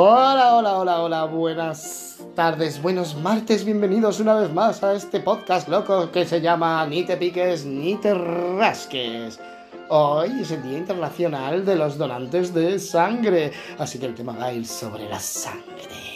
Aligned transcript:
Hola, 0.00 0.54
hola, 0.54 0.78
hola, 0.78 1.02
hola, 1.02 1.24
buenas 1.24 2.20
tardes, 2.36 2.80
buenos 2.80 3.16
martes, 3.16 3.64
bienvenidos 3.64 4.20
una 4.20 4.34
vez 4.34 4.52
más 4.52 4.80
a 4.84 4.94
este 4.94 5.18
podcast 5.18 5.66
loco 5.66 6.12
que 6.12 6.24
se 6.24 6.40
llama 6.40 6.86
Ni 6.86 7.02
te 7.02 7.16
piques 7.16 7.64
ni 7.64 7.96
te 7.96 8.14
rasques. 8.14 9.40
Hoy 9.88 10.42
es 10.42 10.52
el 10.52 10.62
Día 10.62 10.78
Internacional 10.78 11.66
de 11.66 11.74
los 11.74 11.98
Donantes 11.98 12.54
de 12.54 12.78
Sangre, 12.78 13.50
así 13.76 13.98
que 13.98 14.06
el 14.06 14.14
tema 14.14 14.36
va 14.38 14.44
a 14.44 14.52
ir 14.52 14.68
sobre 14.68 15.08
la 15.08 15.18
sangre. 15.18 16.07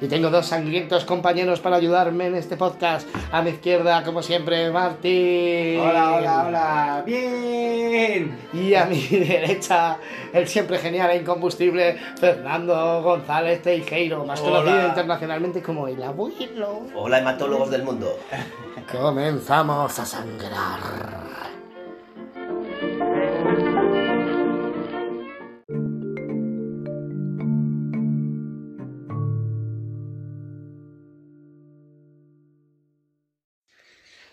Y 0.00 0.06
tengo 0.06 0.30
dos 0.30 0.46
sangrientos 0.46 1.04
compañeros 1.04 1.58
para 1.58 1.76
ayudarme 1.76 2.26
en 2.26 2.36
este 2.36 2.56
podcast. 2.56 3.08
A 3.32 3.42
mi 3.42 3.50
izquierda, 3.50 4.04
como 4.04 4.22
siempre, 4.22 4.70
Martín. 4.70 5.80
Hola, 5.80 6.12
hola, 6.14 6.44
hola. 6.46 7.02
Bien. 7.04 8.38
Y 8.52 8.74
a 8.74 8.84
mi 8.84 9.00
derecha, 9.10 9.98
el 10.32 10.46
siempre 10.46 10.78
genial 10.78 11.10
e 11.10 11.16
incombustible 11.16 11.96
Fernando 12.20 13.02
González 13.02 13.60
Teijeiro, 13.62 14.24
más 14.24 14.40
Hola. 14.40 14.58
conocido 14.60 14.88
internacionalmente 14.88 15.62
como 15.62 15.88
el 15.88 16.00
abuelo. 16.02 16.82
Hola, 16.94 17.18
hematólogos 17.18 17.70
del 17.70 17.82
mundo. 17.82 18.18
Comenzamos 18.92 19.98
a 19.98 20.06
sangrar. 20.06 21.57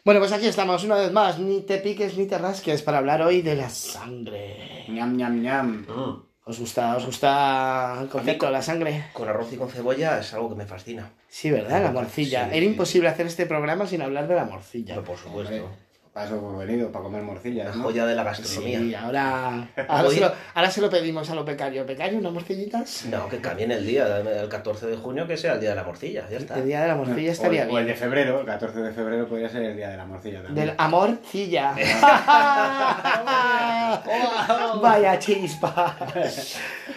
Bueno, 0.05 0.19
pues 0.19 0.31
aquí 0.33 0.45
estamos 0.45 0.83
una 0.83 0.97
vez 0.97 1.11
más, 1.11 1.39
ni 1.39 1.61
te 1.61 1.79
piques 1.79 2.15
ni 2.15 2.27
te 2.27 2.37
rasques, 2.37 2.83
para 2.83 2.99
hablar 2.99 3.23
hoy 3.23 3.41
de 3.41 3.55
la 3.55 3.69
sangre. 3.71 4.85
Ñam, 4.87 5.17
ñam, 5.17 5.41
ñam. 5.41 5.85
Mm. 5.87 6.23
¿Os 6.43 6.59
gusta, 6.59 6.95
os 6.95 7.07
gusta 7.07 7.97
el 8.03 8.07
concepto 8.07 8.45
de 8.45 8.51
la 8.51 8.61
sangre? 8.61 9.05
Con 9.13 9.27
arroz 9.27 9.51
y 9.51 9.57
con 9.57 9.67
cebolla 9.67 10.19
es 10.19 10.31
algo 10.35 10.49
que 10.49 10.55
me 10.57 10.67
fascina. 10.67 11.11
Sí, 11.27 11.49
¿verdad? 11.49 11.81
La 11.81 11.91
morcilla. 11.91 12.43
Sí, 12.43 12.49
Era 12.51 12.59
sí. 12.59 12.65
imposible 12.65 13.09
hacer 13.09 13.25
este 13.25 13.47
programa 13.47 13.87
sin 13.87 14.03
hablar 14.03 14.27
de 14.27 14.35
la 14.35 14.45
morcilla. 14.45 14.93
Pero 14.93 15.07
por 15.07 15.17
supuesto. 15.17 15.71
Para 16.15 16.27
eso 16.27 16.37
hemos 16.37 16.57
venido, 16.57 16.89
para 16.93 17.03
comer 17.03 17.19
La 17.19 17.27
morcillas, 17.27 17.75
¿no? 17.75 17.83
joya 17.83 18.05
de 18.05 18.15
la 18.15 18.23
gastronomía. 18.23 18.79
Sí, 18.79 18.95
ahora, 18.95 19.67
ahora, 19.89 20.09
se 20.09 20.19
lo, 20.21 20.31
ahora 20.53 20.71
se 20.71 20.79
lo 20.79 20.89
pedimos 20.89 21.29
a 21.29 21.35
los 21.35 21.45
becarios. 21.45 21.85
¿Becario, 21.85 22.19
unas 22.19 22.31
morcillitas? 22.31 23.03
No, 23.11 23.27
que 23.27 23.41
cambien 23.41 23.69
el 23.73 23.85
día, 23.85 24.19
el 24.19 24.47
14 24.47 24.87
de 24.87 24.95
junio, 24.95 25.27
que 25.27 25.35
sea 25.35 25.55
el 25.55 25.59
día 25.59 25.71
de 25.71 25.75
la 25.75 25.83
morcilla, 25.83 26.25
ya 26.29 26.37
está. 26.37 26.57
El 26.57 26.67
día 26.67 26.83
de 26.83 26.87
la 26.87 26.95
morcilla 26.95 27.33
estaría 27.33 27.63
o, 27.63 27.73
o 27.73 27.79
el 27.79 27.83
bien. 27.83 27.87
de 27.87 27.95
febrero, 27.95 28.39
el 28.39 28.45
14 28.45 28.79
de 28.79 28.93
febrero 28.93 29.27
podría 29.27 29.49
ser 29.49 29.63
el 29.63 29.75
día 29.75 29.89
de 29.89 29.97
la 29.97 30.05
morcilla 30.05 30.41
también. 30.41 30.67
Del 30.67 30.75
amorcilla. 30.77 31.75
Vaya 34.81 35.19
chispa. 35.19 35.97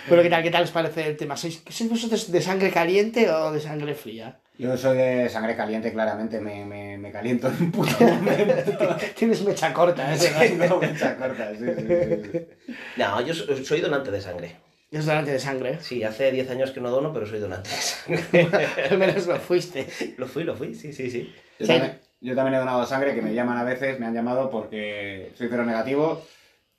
Bueno, 0.07 0.23
¿qué 0.23 0.31
tal, 0.31 0.43
¿qué 0.45 0.51
tal 0.53 0.63
os 0.63 0.71
parece 0.71 1.09
el 1.09 1.17
tema? 1.17 1.37
¿Sois, 1.37 1.61
¿Sois 1.69 1.91
vosotros 1.91 2.31
de 2.31 2.41
sangre 2.41 2.71
caliente 2.71 3.29
o 3.29 3.51
de 3.51 3.61
sangre 3.61 3.97
fría? 3.97 4.39
Yo 4.59 4.77
soy 4.77 4.97
de 4.97 5.29
sangre 5.29 5.55
caliente, 5.55 5.93
claramente, 5.93 6.41
me, 6.41 6.65
me, 6.65 6.99
me 6.99 7.13
caliento 7.13 7.47
en 7.49 7.55
un 7.63 7.71
puto 7.73 7.93
momento. 8.01 8.97
Tienes 9.17 9.43
mecha 9.45 9.73
corta, 9.73 10.13
¿eh? 10.15 10.57
no, 10.69 10.79
mecha 10.81 11.17
corta, 11.17 11.51
sí, 11.57 11.65
sí, 11.65 11.87
sí, 11.87 12.31
sí. 12.33 12.75
No, 12.97 13.21
yo 13.21 13.33
so- 13.35 13.57
soy 13.65 13.81
donante 13.81 14.11
de 14.11 14.21
sangre. 14.21 14.57
Es 14.91 15.07
donante 15.07 15.31
de 15.31 15.39
sangre. 15.39 15.79
Sí, 15.81 16.03
hace 16.03 16.33
10 16.33 16.51
años 16.51 16.73
que 16.73 16.81
no 16.81 16.91
dono, 16.91 17.13
pero 17.13 17.25
soy 17.27 17.39
donante 17.39 17.71
de 17.71 17.77
sangre. 17.77 18.67
Al 18.91 18.99
menos 18.99 19.27
lo 19.29 19.37
fuiste. 19.37 19.87
lo 20.17 20.27
fui, 20.27 20.43
lo 20.43 20.57
fui, 20.57 20.75
sí, 20.75 20.93
sí, 20.93 21.09
sí. 21.09 21.33
Yo, 21.61 21.67
Sí. 21.67 21.73
también, 21.73 21.99
yo 22.21 22.35
también 22.35 22.55
he 22.55 22.59
donado 22.59 22.85
sangre, 22.85 23.15
que 23.15 23.23
me 23.23 23.35
llaman 23.35 23.59
a 23.59 23.65
veces, 23.65 24.01
me 24.01 24.07
han 24.07 24.15
llamado 24.15 24.51
porque 24.51 25.31
soy 25.37 25.47
cero 25.49 25.65
negativo 25.65 26.27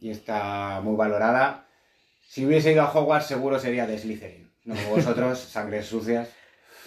y 0.01 0.09
está 0.11 0.81
muy 0.83 0.97
valorada. 0.97 1.65
Si 2.27 2.45
hubiese 2.45 2.73
ido 2.73 2.81
a 2.81 2.91
Hogwarts 2.91 3.27
seguro 3.27 3.57
sería 3.57 3.87
de 3.87 3.97
Slytherin. 3.97 4.51
No 4.65 4.75
como 4.75 4.89
vosotros, 4.97 5.39
sangres 5.49 5.85
sucias. 5.85 6.27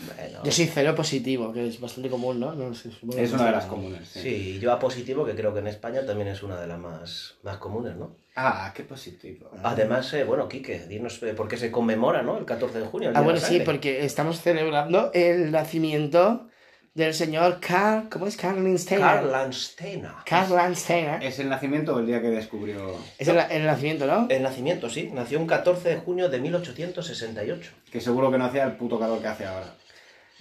Bueno, 0.01 0.41
Yo 0.45 0.53
soy 0.53 0.67
cero 0.67 0.95
positivo, 0.95 1.53
que 1.53 1.69
es 1.69 1.81
bastante 1.81 2.09
común, 2.09 2.41
¿no? 2.41 2.55
No 2.55 2.75
sé, 2.75 2.91
supongo 2.91 3.19
Es 3.19 3.33
una 3.33 3.47
de 3.47 3.53
las 3.53 3.67
comunes. 3.67 4.09
Sí. 4.09 4.21
sí, 4.21 4.61
yo 4.61 4.73
a 4.73 4.79
positivo, 4.79 5.25
que 5.25 5.35
creo 5.35 5.53
que 5.53 5.61
en 5.61 5.69
España 5.69 6.05
también 6.05 6.29
es 6.29 6.43
una 6.43 6.61
de 6.61 6.67
las 6.67 6.79
más, 6.79 7.35
más 7.43 7.59
comunes, 7.59 7.97
¿no? 7.97 8.17
Ah, 8.35 8.73
qué 8.75 8.83
positivo. 8.83 9.51
Además, 9.63 10.13
eh, 10.15 10.25
bueno, 10.25 10.49
Quique, 10.49 10.87
dinos 10.87 11.23
eh, 11.23 11.35
por 11.35 11.49
qué 11.49 11.57
se 11.57 11.71
conmemora, 11.71 12.23
¿no? 12.23 12.39
El 12.39 12.45
14 12.45 12.81
de 12.81 12.87
junio. 12.87 13.11
el 13.11 13.17
Ah, 13.17 13.21
bueno, 13.21 13.39
sí, 13.39 13.61
porque 13.65 14.05
estamos 14.05 14.41
celebrando 14.41 15.11
el 15.13 15.51
nacimiento 15.51 16.49
del 16.95 17.15
señor 17.15 17.59
Karl... 17.61 18.09
¿Cómo 18.11 18.27
es? 18.27 18.37
Karl 18.37 18.63
Landsteiner. 18.63 19.07
Karl 19.07 19.31
Landsteiner. 19.31 20.11
Karl 20.27 20.55
Landsteiner. 20.55 21.23
¿Es 21.23 21.39
el 21.39 21.49
nacimiento 21.49 21.95
o 21.95 21.99
el 21.99 22.07
día 22.07 22.21
que 22.21 22.29
descubrió 22.29 22.97
Es 23.19 23.29
el, 23.29 23.39
el 23.51 23.65
nacimiento, 23.65 24.07
¿no? 24.07 24.27
El 24.29 24.43
nacimiento, 24.43 24.91
sí. 24.91 25.11
Nació 25.13 25.41
un 25.41 25.47
14 25.47 25.89
de 25.89 25.97
junio 25.97 26.29
de 26.29 26.41
1868. 26.41 27.71
que 27.91 28.01
seguro 28.01 28.31
que 28.31 28.39
no 28.39 28.45
hacía 28.45 28.65
el 28.65 28.73
puto 28.73 28.99
calor 28.99 29.21
que 29.21 29.29
hace 29.29 29.47
ahora? 29.47 29.75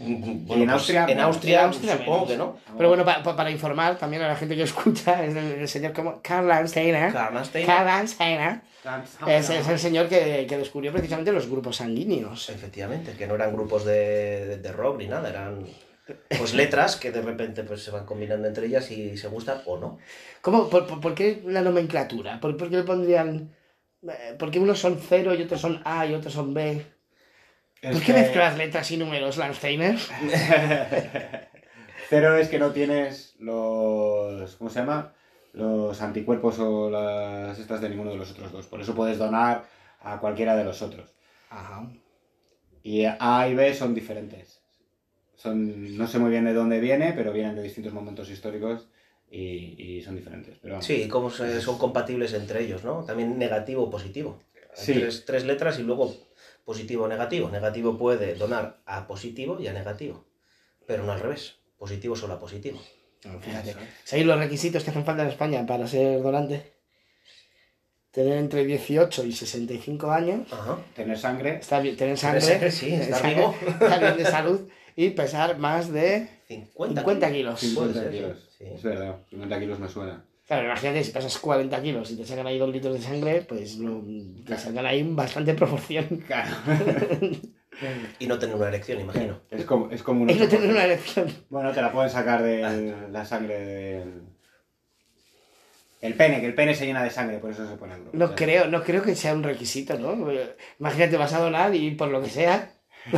Bueno, 0.03 0.63
en 0.63 0.69
pues, 0.69 0.69
Austria? 0.69 1.05
En 1.07 1.19
Austria, 1.19 1.59
En 1.59 1.65
Austria 1.67 1.97
supongo 1.97 2.25
menos. 2.25 2.29
que 2.29 2.37
no. 2.37 2.57
Pero 2.77 2.89
bueno, 2.89 3.05
pa- 3.05 3.21
pa- 3.21 3.35
para 3.35 3.51
informar 3.51 3.97
también 3.97 4.21
a 4.23 4.27
la 4.27 4.35
gente 4.35 4.55
que 4.55 4.63
escucha, 4.63 5.23
es 5.23 5.35
el, 5.35 5.51
el 5.61 5.67
señor 5.67 5.93
como 5.93 6.21
Karl 6.21 6.47
Landsteiner. 6.47 7.11
Karl 7.13 7.33
Landsteiner. 7.35 7.65
Karl 7.65 7.85
Landsteiner 7.85 8.61
es, 9.27 9.49
es 9.49 9.67
el 9.67 9.77
señor 9.79 10.07
que, 10.09 10.45
que 10.49 10.57
descubrió 10.57 10.91
precisamente 10.91 11.31
los 11.31 11.47
grupos 11.47 11.75
sanguíneos. 11.77 12.49
Efectivamente, 12.49 13.13
que 13.13 13.27
no 13.27 13.35
eran 13.35 13.53
grupos 13.53 13.85
de, 13.85 14.45
de, 14.47 14.57
de 14.57 14.71
rock 14.71 14.97
ni 14.97 15.07
nada, 15.07 15.29
eran 15.29 15.65
pues 16.37 16.53
letras 16.55 16.95
que 16.97 17.11
de 17.11 17.21
repente 17.21 17.63
pues, 17.63 17.83
se 17.83 17.91
van 17.91 18.05
combinando 18.05 18.47
entre 18.47 18.65
ellas 18.65 18.89
y 18.91 19.15
se 19.17 19.27
gustan 19.27 19.61
o 19.65 19.77
no. 19.77 19.97
¿Cómo, 20.41 20.67
por, 20.69 20.87
por- 20.87 20.99
por 20.99 21.13
qué 21.13 21.41
la 21.45 21.61
nomenclatura? 21.61 22.39
¿Por, 22.39 22.57
por 22.57 22.69
qué 22.69 22.77
le 22.77 22.83
pondrían...? 22.83 23.51
eh, 24.03 24.35
¿Por 24.39 24.49
qué 24.49 24.59
unos 24.59 24.79
son 24.79 24.99
cero 24.99 25.35
y 25.35 25.43
otros 25.43 25.61
son 25.61 25.79
A 25.85 26.07
y 26.07 26.15
otros 26.15 26.33
son 26.33 26.53
B? 26.55 26.83
Es 27.81 27.91
¿Por 27.95 27.99
qué 28.01 28.13
que- 28.13 28.19
mezclas 28.19 28.57
letras 28.57 28.91
y 28.91 28.97
números, 28.97 29.37
Landsteiner? 29.37 29.97
Cero 32.09 32.35
es 32.37 32.47
que 32.49 32.59
no 32.59 32.71
tienes 32.71 33.35
los. 33.39 34.55
¿Cómo 34.57 34.69
se 34.69 34.79
llama? 34.79 35.13
Los 35.53 36.01
anticuerpos 36.01 36.59
o 36.59 36.89
las 36.89 37.57
estas 37.59 37.81
de 37.81 37.89
ninguno 37.89 38.11
de 38.11 38.17
los 38.17 38.31
otros 38.31 38.51
dos. 38.51 38.67
Por 38.67 38.81
eso 38.81 38.95
puedes 38.95 39.17
donar 39.17 39.65
a 40.01 40.19
cualquiera 40.19 40.55
de 40.55 40.63
los 40.63 40.81
otros. 40.81 41.13
Ajá. 41.49 41.91
Y 42.83 43.05
A 43.05 43.47
y 43.49 43.55
B 43.55 43.73
son 43.73 43.93
diferentes. 43.93 44.61
Son, 45.35 45.97
no 45.97 46.07
sé 46.07 46.19
muy 46.19 46.29
bien 46.29 46.45
de 46.45 46.53
dónde 46.53 46.79
viene, 46.79 47.13
pero 47.13 47.33
vienen 47.33 47.55
de 47.55 47.63
distintos 47.63 47.93
momentos 47.93 48.29
históricos 48.29 48.87
y, 49.29 49.75
y 49.97 50.01
son 50.03 50.15
diferentes. 50.15 50.57
Pero 50.61 50.75
vamos. 50.75 50.85
Sí, 50.85 51.07
cómo 51.07 51.29
son 51.31 51.77
compatibles 51.77 52.33
entre 52.33 52.63
ellos, 52.63 52.83
¿no? 52.83 53.03
También 53.03 53.37
negativo 53.39 53.83
o 53.83 53.89
positivo. 53.89 54.39
Sí. 54.73 54.93
Tres, 54.93 55.25
tres 55.25 55.43
letras 55.45 55.79
y 55.79 55.83
luego 55.83 56.15
positivo 56.65 57.05
o 57.05 57.07
negativo. 57.07 57.49
Negativo 57.49 57.97
puede 57.97 58.35
donar 58.35 58.81
a 58.85 59.07
positivo 59.07 59.59
y 59.59 59.67
a 59.67 59.73
negativo, 59.73 60.25
pero 60.85 61.03
no 61.03 61.11
al 61.11 61.19
revés. 61.19 61.55
Positivo 61.77 62.15
solo 62.15 62.35
a 62.35 62.39
positivo. 62.39 62.79
Fíjate. 63.41 63.75
¿Sabéis 64.03 64.25
los 64.27 64.37
requisitos 64.39 64.83
que 64.83 64.89
hacen 64.89 65.05
falta 65.05 65.23
en 65.23 65.29
España 65.29 65.65
para 65.65 65.87
ser 65.87 66.21
donante? 66.21 66.73
Tener 68.11 68.37
entre 68.39 68.65
18 68.65 69.23
y 69.23 69.31
65 69.31 70.11
años, 70.11 70.51
Ajá. 70.51 70.77
Tener 70.95 71.17
sangre. 71.17 71.57
estar 71.59 71.81
bien- 71.81 71.95
tener 71.95 72.19
Tener 72.19 72.41
sangre, 72.41 72.71
sí, 72.71 72.93
estar 72.93 73.21
sangre, 73.21 73.35
vivo. 73.35 73.55
estar 73.79 73.99
bien 74.01 74.17
de 74.17 74.25
salud 74.25 74.69
y 74.97 75.11
pesar 75.11 75.57
más 75.59 75.91
de 75.93 76.27
50, 76.47 77.01
50 77.01 77.31
kilos. 77.31 77.59
50 77.59 77.93
Puede 77.93 78.03
ser, 78.03 78.11
kilos. 78.13 78.49
sí. 78.57 78.65
Es 78.65 78.83
verdad, 78.83 79.17
50 79.29 79.59
kilos 79.59 79.79
me 79.79 79.87
suena. 79.87 80.25
Claro, 80.51 80.65
imagínate, 80.65 81.01
si 81.05 81.11
pesas 81.11 81.37
40 81.37 81.81
kilos 81.81 82.11
y 82.11 82.17
te 82.17 82.25
sacan 82.25 82.45
ahí 82.45 82.57
2 82.57 82.69
litros 82.73 82.93
de 82.93 83.01
sangre, 83.01 83.41
pues 83.47 83.77
no, 83.77 84.03
te 84.45 84.57
sacan 84.57 84.85
ahí 84.85 85.01
bastante 85.01 85.53
proporción. 85.53 86.05
Claro. 86.27 86.51
Y 88.19 88.27
no 88.27 88.37
tener 88.37 88.57
una 88.57 88.67
erección, 88.67 88.99
imagino. 88.99 89.39
Es 89.49 89.63
como, 89.63 89.89
es 89.89 90.03
como 90.03 90.23
un 90.23 90.29
Es 90.29 90.37
no 90.37 90.49
tener 90.49 90.67
8%. 90.67 90.71
una 90.71 90.83
elección. 90.83 91.33
Bueno, 91.49 91.71
te 91.71 91.81
la 91.81 91.93
pueden 91.93 92.09
sacar 92.09 92.43
de 92.43 92.93
la 93.09 93.23
sangre 93.23 93.59
del. 93.65 94.23
El 96.01 96.15
pene, 96.15 96.41
que 96.41 96.47
el 96.47 96.53
pene 96.53 96.75
se 96.75 96.85
llena 96.85 97.01
de 97.01 97.11
sangre, 97.11 97.37
por 97.37 97.51
eso 97.51 97.65
se 97.65 97.77
pone 97.77 97.95
duro. 97.95 98.09
No 98.11 98.25
O 98.25 98.27
sea, 98.27 98.35
creo, 98.35 98.67
no 98.67 98.83
creo 98.83 99.03
que 99.03 99.15
sea 99.15 99.33
un 99.33 99.43
requisito, 99.43 99.97
¿no? 99.97 100.29
Imagínate, 100.81 101.15
vas 101.15 101.31
a 101.31 101.39
donar 101.39 101.73
y 101.73 101.91
por 101.91 102.09
lo 102.09 102.21
que 102.21 102.29
sea, 102.29 102.73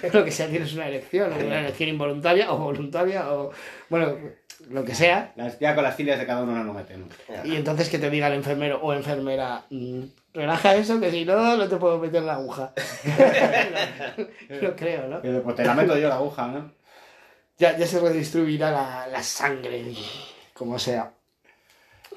por 0.00 0.14
lo 0.14 0.24
que 0.24 0.30
sea 0.30 0.48
tienes 0.48 0.72
una 0.72 0.88
erección, 0.88 1.34
una 1.34 1.60
erección 1.60 1.90
involuntaria 1.90 2.50
o 2.50 2.56
voluntaria, 2.56 3.30
o 3.30 3.50
bueno, 3.90 4.16
lo 4.68 4.84
que 4.84 4.94
sea. 4.94 5.32
las- 5.36 5.58
ya 5.58 5.74
con 5.74 5.84
las 5.84 5.94
filias 5.94 6.18
de 6.18 6.26
cada 6.26 6.42
uno 6.42 6.52
no 6.52 6.64
lo 6.64 6.72
meten. 6.72 7.06
Y 7.44 7.56
entonces 7.56 7.88
que 7.88 7.98
te 7.98 8.10
diga 8.10 8.26
el 8.28 8.34
enfermero 8.34 8.80
o 8.82 8.92
enfermera, 8.92 9.62
"Mm, 9.70 10.02
relaja 10.34 10.74
eso, 10.74 10.98
que 11.00 11.10
si 11.10 11.24
no, 11.24 11.56
no 11.56 11.68
te 11.68 11.76
puedo 11.76 11.98
meter 11.98 12.22
la 12.22 12.34
aguja. 12.34 12.72
no, 14.62 14.76
creo, 14.76 15.08
¿no? 15.08 15.22
Pero, 15.22 15.42
Pues 15.42 15.56
te 15.56 15.64
la 15.64 15.74
meto 15.74 15.96
yo 15.96 16.08
la 16.08 16.16
aguja, 16.16 16.48
¿no? 16.48 16.72
Ya, 17.58 17.76
ya 17.78 17.86
se 17.86 18.00
redistribuirá 18.00 18.70
la, 18.70 19.06
la 19.10 19.22
sangre, 19.22 19.84
como 20.52 20.78
sea. 20.78 21.10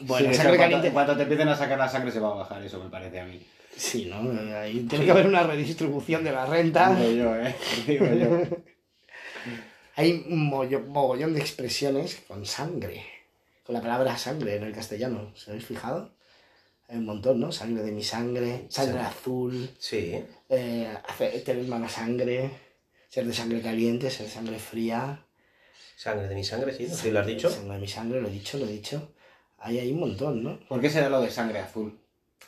Bueno, 0.02 0.30
Sí, 0.30 0.36
sangre 0.36 0.58
cuando, 0.58 0.76
caliente. 0.78 0.92
cuando 0.92 1.16
te 1.16 1.24
empiecen 1.24 1.48
a 1.50 1.56
sacar 1.56 1.78
la 1.78 1.88
sangre 1.90 2.12
se 2.12 2.20
va 2.20 2.30
a 2.30 2.36
bajar, 2.36 2.64
eso 2.64 2.82
me 2.84 2.90
parece 2.90 3.20
a 3.20 3.26
mí. 3.26 3.46
Sí, 3.76 4.06
¿no? 4.06 4.58
Ahí 4.58 4.82
tiene 4.90 5.06
que 5.06 5.12
haber 5.12 5.28
una 5.28 5.44
redistribución 5.44 6.24
de 6.24 6.32
la 6.34 6.46
renta. 6.46 6.94
Digo 6.96 7.12
yo, 7.12 7.36
¿eh? 7.36 7.56
Digo 7.88 8.06
yo. 8.06 8.42
Hay 10.00 10.26
un 10.30 10.48
mogollón 10.48 11.34
de 11.34 11.42
expresiones 11.42 12.22
con 12.26 12.46
sangre. 12.46 13.04
Con 13.66 13.74
la 13.76 13.82
palabra 13.82 14.18
sangre 14.18 14.56
en 14.56 14.64
el 14.64 14.72
castellano. 14.74 15.34
¿Se 15.36 15.52
habéis 15.52 15.66
fijado? 15.66 16.14
Hay 16.88 17.00
un 17.00 17.06
montón, 17.06 17.42
¿no? 17.42 17.52
Sangre 17.52 17.84
de 17.84 17.92
mi 17.92 18.02
sangre, 18.02 18.66
sangre 18.70 19.02
Sí. 19.02 19.06
azul, 19.06 19.70
Sí, 19.78 20.24
eh, 20.48 20.98
tener 21.44 21.66
mala 21.66 21.90
sangre, 21.90 22.50
ser 23.10 23.26
de 23.26 23.34
sangre 23.34 23.62
caliente, 23.62 24.10
ser 24.10 24.28
de 24.28 24.32
sangre 24.32 24.58
fría. 24.58 25.26
sangre 25.98 26.30
de 26.30 26.36
mi 26.36 26.46
sangre, 26.46 26.72
sí. 26.74 26.88
¿Sí 26.88 27.12
lo 27.12 27.20
has 27.20 27.28
dicho? 27.28 27.50
Sangre 27.50 27.74
de 27.74 27.82
mi 27.82 27.88
sangre, 27.90 28.22
lo 28.22 28.30
he 28.30 28.32
dicho, 28.32 28.58
lo 28.58 28.68
he 28.68 28.72
dicho. 28.72 29.12
Ahí 29.58 29.80
hay 29.80 29.92
un 29.92 30.00
montón, 30.00 30.42
¿no? 30.42 30.62
¿Por 30.70 30.80
qué 30.80 30.90
será 30.90 31.10
lo 31.10 31.20
de 31.20 31.30
sangre 31.30 31.60
azul? 31.60 32.00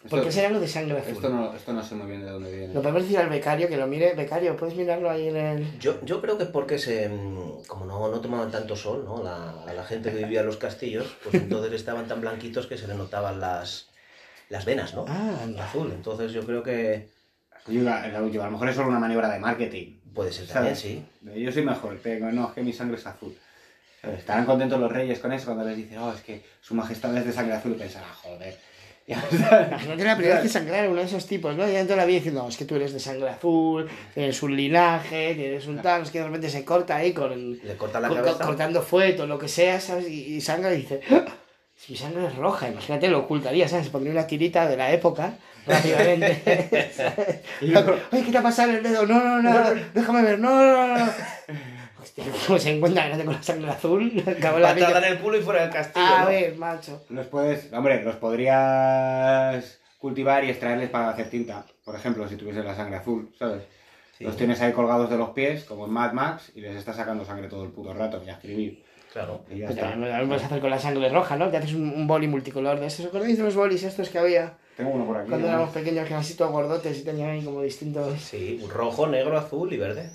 ¿Por 0.10 0.24
qué 0.24 0.32
será 0.32 0.50
lo 0.50 0.60
de 0.60 0.68
sangre 0.68 0.98
azul? 0.98 1.14
Esto 1.14 1.30
no, 1.30 1.54
esto 1.54 1.74
no 1.74 1.84
sé 1.84 1.94
muy 1.94 2.08
bien 2.08 2.22
de 2.26 2.32
dónde 2.32 2.50
viene. 2.52 2.74
Lo 2.74 2.82
podemos 2.82 3.04
decir 3.04 3.20
al 3.20 3.30
becario 3.30 3.68
que 3.68 3.78
lo 3.78 3.86
mire. 3.86 4.14
Becario, 4.16 4.58
¿puedes 4.58 4.76
mirarlo 4.76 5.12
ahí 5.12 5.28
en 5.28 5.38
el...? 5.38 5.80
Yo, 5.80 6.04
yo 6.04 6.20
creo 6.22 6.38
que 6.38 6.46
es 6.46 6.50
porque 6.50 6.80
se, 6.80 7.08
mm, 7.08 7.66
como 7.68 7.86
no, 7.86 8.08
no 8.10 8.20
tomaban 8.20 8.50
tanto 8.50 8.76
sol, 8.76 9.04
¿no? 9.06 9.22
La, 9.24 9.64
a 9.64 9.74
la 9.74 9.84
gente 9.84 10.12
que 10.12 10.18
vivía 10.18 10.40
en 10.40 10.48
los 10.48 10.58
castillos, 10.58 11.16
pues 11.24 11.36
entonces 11.44 11.72
estaban 11.74 12.08
tan 12.08 12.20
blanquitos 12.20 12.66
que 12.66 12.78
se 12.80 12.88
le 12.88 12.96
notaban 12.96 13.40
las, 13.40 13.90
las 14.50 14.66
venas, 14.66 14.96
¿no? 14.96 15.06
Ah, 15.08 15.40
anda. 15.44 15.66
Azul. 15.66 15.92
Entonces 15.94 16.32
yo 16.32 16.44
creo 16.48 16.64
que 16.64 17.10
Yo, 17.68 17.88
a 17.88 18.02
a 18.02 18.10
lo 18.20 18.52
mejor 18.52 18.70
es 18.70 18.76
solo 18.76 18.90
una 18.90 19.00
maniobra 19.00 19.30
de 19.32 19.40
marketing. 19.40 20.00
puede 20.16 20.32
ser 20.32 20.48
también, 20.48 20.76
¿Sabes? 20.76 20.80
sí. 20.80 21.06
Yo 21.40 21.52
soy 21.52 21.64
mejor, 21.64 22.00
pero 22.02 22.32
no, 22.32 22.48
es 22.48 22.54
que 22.54 22.64
mi 22.64 22.74
sangre 22.74 22.98
es 22.98 23.06
azul. 23.06 23.38
Estarán 24.02 24.46
contentos 24.48 24.80
los 24.80 24.92
reyes 24.92 25.20
con 25.20 25.32
eso 25.32 25.46
cuando 25.46 25.64
les 25.64 25.78
dicen, 25.78 26.00
oh, 26.00 26.12
es 26.12 26.22
que 26.22 26.44
su 26.60 26.74
majestad 26.74 27.16
es 27.16 27.24
de 27.24 27.32
sangre 27.32 27.54
azul 27.54 27.74
y 27.74 27.76
pensarán, 27.76 28.10
joder. 28.24 28.58
Imagínate 29.70 30.04
la 30.04 30.16
primera 30.16 30.36
vez 30.36 30.44
que 30.44 30.50
sangrar 30.50 30.88
uno 30.90 31.00
de 31.00 31.06
esos 31.06 31.26
tipos, 31.28 31.56
¿no? 31.56 31.68
Y 31.68 31.72
dentro 31.72 31.96
la 31.96 32.06
vida 32.06 32.18
diciendo, 32.18 32.44
no, 32.44 32.50
es 32.50 32.58
que 32.58 32.66
tú 32.66 32.76
eres 32.76 32.94
de 32.94 33.00
sangre 33.00 33.30
azul, 33.30 33.88
tienes 34.14 34.42
un 34.44 34.56
linaje, 34.56 35.36
tienes 35.36 35.68
un 35.68 35.82
tal, 35.82 36.04
es 36.04 36.12
que 36.12 36.20
de 36.20 36.26
repente 36.26 36.50
se 36.50 36.64
corta 36.66 36.96
ahí 36.96 37.14
con 37.14 37.32
el... 37.32 37.62
Le 37.64 37.76
cortan 37.78 38.02
la 38.04 38.08
co- 38.10 38.16
cabeza. 38.16 38.46
cortando 38.46 38.82
fueto, 38.82 39.26
lo 39.28 39.38
que 39.40 39.48
sea, 39.48 39.80
¿sabes? 39.80 40.08
Y, 40.08 40.36
y 40.36 40.42
sangra 40.42 40.74
y 40.74 40.78
dice, 40.78 41.02
"Ah, 41.12 41.26
si 41.76 41.94
mi 41.94 41.98
sangre 41.98 42.28
es 42.28 42.36
roja, 42.36 42.68
imagínate, 42.70 43.08
lo 43.10 43.20
ocultaría, 43.20 43.68
¿sabes? 43.68 43.86
Se 43.86 43.92
pondría 43.92 44.14
una 44.14 44.28
tirita 44.28 44.68
de 44.68 44.78
la 44.78 44.92
época, 44.92 45.34
rápidamente. 45.66 46.92
¿sabes? 46.96 47.40
Ay, 48.12 48.22
¿qué 48.24 48.32
te 48.32 48.38
ha 48.38 48.42
pasado 48.44 48.70
en 48.72 48.78
el 48.78 48.84
dedo? 48.84 49.06
No, 49.06 49.20
no, 49.24 49.42
no, 49.42 49.70
déjame 49.94 50.22
ver, 50.24 50.40
no, 50.40 50.50
no, 50.50 50.98
no. 50.98 51.12
Hostia, 52.02 52.24
¿cómo 52.48 52.58
se 52.60 52.76
encuentra 52.76 53.06
grande 53.08 53.26
con 53.26 53.34
la 53.36 53.44
sangre 53.44 53.70
azul? 53.70 54.12
Patada 54.42 54.98
en 55.08 55.14
el 55.14 55.20
culo 55.20 55.38
y 55.38 55.42
fuera 55.42 55.62
del 55.62 55.70
castillo, 55.72 56.06
A 56.06 56.22
¿no? 56.22 56.28
ver, 56.28 56.56
macho. 56.58 57.04
Los 57.10 57.28
puedes, 57.28 57.72
hombre, 57.74 58.02
los 58.04 58.16
podrías 58.16 59.80
cultivar 60.00 60.44
y 60.44 60.50
extraerles 60.50 60.90
para 60.90 61.10
hacer 61.10 61.30
tinta. 61.30 61.66
Por 61.86 61.96
ejemplo, 61.96 62.28
si 62.28 62.36
tuviese 62.36 62.64
la 62.64 62.76
sangre 62.76 62.98
azul, 62.98 63.30
¿sabes? 63.38 63.64
Sí, 64.18 64.24
Los 64.24 64.36
tienes 64.38 64.60
ahí 64.62 64.72
colgados 64.74 65.10
de 65.10 65.18
los 65.18 65.30
pies, 65.30 65.64
como 65.66 65.86
en 65.86 65.92
Mad 65.92 66.14
Max, 66.14 66.52
y 66.56 66.62
les 66.62 66.76
está 66.76 66.94
sacando 66.94 67.26
sangre 67.26 67.48
todo 67.48 67.64
el 67.64 67.72
puto 67.72 67.94
rato, 67.94 68.22
y 68.26 68.30
a 68.30 68.34
escribir. 68.34 68.84
Claro. 69.14 69.44
Y 69.50 69.60
ya 69.60 69.68
Pues 69.68 69.78
está. 69.78 69.96
lo 69.96 70.28
puedes 70.28 70.44
hacer 70.44 70.60
con 70.62 70.70
la 70.70 70.80
sangre 70.80 71.10
roja, 71.10 71.36
¿no? 71.36 71.50
Te 71.50 71.58
haces 71.58 71.74
un, 71.74 71.90
un 71.94 72.08
boli 72.08 72.28
multicolor 72.28 72.80
de 72.80 72.86
estos. 72.88 73.06
¿Os 73.06 73.10
acordáis 73.10 73.38
de 73.38 73.44
los 73.44 73.56
bolis 73.56 73.84
estos 73.84 74.10
que 74.10 74.18
había 74.20 74.54
Tengo 74.78 74.92
uno 74.92 75.06
por 75.06 75.18
aquí. 75.18 75.30
cuando 75.30 75.48
¿no? 75.48 75.54
éramos 75.54 75.72
pequeños, 75.74 76.04
que 76.04 76.10
eran 76.12 76.22
así 76.22 76.36
todos 76.36 76.52
gordotes 76.52 76.98
y 77.00 77.04
tenían 77.04 77.32
ahí 77.32 77.44
como 77.44 77.62
distintos... 77.62 78.22
Sí, 78.22 78.64
rojo, 78.72 79.08
negro, 79.08 79.38
azul 79.38 79.72
y 79.74 79.78
verde. 79.78 80.10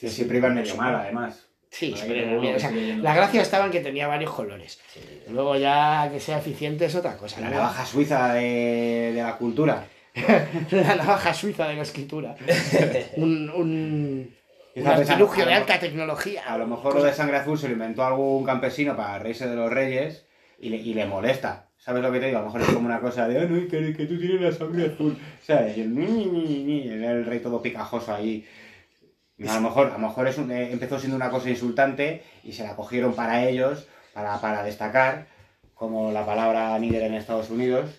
Que 0.00 0.08
siempre 0.08 0.38
iban 0.38 0.54
medio 0.54 0.76
mal, 0.76 0.94
además. 0.94 1.46
Sí, 1.70 1.86
ahí 1.86 1.92
o 1.92 1.96
sea, 1.96 2.54
estoy 2.56 2.74
leyendo. 2.74 3.02
la 3.02 3.14
gracia 3.16 3.42
estaba 3.42 3.66
en 3.66 3.72
que 3.72 3.80
tenía 3.80 4.06
varios 4.06 4.30
colores. 4.32 4.78
Sí. 4.92 5.00
Luego 5.28 5.56
ya 5.56 6.08
que 6.12 6.20
sea 6.20 6.38
eficiente 6.38 6.84
es 6.84 6.94
otra 6.94 7.16
cosa. 7.16 7.40
La 7.40 7.48
¿no? 7.48 7.56
navaja 7.56 7.84
suiza 7.84 8.34
de, 8.34 9.12
de 9.12 9.22
la 9.22 9.36
cultura. 9.36 9.84
la 10.70 10.94
navaja 10.94 11.34
suiza 11.34 11.66
de 11.66 11.74
la 11.74 11.82
escritura. 11.82 12.36
un, 13.16 13.50
un, 13.50 14.34
un 14.76 14.86
artilugio 14.86 15.46
de 15.46 15.54
alta 15.54 15.80
tecnología. 15.80 16.44
A 16.46 16.56
lo 16.58 16.68
mejor 16.68 16.94
lo 16.94 17.02
de 17.02 17.12
sangre 17.12 17.38
azul 17.38 17.58
se 17.58 17.66
lo 17.66 17.72
inventó 17.72 18.04
algún 18.04 18.44
campesino 18.44 18.96
para 18.96 19.18
reírse 19.18 19.48
de 19.48 19.56
los 19.56 19.68
reyes 19.70 20.26
y 20.60 20.68
le, 20.68 20.76
y 20.76 20.94
le 20.94 21.06
molesta. 21.06 21.68
¿Sabes 21.76 22.02
lo 22.02 22.12
que 22.12 22.20
te 22.20 22.26
digo? 22.26 22.38
A 22.38 22.42
lo 22.42 22.46
mejor 22.46 22.62
es 22.62 22.68
como 22.68 22.86
una 22.86 23.00
cosa 23.00 23.28
de, 23.28 23.36
oh, 23.36 23.48
no, 23.48 23.68
que, 23.68 23.92
que 23.94 24.06
tú 24.06 24.18
tienes 24.18 24.40
la 24.40 24.52
sangre 24.52 24.86
azul. 24.86 25.18
¿Sabes? 25.42 25.76
Y 25.76 25.82
el, 25.82 25.94
ni, 25.94 26.06
ni, 26.06 26.26
ni, 26.26 26.64
ni, 26.64 26.78
y 26.82 26.88
el 26.88 27.26
rey 27.26 27.40
todo 27.40 27.60
picajoso 27.60 28.14
ahí. 28.14 28.46
Y 29.36 29.48
A 29.48 29.54
lo 29.56 29.60
mejor, 29.62 29.88
a 29.88 29.92
lo 29.94 29.98
mejor 29.98 30.28
es 30.28 30.38
un- 30.38 30.50
eh, 30.52 30.70
empezó 30.70 30.98
siendo 30.98 31.16
una 31.16 31.28
cosa 31.30 31.50
insultante 31.50 32.22
y 32.44 32.52
se 32.52 32.62
la 32.62 32.76
cogieron 32.76 33.14
para 33.14 33.48
ellos, 33.48 33.86
para, 34.12 34.40
para 34.40 34.62
destacar, 34.62 35.26
como 35.74 36.12
la 36.12 36.24
palabra 36.24 36.78
níger 36.78 37.02
en 37.02 37.14
Estados 37.14 37.50
Unidos, 37.50 37.90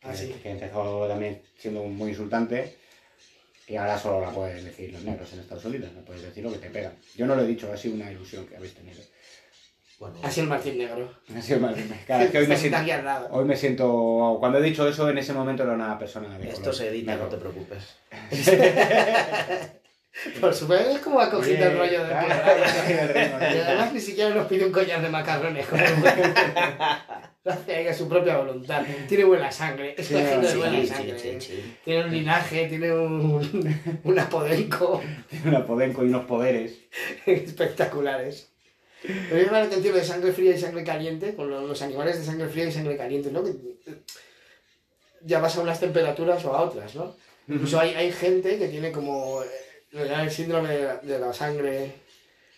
que, 0.00 0.08
Ah, 0.08 0.14
sí. 0.14 0.34
que 0.42 0.50
empezó 0.50 1.06
también 1.08 1.40
siendo 1.56 1.82
muy 1.84 2.10
insultante. 2.10 2.76
Y 3.66 3.76
ahora 3.76 3.98
solo 3.98 4.20
la 4.20 4.30
pueden 4.30 4.62
decir 4.64 4.92
los 4.92 5.02
negros 5.04 5.32
en 5.32 5.40
Estados 5.40 5.64
Unidos, 5.64 5.90
no 5.94 6.00
puedes 6.02 6.22
decir 6.22 6.42
lo 6.44 6.50
que 6.52 6.58
te 6.58 6.70
pegan. 6.70 6.92
Yo 7.16 7.26
no 7.26 7.34
lo 7.34 7.42
he 7.42 7.46
dicho, 7.46 7.70
ha 7.72 7.76
sido 7.76 7.94
una 7.96 8.10
ilusión 8.10 8.46
que 8.46 8.56
habéis 8.56 8.74
tenido. 8.74 9.00
Bueno, 9.98 10.16
Así 10.22 10.40
el 10.40 10.46
Martín 10.46 10.78
Negro. 10.78 11.12
Ha 11.36 11.42
sido 11.42 11.60
cada 12.06 12.20
vez 12.20 12.30
que 12.30 12.38
hoy 12.38 12.46
me 12.46 12.56
siento, 12.58 12.78
aquí 12.78 12.90
al 12.92 13.04
lado. 13.04 13.28
hoy 13.32 13.44
me 13.44 13.56
siento, 13.56 14.36
cuando 14.38 14.58
he 14.58 14.62
dicho 14.62 14.88
eso, 14.88 15.08
en 15.10 15.18
ese 15.18 15.32
momento 15.32 15.64
era 15.64 15.72
una 15.72 15.98
persona 15.98 16.38
de 16.38 16.48
esto 16.48 16.60
color 16.60 16.74
se 16.76 16.88
edita, 16.88 17.10
negro. 17.12 17.24
no 17.24 17.30
te 17.30 17.36
preocupes. 17.38 17.96
Por 20.40 20.52
supuesto, 20.54 20.90
es 20.90 20.98
como 21.00 21.20
ha 21.20 21.30
cogido 21.30 21.66
el 21.66 21.78
rollo 21.78 22.04
del 22.04 22.16
programa. 22.16 23.54
Y 23.54 23.58
además 23.58 23.92
ni 23.92 24.00
siquiera 24.00 24.30
nos 24.34 24.46
pide 24.46 24.64
un 24.66 24.72
collar 24.72 25.00
de 25.02 25.08
macarrones. 25.08 25.66
como- 25.66 25.82
Lo 27.44 27.52
hace 27.54 27.88
a 27.88 27.94
su 27.94 28.08
propia 28.08 28.36
voluntad. 28.36 28.82
Tiene 29.08 29.24
buena 29.24 29.50
sangre. 29.50 29.94
Es 29.96 30.06
Sí, 30.08 30.14
sí, 30.16 30.56
buena 30.58 30.84
sangre. 30.86 31.40
sí. 31.40 31.76
Tiene 31.84 32.04
un 32.04 32.10
linaje, 32.10 32.66
tiene 32.66 32.92
un, 32.92 33.80
un 34.04 34.18
apodenco 34.18 35.00
Tiene 35.30 35.48
una 35.48 35.64
podenco 35.64 36.04
y 36.04 36.08
unos 36.08 36.24
poderes. 36.26 36.78
espectaculares. 37.26 38.50
Pero 39.02 39.38
yo 39.40 39.46
me 39.46 39.52
la 39.52 39.62
atención 39.62 39.94
de 39.94 40.04
sangre 40.04 40.32
fría 40.32 40.54
y 40.54 40.58
sangre 40.58 40.82
caliente, 40.84 41.34
con 41.34 41.48
lo- 41.48 41.66
los 41.66 41.80
animales 41.82 42.18
de 42.18 42.24
sangre 42.24 42.48
fría 42.48 42.64
y 42.66 42.72
sangre 42.72 42.96
caliente, 42.96 43.30
¿no? 43.30 43.44
Que 43.44 43.50
eh, 43.50 44.02
ya 45.22 45.38
vas 45.38 45.56
a 45.56 45.60
unas 45.60 45.78
temperaturas 45.80 46.44
o 46.44 46.54
a 46.54 46.62
otras, 46.62 46.94
¿no? 46.96 47.14
Incluso 47.46 47.78
hay, 47.80 47.94
hay 47.94 48.12
gente 48.12 48.58
que 48.58 48.68
tiene 48.68 48.90
como 48.92 49.42
eh, 49.42 49.46
el 49.92 50.30
síndrome 50.30 50.68
de 50.70 50.84
la, 50.84 50.96
de 50.96 51.18
la 51.18 51.32
sangre, 51.32 51.92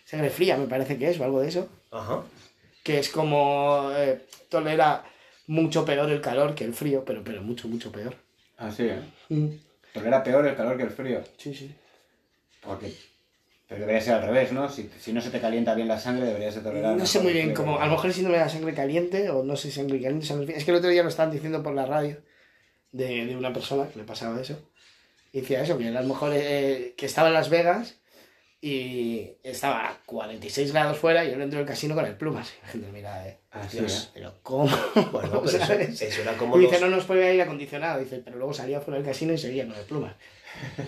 sangre 0.05 0.29
fría, 0.29 0.57
me 0.57 0.67
parece 0.67 0.97
que 0.97 1.09
es, 1.09 1.19
o 1.19 1.23
algo 1.23 1.41
de 1.41 1.47
eso. 1.49 1.69
Ajá. 1.91 2.23
que 2.83 2.99
es 2.99 3.09
como 3.09 3.91
eh, 3.95 4.21
tolera 4.49 5.03
mucho 5.47 5.83
peor 5.85 6.09
el 6.09 6.21
calor 6.21 6.55
que 6.55 6.63
el 6.63 6.73
frío, 6.73 7.03
pero, 7.05 7.23
pero 7.23 7.41
mucho, 7.41 7.67
mucho 7.67 7.91
peor. 7.91 8.15
Así, 8.57 8.83
¿eh? 8.83 9.01
Mm, 9.29 9.47
Tolera 9.93 10.23
peor 10.23 10.45
el 10.47 10.55
calor 10.55 10.77
que 10.77 10.83
el 10.83 10.89
frío. 10.91 11.21
Sí, 11.37 11.53
sí. 11.53 11.73
Porque 12.61 12.93
pero 13.67 13.81
debería 13.81 14.01
ser 14.01 14.15
al 14.15 14.23
revés, 14.23 14.51
¿no? 14.51 14.69
Si, 14.69 14.89
si 14.99 15.13
no 15.13 15.21
se 15.21 15.29
te 15.29 15.39
calienta 15.39 15.73
bien 15.75 15.87
la 15.87 15.97
sangre, 15.99 16.25
deberías 16.25 16.55
de 16.55 16.61
tolerar. 16.61 16.95
No 16.97 17.05
sé 17.05 17.19
muy 17.21 17.31
bien, 17.33 17.47
frío. 17.47 17.55
como 17.57 17.79
a 17.79 17.85
lo 17.85 17.91
mejor 17.93 18.07
el 18.07 18.13
síndrome 18.13 18.37
de 18.37 18.43
la 18.43 18.49
sangre 18.49 18.73
caliente, 18.73 19.29
o 19.29 19.43
no 19.43 19.55
sé 19.55 19.69
si 19.69 19.75
sangre 19.79 20.01
caliente, 20.01 20.25
sangre 20.25 20.45
fría. 20.47 20.57
Es 20.57 20.65
que 20.65 20.71
el 20.71 20.77
otro 20.77 20.89
día 20.89 21.03
lo 21.03 21.09
estaban 21.09 21.31
diciendo 21.31 21.63
por 21.63 21.73
la 21.73 21.85
radio 21.85 22.17
de, 22.91 23.25
de 23.25 23.35
una 23.37 23.53
persona 23.53 23.87
que 23.87 23.99
le 23.99 24.03
pasaba 24.05 24.39
eso. 24.41 24.59
Y 25.31 25.41
decía 25.41 25.61
eso, 25.61 25.77
que 25.77 25.87
a 25.87 26.01
lo 26.01 26.07
mejor 26.07 26.31
eh, 26.33 26.93
que 26.97 27.05
estaba 27.05 27.29
en 27.29 27.33
Las 27.33 27.49
Vegas 27.49 28.01
y 28.59 29.31
estaba 29.43 29.89
a 29.89 29.97
46 30.05 30.71
grados 30.71 30.97
fuera 30.97 31.25
y 31.25 31.31
yo 31.31 31.37
dentro 31.37 31.57
del 31.57 31.67
casino 31.67 31.95
con 31.95 32.05
el 32.05 32.15
plumas. 32.15 32.53
Y 32.53 32.61
la 32.61 32.67
gente 32.71 32.91
mira, 32.91 33.27
eh, 33.27 33.39
Así, 33.49 33.79
Dios, 33.79 34.05
¿eh? 34.05 34.09
pero 34.13 34.33
¿cómo? 34.43 34.69
Bueno, 35.11 35.41
pero 35.45 35.57
eso, 35.57 36.21
era 36.21 36.37
como 36.37 36.57
Y 36.57 36.63
los, 36.63 36.71
dice, 36.71 36.81
no 36.81 36.89
nos 36.89 37.05
puede 37.05 37.27
aire 37.27 37.43
acondicionado. 37.43 37.99
Dice, 37.99 38.21
pero 38.23 38.37
luego 38.37 38.53
salía 38.53 38.79
fuera 38.79 38.97
del 38.97 39.07
casino 39.07 39.33
y 39.33 39.37
seguía 39.37 39.65
con 39.65 39.75
el 39.75 39.85
plumas. 39.85 40.15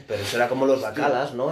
Pero 0.08 0.22
eso 0.22 0.38
era 0.38 0.48
como 0.48 0.65
los 0.65 0.82
bacalas, 0.82 1.34
¿no? 1.34 1.46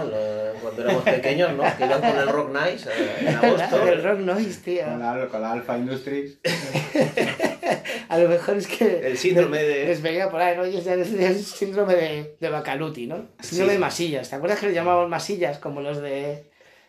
Cuando 0.62 0.82
éramos 0.82 1.02
pequeños, 1.02 1.52
¿no? 1.56 1.62
Que 1.76 1.84
iban 1.84 2.00
con 2.00 2.16
el 2.18 2.28
Rock 2.28 2.50
Nice 2.50 2.88
eh, 2.90 3.16
en 3.20 3.28
agosto. 3.36 3.88
El 3.88 4.02
rock 4.02 4.18
noise, 4.20 4.60
tío. 4.64 4.84
Con 4.84 4.98
la, 5.00 5.28
con 5.28 5.42
la 5.42 5.52
Alpha 5.52 5.76
Industries. 5.78 6.38
A 8.08 8.18
lo 8.18 8.28
mejor 8.28 8.56
es 8.58 8.66
que 8.66 9.06
El 9.06 9.16
síndrome 9.16 9.62
de... 9.62 9.86
les 9.86 10.02
veía 10.02 10.28
por 10.30 10.40
ahí, 10.40 10.56
¿no? 10.56 10.66
Y 10.66 10.76
es 10.76 10.86
es 10.86 11.12
el 11.14 11.42
síndrome 11.42 11.94
de, 11.94 12.36
de 12.38 12.48
Bacaluti, 12.50 13.06
¿no? 13.06 13.26
Síndrome 13.40 13.70
Sí. 13.72 13.76
de 13.76 13.78
masillas. 13.78 14.28
¿Te 14.30 14.36
acuerdas 14.36 14.58
que 14.60 14.66
le 14.68 14.74
llamaban 14.74 15.08
masillas 15.08 15.58
como 15.58 15.80
los 15.80 16.00
de 16.02 16.44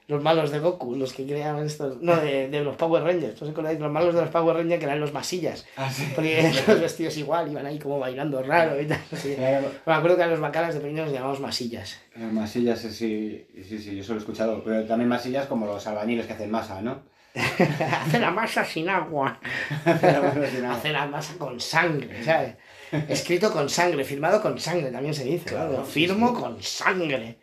los 0.07 0.21
malos 0.21 0.51
de 0.51 0.59
Goku, 0.59 0.95
los 0.95 1.13
que 1.13 1.25
creaban 1.25 1.65
estos... 1.65 2.01
No, 2.01 2.15
de, 2.17 2.49
de 2.49 2.63
los 2.63 2.75
Power 2.75 3.03
Rangers. 3.03 3.41
¿No 3.41 3.47
os 3.47 3.51
acordáis? 3.53 3.79
Los 3.79 3.91
malos 3.91 4.13
de 4.13 4.21
los 4.21 4.29
Power 4.29 4.57
Rangers 4.57 4.79
que 4.79 4.85
eran 4.85 4.99
los 4.99 5.13
masillas. 5.13 5.65
Así. 5.75 6.11
Porque 6.13 6.51
los 6.67 6.81
vestidos 6.81 7.17
igual, 7.17 7.49
iban 7.51 7.65
ahí 7.65 7.79
como 7.79 7.99
bailando 7.99 8.43
raro 8.43 8.79
y 8.81 8.85
tal. 8.85 8.99
así. 9.11 9.35
Me 9.37 9.93
acuerdo 9.93 10.17
que 10.17 10.23
a 10.23 10.27
los 10.27 10.39
bacalas 10.39 10.75
de 10.75 10.81
pequeños 10.81 11.05
los 11.05 11.13
llamamos 11.13 11.39
masillas. 11.39 11.99
Masillas, 12.15 12.79
sí, 12.79 13.47
sí, 13.67 13.79
sí, 13.79 13.95
yo 13.95 14.01
eso 14.01 14.13
lo 14.13 14.19
he 14.19 14.21
escuchado. 14.21 14.63
Pero 14.63 14.85
también 14.85 15.07
masillas 15.07 15.47
como 15.47 15.65
los 15.65 15.85
albañiles 15.87 16.25
que 16.25 16.33
hacen 16.33 16.51
masa, 16.51 16.81
¿no? 16.81 17.03
Hace 17.33 18.19
la 18.19 18.29
masa 18.29 18.63
sin 18.63 18.89
agua. 18.89 19.39
Hace 19.85 20.91
la 20.91 21.07
masa 21.07 21.33
con 21.37 21.59
sangre, 21.59 22.23
¿sabes? 22.23 22.55
Escrito 23.09 23.51
con 23.51 23.69
sangre, 23.69 24.03
firmado 24.03 24.39
con 24.41 24.59
sangre, 24.59 24.91
también 24.91 25.15
se 25.15 25.23
dice. 25.23 25.49
Claro, 25.49 25.77
¿no? 25.79 25.85
sí, 25.85 25.91
Firmo 25.91 26.35
sí. 26.35 26.41
con 26.41 26.61
sangre. 26.61 27.39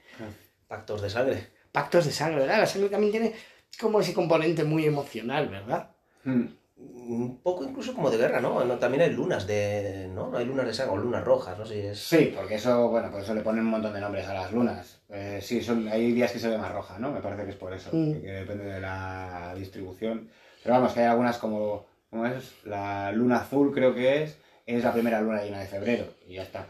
Pactos 0.69 1.03
de 1.03 1.11
sangre. 1.11 1.60
Pactos 1.73 2.07
de 2.07 2.13
sangre, 2.13 2.41
¿verdad? 2.41 2.59
La 2.59 2.67
sangre 2.67 2.89
también 2.91 3.13
tiene 3.13 3.35
como 3.81 4.01
ese 4.01 4.13
componente 4.15 4.65
muy 4.65 4.85
emocional, 4.87 5.49
¿verdad? 5.49 5.91
Mm. 6.25 6.45
Un 6.83 7.41
poco 7.43 7.65
incluso 7.65 7.95
como 7.95 8.11
de 8.11 8.17
guerra, 8.17 8.41
¿no? 8.41 8.65
No, 8.65 8.79
También 8.79 9.03
hay 9.03 9.11
lunas 9.11 9.47
de... 9.47 10.09
¿no? 10.15 10.35
Hay 10.37 10.47
lunas 10.47 10.65
de 10.67 10.73
sangre 10.73 10.95
o 10.95 10.97
lunas 11.03 11.23
rojas, 11.25 11.59
no 11.59 11.67
sé 11.67 11.75
si 11.75 11.87
es... 11.89 11.99
Sí, 11.99 12.33
porque 12.35 12.55
eso, 12.55 12.89
bueno, 12.89 13.11
por 13.11 13.21
eso 13.21 13.35
le 13.35 13.43
ponen 13.43 13.65
un 13.65 13.71
montón 13.71 13.93
de 13.93 14.01
nombres 14.01 14.27
a 14.27 14.35
las 14.35 14.51
lunas. 14.53 15.03
Eh, 15.11 15.41
sí, 15.43 15.63
son, 15.63 15.89
hay 15.89 16.13
días 16.13 16.33
que 16.33 16.39
se 16.39 16.49
ve 16.49 16.57
más 16.57 16.73
roja, 16.73 16.99
¿no? 16.99 17.11
Me 17.13 17.21
parece 17.21 17.45
que 17.45 17.51
es 17.51 17.57
por 17.57 17.73
eso, 17.75 17.91
Mm. 17.93 18.23
que 18.23 18.33
depende 18.33 18.65
de 18.65 18.81
la 18.81 19.53
distribución. 19.57 20.31
Pero 20.63 20.75
vamos, 20.77 20.93
que 20.93 21.01
hay 21.01 21.07
algunas 21.07 21.37
como, 21.39 21.87
¿cómo 22.09 22.27
es? 22.27 22.55
La 22.65 23.13
luna 23.13 23.39
azul 23.41 23.73
creo 23.75 23.95
que 23.95 24.23
es, 24.23 24.39
es 24.67 24.83
la 24.83 24.93
primera 24.93 25.21
luna 25.21 25.43
llena 25.43 25.61
de 25.61 25.67
febrero 25.67 26.07
y 26.27 26.35
ya 26.35 26.43
está. 26.43 26.67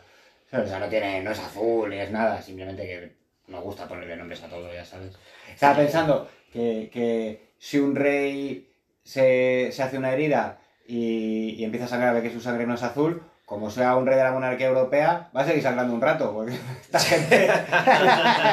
O 0.52 0.66
sea, 0.66 0.80
no, 0.80 0.88
tiene, 0.88 1.22
no 1.22 1.30
es 1.30 1.38
azul 1.38 1.88
ni 1.90 1.98
es 1.98 2.10
nada, 2.10 2.42
simplemente 2.42 2.82
que 2.84 3.19
nos 3.50 3.62
gusta 3.62 3.86
ponerle 3.86 4.16
nombres 4.16 4.42
a 4.42 4.48
todo, 4.48 4.72
ya 4.72 4.84
sabes. 4.84 5.16
Estaba 5.52 5.76
pensando 5.76 6.28
que, 6.52 6.88
que 6.92 7.52
si 7.58 7.78
un 7.78 7.94
rey 7.94 8.72
se, 9.02 9.70
se 9.72 9.82
hace 9.82 9.98
una 9.98 10.12
herida 10.12 10.58
y, 10.86 11.56
y 11.58 11.64
empieza 11.64 11.86
a 11.86 11.88
sangrar, 11.88 12.14
ve 12.14 12.22
que 12.22 12.32
su 12.32 12.40
sangre 12.40 12.66
no 12.66 12.74
es 12.74 12.82
azul, 12.82 13.22
como 13.50 13.68
sea 13.68 13.96
un 13.96 14.06
rey 14.06 14.16
de 14.16 14.22
la 14.22 14.30
monarquía 14.30 14.68
europea, 14.68 15.28
va 15.36 15.40
a 15.40 15.44
seguir 15.44 15.60
sangrando 15.60 15.92
un 15.92 16.00
rato, 16.00 16.32
porque 16.32 16.54
esta 16.82 17.00
gente... 17.00 17.46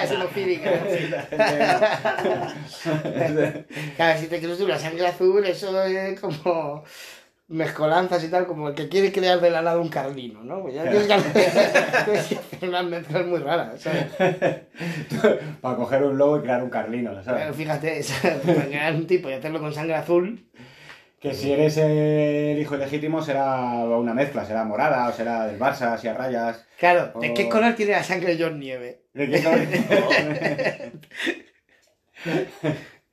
es 0.03 0.11
hemofílica. 0.11 0.71
Claro, 3.95 4.19
si 4.19 4.27
te 4.27 4.39
crees 4.39 4.59
una 4.59 4.79
sangre 4.79 5.05
azul, 5.05 5.45
eso 5.45 5.83
es 5.83 6.19
como 6.19 6.83
mezcolanzas 7.49 8.23
y 8.23 8.29
tal, 8.29 8.45
como 8.45 8.67
el 8.69 8.75
que 8.75 8.89
quiere 8.89 9.11
crear 9.13 9.39
de 9.39 9.49
la 9.49 9.61
nada 9.61 9.79
un 9.79 9.87
carlino, 9.89 10.43
¿no? 10.43 10.61
Pues 10.61 10.75
ya 10.75 10.83
tienes 10.83 11.07
que 11.07 11.13
hacer, 11.13 11.33
tienes 12.05 12.25
que 12.27 12.35
hacer 12.35 12.69
unas 12.69 12.85
mezclas 12.85 13.25
muy 13.25 13.39
raras, 13.39 13.79
¿sabes? 13.81 14.05
Para 15.61 15.75
coger 15.77 16.03
un 16.03 16.17
lobo 16.17 16.37
y 16.37 16.41
crear 16.41 16.61
un 16.63 16.69
carlino, 16.69 17.11
Pero 17.11 17.23
¿sabes? 17.23 17.55
fíjate, 17.55 18.03
¿sabes? 18.03 18.37
para 18.45 18.65
crear 18.65 18.93
un 18.95 19.07
tipo 19.07 19.29
y 19.29 19.33
hacerlo 19.33 19.59
con 19.59 19.73
sangre 19.73 19.95
azul, 19.95 20.45
Que 21.21 21.33
si 21.33 21.51
eres 21.51 21.77
el 21.77 22.59
hijo 22.59 22.75
ilegítimo 22.75 23.21
será 23.21 23.55
una 23.85 24.13
mezcla, 24.13 24.45
será 24.45 24.63
morada 24.65 25.07
o 25.07 25.13
será 25.13 25.47
del 25.47 25.57
Barça, 25.59 25.93
así 25.93 26.07
a 26.09 26.13
rayas. 26.13 26.65
claro, 26.77 27.13
¿de 27.19 27.33
qué 27.33 27.47
color 27.47 27.73
tiene 27.75 27.93
la 27.93 28.03
sangre 28.03 28.35
de 28.35 28.43
John 28.43 28.59
Nieve? 28.59 29.03
¿De 29.13 29.29
qué 29.29 29.41
color? 29.41 29.59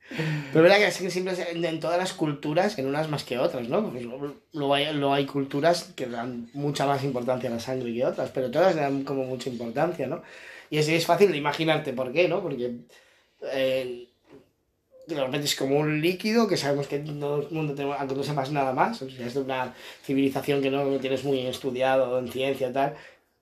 Pero 0.09 0.63
verdad 0.63 0.77
que 0.77 0.91
siempre 0.91 1.33
es 1.33 1.39
en, 1.39 1.79
todas 1.79 1.97
las 1.97 2.13
culturas, 2.13 2.77
en 2.77 2.85
unas 2.85 3.09
más 3.09 3.23
que 3.23 3.39
otras, 3.39 3.67
¿no? 3.67 3.83
Porque 3.83 4.01
luego, 4.01 4.73
hay, 4.73 4.93
luego 4.93 5.13
hay 5.13 5.25
culturas 5.25 5.91
que 5.95 6.05
dan 6.05 6.49
mucha 6.53 6.85
más 6.85 7.03
importancia 7.03 7.49
a 7.49 7.53
la 7.53 7.59
sangre 7.59 7.93
que 7.93 8.05
otras, 8.05 8.29
pero 8.29 8.51
todas 8.51 8.75
dan 8.75 9.03
como 9.03 9.23
mucha 9.25 9.49
importancia, 9.49 10.07
¿no? 10.07 10.21
Y 10.69 10.77
es, 10.77 10.87
es 10.87 11.05
fácil 11.05 11.31
de 11.31 11.37
imaginarte 11.37 11.93
por 11.93 12.13
qué, 12.13 12.27
¿no? 12.27 12.41
Porque 12.41 12.75
eh, 13.51 14.07
de 15.07 15.15
repente 15.15 15.45
es 15.45 15.55
como 15.55 15.77
un 15.77 16.01
líquido 16.01 16.47
que 16.47 16.57
sabemos 16.57 16.87
que 16.87 16.99
todo 16.99 17.41
el 17.41 17.51
mundo 17.51 17.73
tenemos, 17.73 17.97
aunque 17.99 18.15
no 18.15 18.23
sepas 18.23 18.51
nada 18.51 18.73
más, 18.73 19.01
o 19.01 19.09
sea, 19.09 19.25
es 19.25 19.33
de 19.33 19.41
una 19.41 19.73
civilización 20.03 20.61
que 20.61 20.69
no 20.69 20.97
tienes 20.99 21.23
muy 21.23 21.39
estudiado 21.41 22.17
en 22.19 22.31
ciencia 22.31 22.69
y 22.69 22.73
tal, 22.73 22.95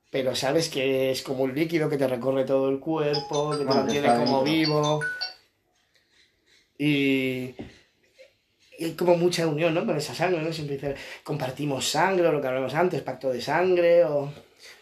pero 0.10 0.36
sabes 0.36 0.70
que 0.70 1.12
es 1.12 1.22
como 1.24 1.43
un 1.43 1.55
líquido 1.55 1.89
que 1.89 1.98
te 1.98 2.08
recorre 2.08 2.46
todo 2.46 2.70
el 2.70 2.79
cuerpo, 2.79 3.51
que 3.51 3.58
te 3.58 3.65
mantiene 3.65 4.15
como 4.15 4.43
vivo. 4.43 5.01
Y, 6.77 7.56
y 8.77 8.86
hay 8.86 8.94
como 8.94 9.15
mucha 9.15 9.48
unión, 9.48 9.74
¿no? 9.74 9.86
Con 9.86 9.98
esa 9.98 10.13
sangre, 10.13 10.42
¿no? 10.42 10.51
Siempre 10.51 10.75
dice, 10.75 10.96
compartimos 11.24 11.89
sangre, 11.89 12.27
o 12.27 12.32
lo 12.32 12.42
que 12.42 12.48
hablamos 12.48 12.74
antes, 12.74 13.01
pacto 13.01 13.32
de 13.32 13.42
sangre, 13.42 14.03
o... 14.06 14.32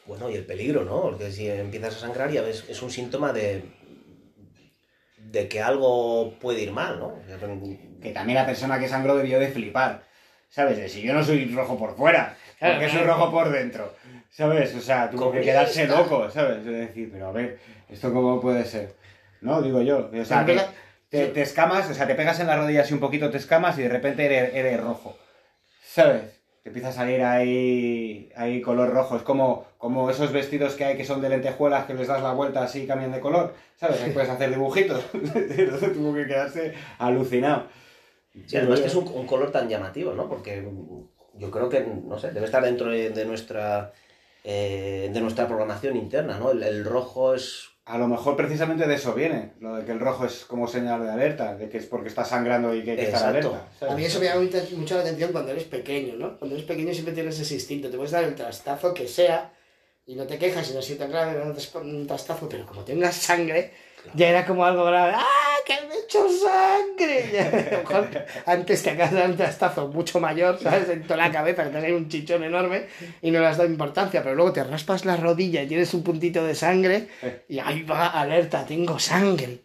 Bueno, 0.05 0.29
y 0.29 0.35
el 0.35 0.45
peligro, 0.45 0.83
¿no? 0.83 1.01
Porque 1.01 1.31
si 1.31 1.49
empiezas 1.49 1.95
a 1.95 1.99
sangrar 1.99 2.31
ya 2.31 2.41
ves, 2.41 2.65
es 2.67 2.81
un 2.81 2.91
síntoma 2.91 3.33
de, 3.33 3.63
de 5.17 5.47
que 5.47 5.61
algo 5.61 6.33
puede 6.39 6.61
ir 6.61 6.71
mal, 6.71 6.99
¿no? 6.99 7.15
Que 8.01 8.11
también 8.11 8.35
la 8.35 8.45
persona 8.45 8.79
que 8.79 8.87
sangró 8.87 9.15
debió 9.15 9.39
de 9.39 9.49
flipar. 9.49 10.03
¿Sabes? 10.49 10.77
De 10.77 10.89
si 10.89 11.01
yo 11.01 11.13
no 11.13 11.23
soy 11.23 11.45
rojo 11.45 11.77
por 11.77 11.95
fuera, 11.95 12.35
Claro, 12.59 12.75
porque 12.75 12.89
soy 12.91 13.03
rojo 13.03 13.31
por 13.31 13.49
dentro. 13.49 13.93
¿Sabes? 14.29 14.75
O 14.75 14.81
sea, 14.81 15.09
tuvo 15.09 15.31
que 15.31 15.41
quedarse 15.41 15.87
loco, 15.87 16.29
¿sabes? 16.29 16.59
Es 16.59 16.65
decir, 16.65 17.09
pero 17.11 17.27
a 17.27 17.31
ver, 17.31 17.57
¿esto 17.89 18.13
cómo 18.13 18.39
puede 18.39 18.65
ser? 18.65 18.93
¿No? 19.39 19.61
Digo 19.61 19.81
yo. 19.81 20.11
O 20.13 20.25
sea, 20.25 20.45
que 20.45 20.59
te, 21.11 21.27
te 21.27 21.41
escamas, 21.41 21.89
o 21.89 21.93
sea, 21.93 22.07
te 22.07 22.15
pegas 22.15 22.39
en 22.39 22.47
la 22.47 22.55
rodilla 22.55 22.81
así 22.81 22.93
un 22.93 22.99
poquito, 22.99 23.29
te 23.29 23.37
escamas 23.37 23.77
y 23.77 23.83
de 23.83 23.89
repente 23.89 24.25
eres, 24.25 24.55
eres 24.55 24.81
rojo. 24.81 25.15
¿Sabes? 25.83 26.23
Te 26.63 26.69
empieza 26.69 26.89
a 26.89 26.93
salir 26.93 27.21
ahí, 27.21 28.31
ahí 28.35 28.61
color 28.61 28.91
rojo. 28.91 29.17
Es 29.17 29.23
como, 29.23 29.67
como 29.77 30.09
esos 30.09 30.31
vestidos 30.31 30.75
que 30.75 30.85
hay 30.85 30.97
que 30.97 31.03
son 31.03 31.21
de 31.21 31.29
lentejuelas 31.29 31.85
que 31.85 31.93
les 31.93 32.07
das 32.07 32.23
la 32.23 32.31
vuelta 32.31 32.63
así 32.63 32.83
y 32.83 32.87
cambian 32.87 33.11
de 33.11 33.19
color. 33.19 33.53
¿Sabes? 33.75 34.01
Ahí 34.01 34.11
puedes 34.11 34.29
hacer 34.29 34.49
dibujitos. 34.49 35.03
Entonces 35.13 35.93
tuvo 35.93 36.13
que 36.13 36.27
quedarse 36.27 36.73
alucinado. 36.97 37.67
Sí, 38.45 38.55
además 38.55 38.79
que 38.79 38.87
es 38.87 38.95
un, 38.95 39.07
un 39.07 39.27
color 39.27 39.51
tan 39.51 39.67
llamativo, 39.67 40.13
¿no? 40.13 40.29
Porque 40.29 40.65
yo 41.35 41.51
creo 41.51 41.67
que, 41.67 41.81
no 41.81 42.17
sé, 42.17 42.31
debe 42.31 42.45
estar 42.45 42.63
dentro 42.63 42.89
de, 42.89 43.09
de 43.09 43.25
nuestra 43.25 43.91
eh, 44.43 45.09
de 45.13 45.21
nuestra 45.21 45.47
programación 45.47 45.97
interna, 45.97 46.39
¿no? 46.39 46.51
El, 46.51 46.63
el 46.63 46.85
rojo 46.85 47.35
es... 47.35 47.69
A 47.85 47.97
lo 47.97 48.07
mejor 48.07 48.35
precisamente 48.37 48.87
de 48.87 48.93
eso 48.95 49.13
viene, 49.13 49.53
lo 49.59 49.75
de 49.75 49.85
que 49.85 49.91
el 49.91 49.99
rojo 49.99 50.25
es 50.25 50.45
como 50.45 50.67
señal 50.67 51.03
de 51.03 51.09
alerta, 51.11 51.55
de 51.55 51.67
que 51.67 51.77
es 51.79 51.85
porque 51.87 52.09
está 52.09 52.23
sangrando 52.23 52.73
y 52.75 52.83
que 52.83 52.91
hay 52.91 52.97
que 52.97 53.03
estar 53.05 53.29
alerta. 53.29 53.67
¿sabes? 53.79 53.93
A 53.93 53.97
mí 53.97 54.05
eso 54.05 54.19
me 54.19 54.25
llama 54.27 54.41
mucha- 54.41 54.63
mucho 54.77 54.95
la 54.95 55.01
atención 55.01 55.31
cuando 55.31 55.51
eres 55.51 55.63
pequeño, 55.63 56.15
¿no? 56.15 56.37
Cuando 56.37 56.55
eres 56.55 56.67
pequeño 56.67 56.93
siempre 56.93 57.13
tienes 57.13 57.39
ese 57.39 57.55
instinto, 57.55 57.89
te 57.89 57.97
puedes 57.97 58.11
dar 58.11 58.23
el 58.23 58.35
trastazo 58.35 58.93
que 58.93 59.07
sea 59.07 59.51
y 60.05 60.15
no 60.15 60.27
te 60.27 60.37
quejas 60.37 60.69
y 60.69 60.73
no 60.75 60.81
sientes 60.81 61.09
grave 61.09 61.33
no 61.43 61.51
te 61.51 61.57
das 61.57 61.73
un 61.75 62.05
trastazo, 62.07 62.47
pero 62.47 62.65
como 62.67 62.83
tengas 62.83 63.15
sangre, 63.15 63.73
ya 64.13 64.29
era 64.29 64.45
como 64.45 64.63
algo 64.63 64.85
grave. 64.85 65.13
¡Ah, 65.15 65.50
que 65.65 65.87
me 65.87 65.95
he 65.95 65.99
hecho 65.99 66.27
sangre! 66.29 67.69
Mejor 67.79 68.09
antes 68.45 68.83
de 68.83 68.95
dar 68.95 69.29
un 69.29 69.37
trastazo 69.37 69.87
mucho 69.87 70.19
mayor, 70.19 70.59
¿sabes? 70.59 70.89
En 70.89 71.03
toda 71.03 71.17
la 71.17 71.31
cabeza, 71.31 71.63
que 71.63 71.79
te 71.79 71.93
un 71.93 72.09
chichón 72.09 72.43
enorme 72.43 72.87
y 73.21 73.31
no 73.31 73.39
le 73.39 73.47
has 73.47 73.57
dado 73.57 73.69
importancia, 73.69 74.23
pero 74.23 74.35
luego 74.35 74.53
te 74.53 74.63
raspas 74.63 75.05
la 75.05 75.17
rodilla 75.17 75.63
y 75.63 75.67
tienes 75.67 75.93
un 75.93 76.03
puntito 76.03 76.45
de 76.45 76.55
sangre 76.55 77.07
y 77.47 77.59
ahí 77.59 77.83
va, 77.83 78.07
alerta, 78.07 78.65
tengo 78.65 78.99
sangre. 78.99 79.59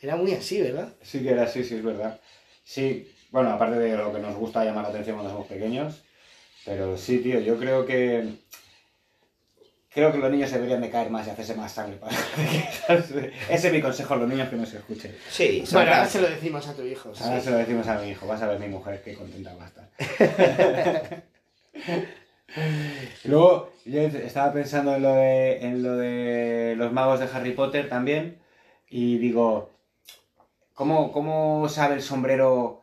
Era 0.00 0.16
muy 0.16 0.32
así, 0.32 0.60
¿verdad? 0.60 0.92
Sí 1.02 1.20
que 1.20 1.30
era 1.30 1.44
así, 1.44 1.64
sí, 1.64 1.76
es 1.76 1.82
verdad. 1.82 2.20
Sí, 2.64 3.10
bueno, 3.30 3.50
aparte 3.50 3.78
de 3.78 3.96
lo 3.96 4.12
que 4.12 4.20
nos 4.20 4.36
gusta 4.36 4.64
llamar 4.64 4.84
la 4.84 4.90
atención 4.90 5.16
cuando 5.16 5.32
somos 5.32 5.48
pequeños, 5.48 6.02
pero 6.64 6.96
sí, 6.96 7.18
tío, 7.18 7.40
yo 7.40 7.58
creo 7.58 7.84
que... 7.84 8.24
Creo 9.92 10.12
que 10.12 10.18
los 10.18 10.30
niños 10.30 10.50
deberían 10.52 10.80
de 10.82 10.90
caer 10.90 11.10
más 11.10 11.26
y 11.26 11.30
hacerse 11.30 11.54
más 11.54 11.72
sangre. 11.72 11.96
Para... 11.96 12.14
Ese 13.50 13.68
es 13.68 13.72
mi 13.72 13.80
consejo 13.80 14.14
a 14.14 14.16
los 14.18 14.28
niños 14.28 14.48
que 14.48 14.56
no 14.56 14.66
se 14.66 14.76
escuchen. 14.78 15.16
Sí, 15.30 15.64
Bueno, 15.72 15.90
ahora 15.92 16.06
se 16.08 16.20
lo 16.20 16.28
decimos 16.28 16.66
a 16.68 16.74
tu 16.74 16.82
hijo. 16.82 17.14
sí. 17.14 17.24
Ahora 17.24 17.40
se 17.40 17.50
lo 17.50 17.56
decimos 17.56 17.86
a 17.88 17.98
mi 17.98 18.10
hijo, 18.10 18.26
vas 18.26 18.42
a 18.42 18.48
ver 18.48 18.58
mi 18.60 18.68
mujer 18.68 19.02
qué 19.02 19.14
contenta 19.14 19.54
va 19.54 19.64
a 19.64 19.68
estar. 19.68 19.88
Luego, 23.24 23.72
yo 23.84 24.00
estaba 24.02 24.52
pensando 24.52 24.94
en 24.96 25.02
lo, 25.02 25.14
de, 25.14 25.58
en 25.66 25.82
lo 25.82 25.96
de 25.96 26.74
los 26.76 26.92
magos 26.92 27.20
de 27.20 27.28
Harry 27.32 27.52
Potter 27.52 27.88
también, 27.88 28.38
y 28.88 29.18
digo, 29.18 29.70
¿cómo, 30.74 31.12
cómo 31.12 31.68
sabe 31.68 31.96
el 31.96 32.02
sombrero 32.02 32.82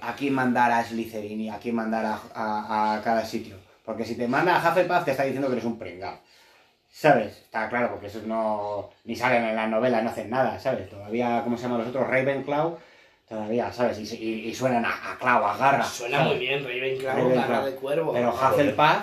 a 0.00 0.14
quién 0.14 0.34
mandar 0.34 0.70
a 0.72 0.84
Slytherin 0.84 1.40
y 1.40 1.50
a 1.50 1.58
quién 1.58 1.74
mandar 1.74 2.04
a, 2.06 2.20
a- 2.34 2.94
a 2.96 3.02
cada 3.02 3.24
sitio? 3.24 3.56
Porque 3.84 4.04
si 4.04 4.16
te 4.16 4.26
manda 4.28 4.56
a 4.56 4.68
Hufflepuff 4.70 5.04
te 5.04 5.10
está 5.10 5.24
diciendo 5.24 5.48
que 5.48 5.54
eres 5.54 5.64
un 5.64 5.78
pringao. 5.78 6.18
¿Sabes? 6.90 7.38
Está 7.38 7.68
claro, 7.68 7.90
porque 7.90 8.06
esos 8.06 8.22
no... 8.22 8.90
ni 9.04 9.16
salen 9.16 9.44
en 9.44 9.56
las 9.56 9.68
novelas, 9.68 10.02
no 10.04 10.10
hacen 10.10 10.30
nada, 10.30 10.58
¿sabes? 10.60 10.88
Todavía, 10.88 11.40
¿cómo 11.42 11.56
se 11.56 11.64
llaman 11.64 11.80
los 11.80 11.88
otros? 11.88 12.06
Ravenclaw, 12.08 12.78
todavía, 13.28 13.72
¿sabes? 13.72 13.98
Y, 13.98 14.16
y- 14.16 14.48
y 14.48 14.54
suenan 14.54 14.84
a, 14.84 15.12
a 15.12 15.18
clavo, 15.18 15.46
a 15.46 15.56
garra. 15.56 15.82
Suena 15.84 16.18
¿sabes? 16.18 16.32
muy 16.32 16.38
bien, 16.46 16.62
Ravenclaw, 16.64 17.16
Ravenclaw. 17.16 17.48
garra 17.48 17.64
de 17.66 17.74
cuervo. 17.74 18.12
Pero 18.12 18.30
Hufflepuff 18.32 19.00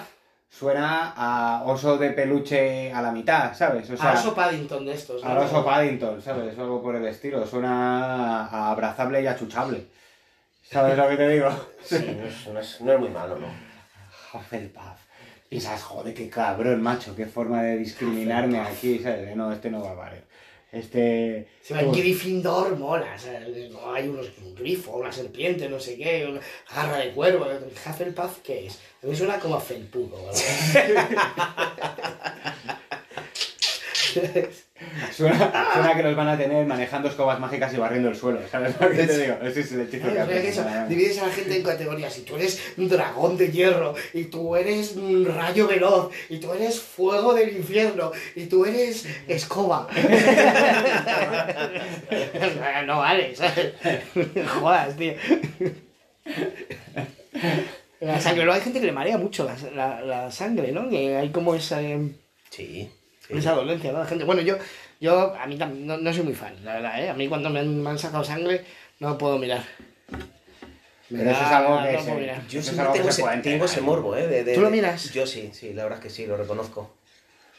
suena 0.50 1.14
a 1.18 1.64
oso 1.66 1.98
de 1.98 2.12
peluche 2.12 2.92
a 2.94 3.02
la 3.02 3.12
mitad, 3.12 3.54
¿sabes? 3.54 3.90
O 3.90 3.98
sea, 3.98 4.12
a 4.12 4.14
oso 4.14 4.34
Paddington 4.34 4.86
de 4.86 4.94
estos, 4.94 5.22
¿no? 5.24 5.30
al 5.30 5.38
oso 5.40 5.64
Paddington, 5.66 6.22
¿sabes? 6.22 6.58
O 6.58 6.62
algo 6.62 6.82
por 6.82 6.96
el 6.96 7.06
estilo. 7.08 7.46
Suena 7.46 8.46
a 8.48 8.72
abrazable 8.72 9.22
y 9.22 9.28
achuchable. 9.28 9.86
¿Sabes 10.64 10.98
lo 10.98 11.10
que 11.10 11.18
te 11.18 11.28
digo? 11.28 11.50
Sí, 11.84 12.16
no 12.18 12.26
es, 12.26 12.48
no 12.48 12.60
es- 12.60 12.82
no 12.82 12.94
es 12.94 13.00
muy 13.00 13.10
malo, 13.10 13.38
¿no? 13.38 13.48
Hufflepuff. 14.34 15.00
Piensas, 15.50 15.82
joder, 15.84 16.14
qué 16.14 16.30
cabrón, 16.30 16.82
macho, 16.82 17.16
qué 17.16 17.26
forma 17.26 17.62
de 17.64 17.78
discriminarme 17.78 18.60
aquí, 18.60 19.00
¿sabes? 19.00 19.36
No, 19.36 19.52
este 19.52 19.70
no 19.70 19.82
va 19.82 19.92
a 19.92 19.96
valer. 19.96 20.24
Este... 20.72 21.50
Se 21.62 21.74
va 21.74 21.82
en 21.82 21.92
Gryffindor, 21.92 22.78
mola. 22.78 23.18
no 23.72 23.94
hay 23.94 24.08
unos, 24.08 24.32
un 24.42 24.56
grifo, 24.56 24.92
una 24.92 25.12
serpiente, 25.12 25.68
no 25.68 25.80
sé 25.80 25.98
qué, 25.98 26.26
una 26.30 26.40
garra 26.74 26.98
de 27.00 27.12
cuervo. 27.12 27.46
Hufflepuff, 27.86 28.40
¿qué 28.42 28.68
es? 28.68 28.80
A 29.04 29.08
mí 29.08 29.16
suena 29.16 29.38
como 29.38 29.56
a 29.56 29.60
felpudo. 29.60 30.18
¿verdad? 30.26 31.10
Suena, 35.12 35.52
suena 35.74 35.96
que 35.96 36.04
los 36.04 36.16
van 36.16 36.28
a 36.28 36.38
tener 36.38 36.66
manejando 36.66 37.08
escobas 37.10 37.40
mágicas 37.40 37.74
y 37.74 37.78
barriendo 37.78 38.10
el 38.10 38.16
suelo, 38.16 38.40
¿sabes 38.52 38.76
lo 38.80 38.90
que 38.90 39.04
te 39.08 39.18
digo? 39.18 39.36
Ese 39.44 39.62
es 39.62 39.72
el 39.74 39.82
hechizo 39.82 40.08
que 40.08 40.50
eso, 40.50 40.66
divides 40.90 41.20
a 41.20 41.28
la 41.28 41.34
gente 41.34 41.56
en 41.58 41.64
categorías. 41.64 42.18
Y 42.18 42.22
tú 42.22 42.36
eres 42.36 42.62
un 42.78 42.90
dragón 42.90 43.38
de 43.38 43.52
hierro, 43.52 43.94
y 44.14 44.26
tú 44.26 44.56
eres 44.56 44.96
un 44.96 45.26
rayo 45.26 45.68
veloz, 45.68 46.12
y 46.30 46.38
tú 46.40 46.54
eres 46.54 46.80
fuego 46.80 47.34
del 47.34 47.56
infierno, 47.58 48.12
y 48.36 48.46
tú 48.48 48.66
eres 48.66 49.06
escoba. 49.28 49.88
no 52.86 53.00
vale, 53.00 53.36
¿sabes? 53.36 53.74
Jodas, 54.48 54.96
tío. 54.98 55.14
La 58.00 58.20
sangre, 58.20 58.44
luego 58.46 58.56
hay 58.58 58.62
gente 58.62 58.80
que 58.80 58.86
le 58.88 58.92
marea 58.92 59.18
mucho 59.18 59.44
la, 59.46 59.56
la- 59.76 60.02
la 60.02 60.32
sangre, 60.32 60.72
¿no? 60.72 60.90
Que 60.90 61.18
hay 61.18 61.30
como 61.30 61.54
esa, 61.56 61.82
eh, 61.82 62.00
Sí. 62.50 62.90
Sí. 63.32 63.38
esa 63.40 63.52
dolencia, 63.54 63.92
¿no? 63.92 64.00
La 64.00 64.06
gente, 64.06 64.24
bueno, 64.26 64.42
yo, 64.42 64.56
yo 65.00 65.36
a 65.36 65.46
mí 65.48 65.58
también 65.58 65.88
no, 65.88 65.98
no 65.98 66.14
soy 66.14 66.24
muy 66.24 66.34
fan, 66.34 66.54
la 66.64 66.74
verdad, 66.76 67.04
¿eh? 67.04 67.10
A 67.10 67.14
mí 67.14 67.28
cuando 67.28 67.50
me 67.50 67.60
han, 67.60 67.82
me 67.82 67.90
han 67.90 68.00
sacado 68.00 68.24
sangre 68.24 68.64
no 69.00 69.18
puedo 69.18 69.38
mirar. 69.38 69.64
Pero 71.10 71.30
eso 71.30 71.42
es 71.42 71.48
algo 71.52 71.82
que 71.84 71.92
no 71.92 72.00
se- 72.00 72.06
puedo 72.06 72.20
mirar. 72.20 72.42
Yo 72.48 72.48
Eso 72.48 72.58
es 72.60 72.66
siempre 72.66 72.82
algo 72.84 72.94
que 72.94 73.00
tengo, 73.00 73.12
se 73.12 73.22
ese, 73.22 73.38
tengo 73.42 73.66
ese 73.66 73.82
morbo, 73.82 74.16
¿eh? 74.16 74.28
de- 74.28 74.44
de- 74.46 74.54
¿Tú 74.54 74.62
lo 74.62 74.68
de- 74.68 74.72
miras? 74.78 75.12
Yo 75.12 75.26
sí, 75.28 75.50
sí, 75.54 75.74
la 75.74 75.84
verdad 75.84 76.00
es 76.00 76.04
que 76.04 76.10
sí, 76.10 76.26
lo 76.26 76.38
reconozco. 76.38 76.82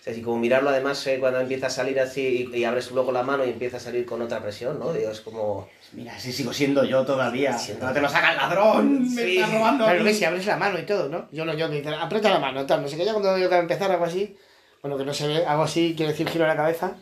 O 0.00 0.04
sea, 0.04 0.12
así 0.14 0.22
como 0.22 0.38
mirarlo 0.38 0.70
además 0.70 1.06
eh, 1.06 1.18
cuando 1.20 1.38
empieza 1.38 1.66
a 1.66 1.70
salir 1.70 2.00
así 2.00 2.48
y, 2.52 2.56
y 2.56 2.64
abres 2.64 2.90
luego 2.90 3.12
la 3.12 3.22
mano 3.22 3.44
y 3.44 3.50
empieza 3.50 3.76
a 3.76 3.80
salir 3.80 4.04
con 4.06 4.20
otra 4.22 4.40
presión, 4.42 4.78
¿no? 4.80 4.92
Digo, 4.92 5.10
es 5.10 5.20
como... 5.20 5.68
Mira, 5.92 6.18
si 6.18 6.32
sigo 6.32 6.52
siendo 6.52 6.82
yo 6.84 7.04
todavía. 7.04 7.56
Siendo- 7.56 7.86
No 7.86 7.92
te 7.92 8.00
lo 8.00 8.08
saca 8.08 8.30
el 8.32 8.36
ladrón. 8.38 9.14
Me 9.14 9.22
Sí. 9.22 9.36
está 9.38 9.52
robando. 9.56 9.84
Pero 9.86 10.00
a 10.00 10.02
ves 10.02 10.12
mí. 10.14 10.18
si 10.18 10.24
abres 10.24 10.46
la 10.46 10.56
mano 10.56 10.78
y 10.78 10.82
todo, 10.86 11.08
¿no? 11.08 11.28
Yo 11.30 11.44
no, 11.44 11.54
yo 11.54 11.68
que 11.70 11.76
dicen, 11.76 11.92
aprieta 11.94 12.30
la 12.30 12.38
mano, 12.40 12.64
tal, 12.66 12.82
no 12.82 12.88
sé 12.88 12.96
qué. 12.96 13.04
Ya 13.04 13.12
cuando 13.12 13.36
yo 13.38 13.48
que 13.50 13.56
empezar 13.58 13.90
algo 13.92 14.04
así, 14.06 14.34
bueno, 14.82 14.98
que 14.98 15.04
no 15.04 15.14
se 15.14 15.28
ve, 15.28 15.46
hago 15.46 15.62
así, 15.62 15.94
quiere 15.96 16.12
decir 16.12 16.28
giro 16.28 16.46
la 16.46 16.56
cabeza 16.56 16.96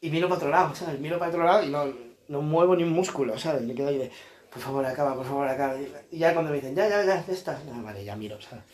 y 0.00 0.10
miro 0.10 0.28
para 0.28 0.38
otro 0.38 0.50
lado, 0.50 0.74
¿sabes? 0.74 0.98
Miro 0.98 1.18
para 1.18 1.30
otro 1.30 1.44
lado 1.44 1.64
y 1.64 1.70
no, 1.70 1.86
no 2.28 2.42
muevo 2.42 2.74
ni 2.76 2.82
un 2.82 2.92
músculo, 2.92 3.38
¿sabes? 3.38 3.62
Me 3.62 3.74
quedo 3.74 3.88
ahí 3.88 3.98
de, 3.98 4.10
por 4.52 4.60
favor, 4.60 4.84
acaba, 4.84 5.14
por 5.14 5.24
favor, 5.24 5.48
acaba. 5.48 5.76
Y 6.10 6.18
ya 6.18 6.32
cuando 6.32 6.50
me 6.50 6.56
dicen, 6.56 6.74
ya, 6.74 6.88
ya, 6.88 7.04
ya, 7.04 7.24
ya 7.24 7.32
está, 7.32 7.60
ah, 7.72 7.80
vale, 7.82 8.04
ya 8.04 8.16
miro, 8.16 8.40
¿sabes? 8.40 8.64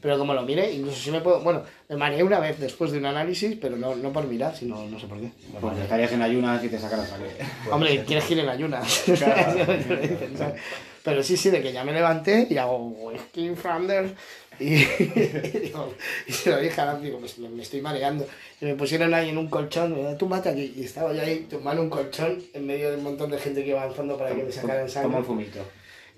Pero 0.00 0.16
como 0.16 0.32
lo 0.32 0.42
mire, 0.42 0.70
incluso 0.72 0.96
si 0.96 1.10
me 1.10 1.20
puedo, 1.20 1.40
bueno, 1.40 1.64
me 1.88 1.96
mareé 1.96 2.22
una 2.22 2.38
vez 2.38 2.58
después 2.60 2.92
de 2.92 2.98
un 2.98 3.06
análisis, 3.06 3.58
pero 3.60 3.76
no, 3.76 3.96
no 3.96 4.12
por 4.12 4.26
mirar, 4.26 4.54
sino 4.54 4.86
no 4.86 4.98
sé 4.98 5.06
por 5.06 5.18
qué. 5.18 5.32
Pues 5.60 5.78
estarías 5.78 6.12
en 6.12 6.22
ayunas 6.22 6.62
y 6.62 6.68
te 6.68 6.78
saca 6.78 6.96
la 6.96 7.06
sangre. 7.06 7.30
Hombre, 7.70 8.04
quieres 8.04 8.24
que 8.24 8.34
ir 8.34 8.40
en 8.40 8.48
ayunas. 8.48 9.04
Claro. 9.18 9.66
Pero 11.04 11.20
sí, 11.24 11.36
sí, 11.36 11.50
de 11.50 11.60
que 11.60 11.72
ya 11.72 11.82
me 11.82 11.92
levanté 11.92 12.46
y 12.48 12.56
hago 12.58 12.76
whisky 12.76 13.50
there. 13.88 14.14
Y, 14.60 14.74
digo, 15.60 15.94
y 16.26 16.32
se 16.32 16.50
lo 16.50 16.58
dije 16.60 16.80
a 16.80 16.94
digo, 16.96 17.20
me, 17.20 17.48
me 17.48 17.62
estoy 17.62 17.80
mareando. 17.80 18.26
Y 18.60 18.66
me 18.66 18.74
pusieron 18.74 19.12
ahí 19.14 19.30
en 19.30 19.38
un 19.38 19.48
colchón, 19.48 19.90
me 19.90 19.96
dijeron, 19.96 20.18
tú 20.18 20.26
mate 20.28 20.48
aquí. 20.50 20.72
Y 20.76 20.84
estaba 20.84 21.12
yo 21.12 21.22
ahí 21.22 21.46
tumbando 21.50 21.82
un 21.82 21.90
colchón 21.90 22.42
en 22.52 22.66
medio 22.66 22.90
de 22.90 22.96
un 22.96 23.02
montón 23.02 23.30
de 23.30 23.38
gente 23.38 23.62
que 23.64 23.70
iba 23.70 23.82
avanzando 23.82 24.16
para 24.16 24.34
que 24.34 24.42
me 24.44 24.52
sacaran 24.52 24.86
Toma 24.86 25.02
un 25.04 25.12
sangre. 25.12 25.22
fumito. 25.24 25.58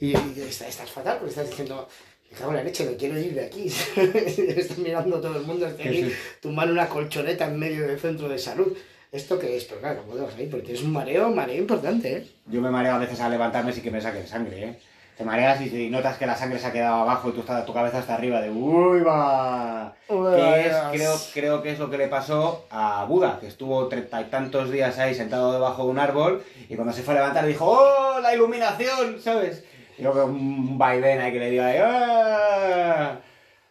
Y, 0.00 0.08
y 0.10 0.40
está- 0.48 0.68
estás 0.68 0.90
fatal, 0.90 1.18
porque 1.18 1.30
estás 1.30 1.48
diciendo, 1.48 1.88
me 2.30 2.36
cago 2.36 2.50
en 2.50 2.56
la 2.56 2.64
leche, 2.64 2.84
me 2.84 2.96
quiero 2.96 3.18
ir 3.18 3.34
de 3.34 3.44
aquí. 3.46 3.66
Estoy 3.96 4.82
mirando 4.84 5.20
todo 5.20 5.36
el 5.38 5.46
mundo 5.46 5.66
desde 5.66 5.82
aquí, 5.88 6.12
tumbando 6.40 6.72
una 6.72 6.88
colchoneta 6.88 7.46
en 7.46 7.58
medio 7.58 7.86
del 7.86 7.98
centro 7.98 8.28
de 8.28 8.38
salud. 8.38 8.76
¿Esto 9.12 9.38
qué 9.38 9.56
es? 9.56 9.64
Pero 9.64 9.80
claro, 9.80 10.00
no 10.02 10.10
podemos 10.10 10.36
ir, 10.40 10.50
porque 10.50 10.72
es 10.72 10.82
un 10.82 10.92
mareo, 10.92 11.30
mareo 11.30 11.56
importante, 11.58 12.12
¿eh? 12.16 12.26
Yo 12.46 12.60
me 12.60 12.68
mareo 12.70 12.94
a 12.94 12.98
veces 12.98 13.20
al 13.20 13.30
levantarme 13.30 13.72
sin 13.72 13.84
que 13.84 13.90
me 13.92 14.00
saquen 14.00 14.26
sangre, 14.26 14.64
¿eh? 14.64 14.78
Te 15.16 15.25
mareas 15.25 15.61
y, 15.61 15.87
y 15.87 15.90
notas 15.90 16.18
que 16.18 16.26
la 16.26 16.37
sangre 16.37 16.59
se 16.59 16.66
ha 16.66 16.73
quedado 16.73 17.02
abajo 17.02 17.28
y 17.28 17.33
tú 17.33 17.40
estás, 17.40 17.64
tu 17.64 17.73
cabeza 17.73 18.00
está 18.00 18.14
arriba 18.14 18.40
de 18.40 18.50
¡Uy, 18.50 19.00
va! 19.00 19.94
Que 20.09 20.66
es, 20.66 20.76
creo, 20.90 21.16
creo 21.33 21.62
que 21.62 21.71
es 21.71 21.78
lo 21.78 21.88
que 21.88 21.99
le 21.99 22.09
pasó 22.09 22.66
a 22.71 23.04
Buda, 23.04 23.38
que 23.38 23.47
estuvo 23.47 23.87
treinta 23.87 24.21
y 24.21 24.25
tantos 24.25 24.71
días 24.73 24.99
ahí 24.99 25.14
sentado 25.14 25.52
debajo 25.52 25.85
de 25.85 25.90
un 25.90 25.99
árbol 26.00 26.42
y 26.68 26.75
cuando 26.75 26.92
se 26.92 27.02
fue 27.02 27.14
a 27.14 27.18
levantar 27.18 27.47
dijo 27.47 27.64
¡Oh, 27.64 28.18
la 28.21 28.35
iluminación! 28.35 29.21
¿Sabes? 29.23 29.64
Y 29.97 30.02
luego 30.02 30.25
un 30.25 30.76
vaivén 30.76 31.21
ahí 31.21 31.33
que 31.33 31.38
le 31.38 31.50
diga 31.50 31.73
¡Ah! 31.78 33.21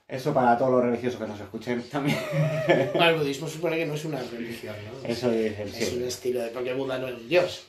Eso 0.08 0.34
para 0.34 0.58
todos 0.58 0.72
los 0.72 0.84
religiosos 0.84 1.20
que 1.20 1.28
nos 1.28 1.40
escuchen 1.40 1.84
también. 1.92 2.20
El 2.94 3.16
budismo 3.16 3.48
supone 3.48 3.78
que 3.78 3.86
no 3.86 3.96
es 3.96 4.06
una 4.06 4.20
religión, 4.20 4.76
¿no? 4.86 5.10
Eso 5.10 5.30
dice 5.30 5.64
el 5.64 5.70
Es 5.70 5.94
un 5.94 6.04
estilo 6.04 6.42
de... 6.42 6.50
Porque 6.50 6.74
Buda 6.74 7.00
no 7.00 7.08
es 7.08 7.16
un 7.16 7.28
dios. 7.28 7.66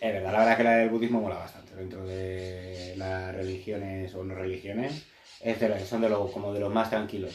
Es 0.00 0.12
verdad, 0.14 0.32
la 0.32 0.38
verdad 0.40 0.56
que 0.56 0.64
la 0.64 0.76
del 0.76 0.88
budismo 0.88 1.20
mola 1.20 1.36
bastante 1.36 1.76
dentro 1.76 2.06
de 2.06 2.94
las 2.96 3.34
religiones 3.34 4.14
o 4.14 4.24
no 4.24 4.34
religiones. 4.34 5.04
Es 5.40 5.60
de 5.60 5.68
los- 5.68 5.82
son 5.82 6.00
de 6.00 6.08
los, 6.08 6.30
como 6.32 6.52
de 6.54 6.60
los 6.60 6.72
más 6.72 6.88
tranquilos, 6.90 7.34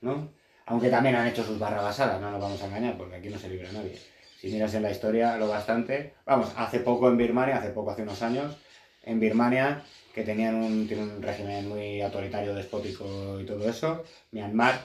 ¿no? 0.00 0.28
Aunque 0.66 0.88
también 0.90 1.14
han 1.16 1.26
hecho 1.28 1.44
sus 1.44 1.58
barrabasadas, 1.58 2.20
no 2.20 2.30
nos 2.30 2.40
vamos 2.40 2.62
a 2.62 2.66
engañar, 2.66 2.96
porque 2.96 3.16
aquí 3.16 3.28
no 3.28 3.38
se 3.38 3.48
libra 3.48 3.70
nadie. 3.72 3.98
Si 4.40 4.48
miras 4.50 4.74
en 4.74 4.82
la 4.82 4.90
historia 4.90 5.36
lo 5.36 5.48
bastante, 5.48 6.14
vamos, 6.26 6.52
hace 6.56 6.80
poco 6.80 7.08
en 7.08 7.16
Birmania, 7.16 7.58
hace 7.58 7.70
poco, 7.70 7.90
hace 7.92 8.02
unos 8.02 8.22
años, 8.22 8.56
en 9.04 9.20
Birmania, 9.20 9.82
que 10.14 10.22
tenían 10.24 10.54
un, 10.56 10.86
tienen 10.88 11.10
un 11.10 11.22
régimen 11.22 11.68
muy 11.68 12.00
autoritario, 12.02 12.54
despótico 12.54 13.38
y 13.40 13.44
todo 13.44 13.68
eso, 13.68 14.04
Myanmar, 14.32 14.80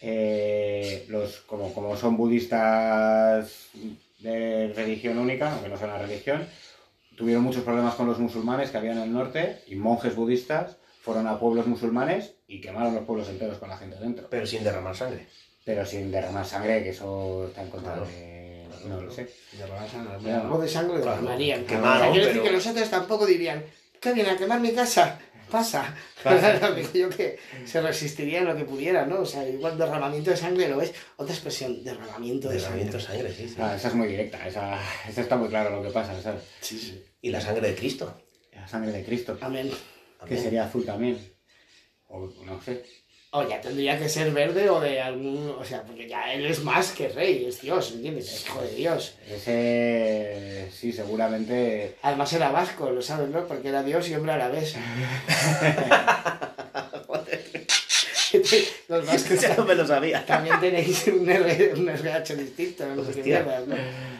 eh, 0.00 1.04
los, 1.08 1.38
como, 1.40 1.72
como 1.74 1.96
son 1.96 2.16
budistas 2.16 3.68
de 4.18 4.72
religión 4.74 5.18
única, 5.18 5.52
aunque 5.52 5.68
no 5.68 5.76
sea 5.76 5.88
una 5.88 5.98
religión, 5.98 6.46
tuvieron 7.16 7.42
muchos 7.44 7.62
problemas 7.64 7.94
con 7.94 8.06
los 8.06 8.18
musulmanes 8.18 8.70
que 8.70 8.78
había 8.78 8.92
en 8.92 8.98
el 8.98 9.12
norte 9.12 9.62
y 9.66 9.74
monjes 9.76 10.14
budistas 10.14 10.76
fueron 11.02 11.26
a 11.26 11.38
pueblos 11.38 11.66
musulmanes 11.66 12.34
y 12.46 12.60
quemaron 12.60 12.94
los 12.94 13.04
pueblos 13.04 13.28
enteros 13.28 13.58
con 13.58 13.68
la 13.70 13.76
gente 13.78 13.96
dentro. 14.00 14.28
Pero 14.30 14.46
sin 14.46 14.62
derramar 14.64 14.94
sangre. 14.96 15.26
Pero 15.64 15.84
sin 15.86 16.10
derramar 16.10 16.44
sangre, 16.46 16.82
que 16.82 16.90
eso 16.90 17.46
está 17.48 17.62
en 17.62 17.70
contra 17.70 17.92
Claro. 17.94 18.06
de... 18.08 18.66
No 18.86 19.00
lo 19.00 19.10
sé. 19.10 19.28
Algo 20.32 20.58
de 20.60 20.68
sangre 20.68 21.00
Claro, 21.00 21.20
quemaron, 21.66 21.96
o 21.96 21.98
sea, 22.04 22.10
quiero 22.12 22.26
decir 22.26 22.40
pero- 22.40 22.44
que 22.44 22.52
nosotros 22.52 22.88
tampoco 22.90 23.26
dirían, 23.26 23.64
¿qué 24.00 24.12
viene 24.12 24.30
a 24.30 24.36
quemar 24.36 24.60
mi 24.60 24.72
casa? 24.72 25.18
Pasa. 25.50 25.94
Pasa. 26.22 26.70
Digo 26.74 26.90
yo 26.92 27.10
que 27.10 27.38
se 27.64 27.80
resistiría 27.80 28.42
lo 28.42 28.56
que 28.56 28.64
pudiera, 28.64 29.06
¿no? 29.06 29.20
O 29.20 29.26
sea, 29.26 29.48
igual 29.48 29.78
derramamiento 29.78 30.30
de 30.30 30.36
sangre, 30.36 30.68
¿lo 30.68 30.76
ves? 30.78 30.92
Otra 31.16 31.34
expresión, 31.34 31.82
derramamiento 31.82 32.48
de 32.48 32.60
sangre. 32.60 32.84
Derramamiento 32.84 32.96
de 32.98 33.02
sangre, 33.02 33.34
sí, 33.34 33.48
sí. 33.48 33.54
Ah, 33.58 33.74
esa 33.76 33.88
es 33.88 33.94
muy 33.94 34.08
directa, 34.08 34.46
esa, 34.46 34.78
esa 35.08 35.20
está 35.20 35.36
muy 35.36 35.48
claro 35.48 35.70
lo 35.76 35.82
que 35.82 35.90
pasa, 35.90 36.20
¿sabes? 36.20 36.42
Sí, 36.60 36.78
sí. 36.78 37.04
Y 37.22 37.30
la 37.30 37.40
sangre 37.40 37.68
de 37.68 37.74
Cristo. 37.74 38.14
La 38.52 38.66
sangre 38.68 38.92
de 38.92 39.04
Cristo, 39.04 39.38
Amén. 39.40 39.68
que 39.70 40.34
Amén. 40.34 40.42
sería 40.42 40.64
azul 40.64 40.84
también. 40.84 41.18
O 42.08 42.26
no 42.44 42.60
sé. 42.62 42.84
O 43.30 43.46
ya 43.46 43.60
tendría 43.60 43.98
que 43.98 44.08
ser 44.08 44.30
verde 44.32 44.70
o 44.70 44.80
de 44.80 45.02
algún... 45.02 45.54
O 45.58 45.64
sea, 45.64 45.82
porque 45.82 46.08
ya 46.08 46.32
él 46.32 46.46
es 46.46 46.64
más 46.64 46.92
que 46.92 47.08
rey, 47.10 47.44
es 47.44 47.60
Dios, 47.60 47.92
¿entiendes? 47.92 48.32
Es 48.32 48.46
hijo 48.46 48.62
de 48.62 48.74
Dios. 48.74 49.16
Ese, 49.28 50.70
sí, 50.72 50.92
seguramente... 50.92 51.96
Además 52.00 52.32
era 52.32 52.50
vasco, 52.50 52.88
lo 52.88 53.02
sabes, 53.02 53.28
¿no? 53.28 53.46
Porque 53.46 53.68
era 53.68 53.82
Dios 53.82 54.08
y 54.08 54.14
hombre 54.14 54.32
a 54.32 54.38
la 54.38 54.48
vez. 54.48 54.74
Los 58.88 59.06
vascos 59.06 59.40
Ya 59.40 59.56
no 59.56 59.64
me 59.66 59.74
lo 59.74 59.86
sabía. 59.86 60.24
también 60.24 60.58
tenéis 60.58 61.06
un, 61.08 61.28
R, 61.28 61.74
un 61.74 61.88
RH 61.88 62.34
distinto, 62.34 62.86
no 62.94 63.04
sé 63.04 63.12
qué 63.12 63.22
mierdas, 63.22 63.66
¿no? 63.66 63.76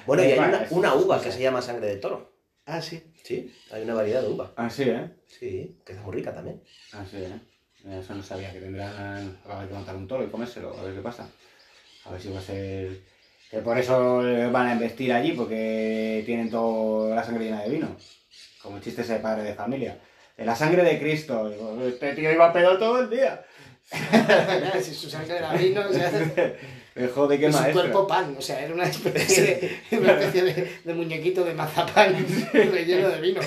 Bueno, 0.07 0.23
y 0.23 0.33
hay 0.33 0.67
una, 0.71 0.95
uva 0.95 1.23
que 1.23 1.33
se 1.33 1.41
llama 1.41 1.63
sangre 1.63 1.87
de 1.87 1.97
toro. 1.97 2.33
Ah, 2.67 2.83
sí. 2.83 3.03
Sí, 3.23 3.55
hay 3.71 3.83
una 3.83 3.95
variedad 3.95 4.21
de 4.21 4.29
uva. 4.29 4.53
Ah, 4.57 4.69
sí, 4.69 4.83
¿eh? 4.85 5.09
Sí, 5.27 5.79
que 5.85 5.95
es 5.95 5.99
muy 6.01 6.15
rica 6.15 6.35
también. 6.35 6.63
Ah, 6.93 7.05
sí, 7.11 7.17
¿eh? 7.19 7.41
Eso 7.91 8.15
no 8.15 8.23
sabía, 8.23 8.53
que 8.53 8.61
tendrán... 8.61 9.39
Va 9.49 9.55
a 9.55 9.57
haber 9.59 9.69
que 9.69 9.75
montar 9.75 9.97
un 9.97 10.07
toro 10.07 10.25
y 10.25 10.29
comérselo, 10.29 10.77
a 10.79 10.83
ver 10.83 10.95
qué 10.95 11.01
pasa. 11.01 11.29
A 12.05 12.11
ver 12.11 12.21
si 12.21 12.31
va 12.31 12.39
a 12.39 12.43
ser... 12.43 13.01
Que 13.51 13.59
por 13.59 13.79
eso 13.79 14.27
eh, 14.29 14.51
van 14.51 14.67
a 14.67 14.73
investir 14.75 15.11
allí, 15.13 15.33
porque 15.33 16.23
tienen 16.27 16.51
toda 16.51 17.17
la 17.17 17.25
sangre 17.25 17.47
llena 17.47 17.63
de 17.63 17.71
vino. 17.71 17.97
Como 18.63 18.77
el 18.77 18.83
chiste 18.83 19.01
ese 19.01 19.15
de 19.15 19.21
padre 19.21 19.43
de 19.43 19.55
familia. 19.55 19.99
De 20.37 20.45
la 20.45 20.55
sangre 20.55 20.83
de 20.83 20.99
Cristo. 20.99 21.49
Digo, 21.49 21.79
este 21.87 22.15
tío 22.15 22.31
iba 22.31 22.49
a 22.49 22.53
pedo 22.53 22.77
todo 22.79 23.01
el 23.01 23.09
día. 23.09 23.43
si 24.83 24.95
su 24.95 25.09
sangre 25.09 25.39
era 25.39 25.55
vino, 25.55 25.81
o 25.89 25.93
sea, 25.93 26.11
qué 26.95 27.05
y 27.05 27.09
su 27.09 27.23
maestro. 27.31 27.73
cuerpo 27.73 28.07
pan, 28.07 28.35
o 28.37 28.43
sea, 28.43 28.63
era 28.63 28.75
una 28.75 28.85
especie 28.85 29.43
de, 29.91 29.97
una 29.97 30.13
especie 30.13 30.43
de, 30.43 30.73
de 30.85 30.95
muñequito 30.95 31.43
de 31.43 31.55
mazapán 31.55 32.15
relleno 32.53 33.09
de 33.09 33.21
vino. 33.21 33.41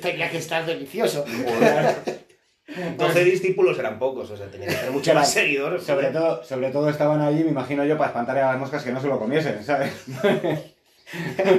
Tenía 0.00 0.30
que 0.30 0.38
estar 0.38 0.64
delicioso. 0.64 1.26
12 2.66 3.24
discípulos 3.24 3.78
eran 3.78 3.98
pocos, 3.98 4.30
o 4.30 4.36
sea, 4.36 4.50
tenía 4.50 4.68
que 4.68 4.74
tener 4.74 4.90
muchos 4.92 5.14
más 5.14 5.32
seguidores. 5.32 5.82
Sobre 5.82 6.08
todo, 6.08 6.44
sobre 6.44 6.70
todo 6.70 6.88
estaban 6.88 7.20
allí, 7.20 7.44
me 7.44 7.50
imagino 7.50 7.84
yo, 7.84 7.98
para 7.98 8.08
espantar 8.10 8.38
a 8.38 8.52
las 8.52 8.58
moscas 8.58 8.82
que 8.82 8.92
no 8.92 9.00
se 9.00 9.08
lo 9.08 9.18
comiesen, 9.18 9.62
¿sabes? 9.64 9.92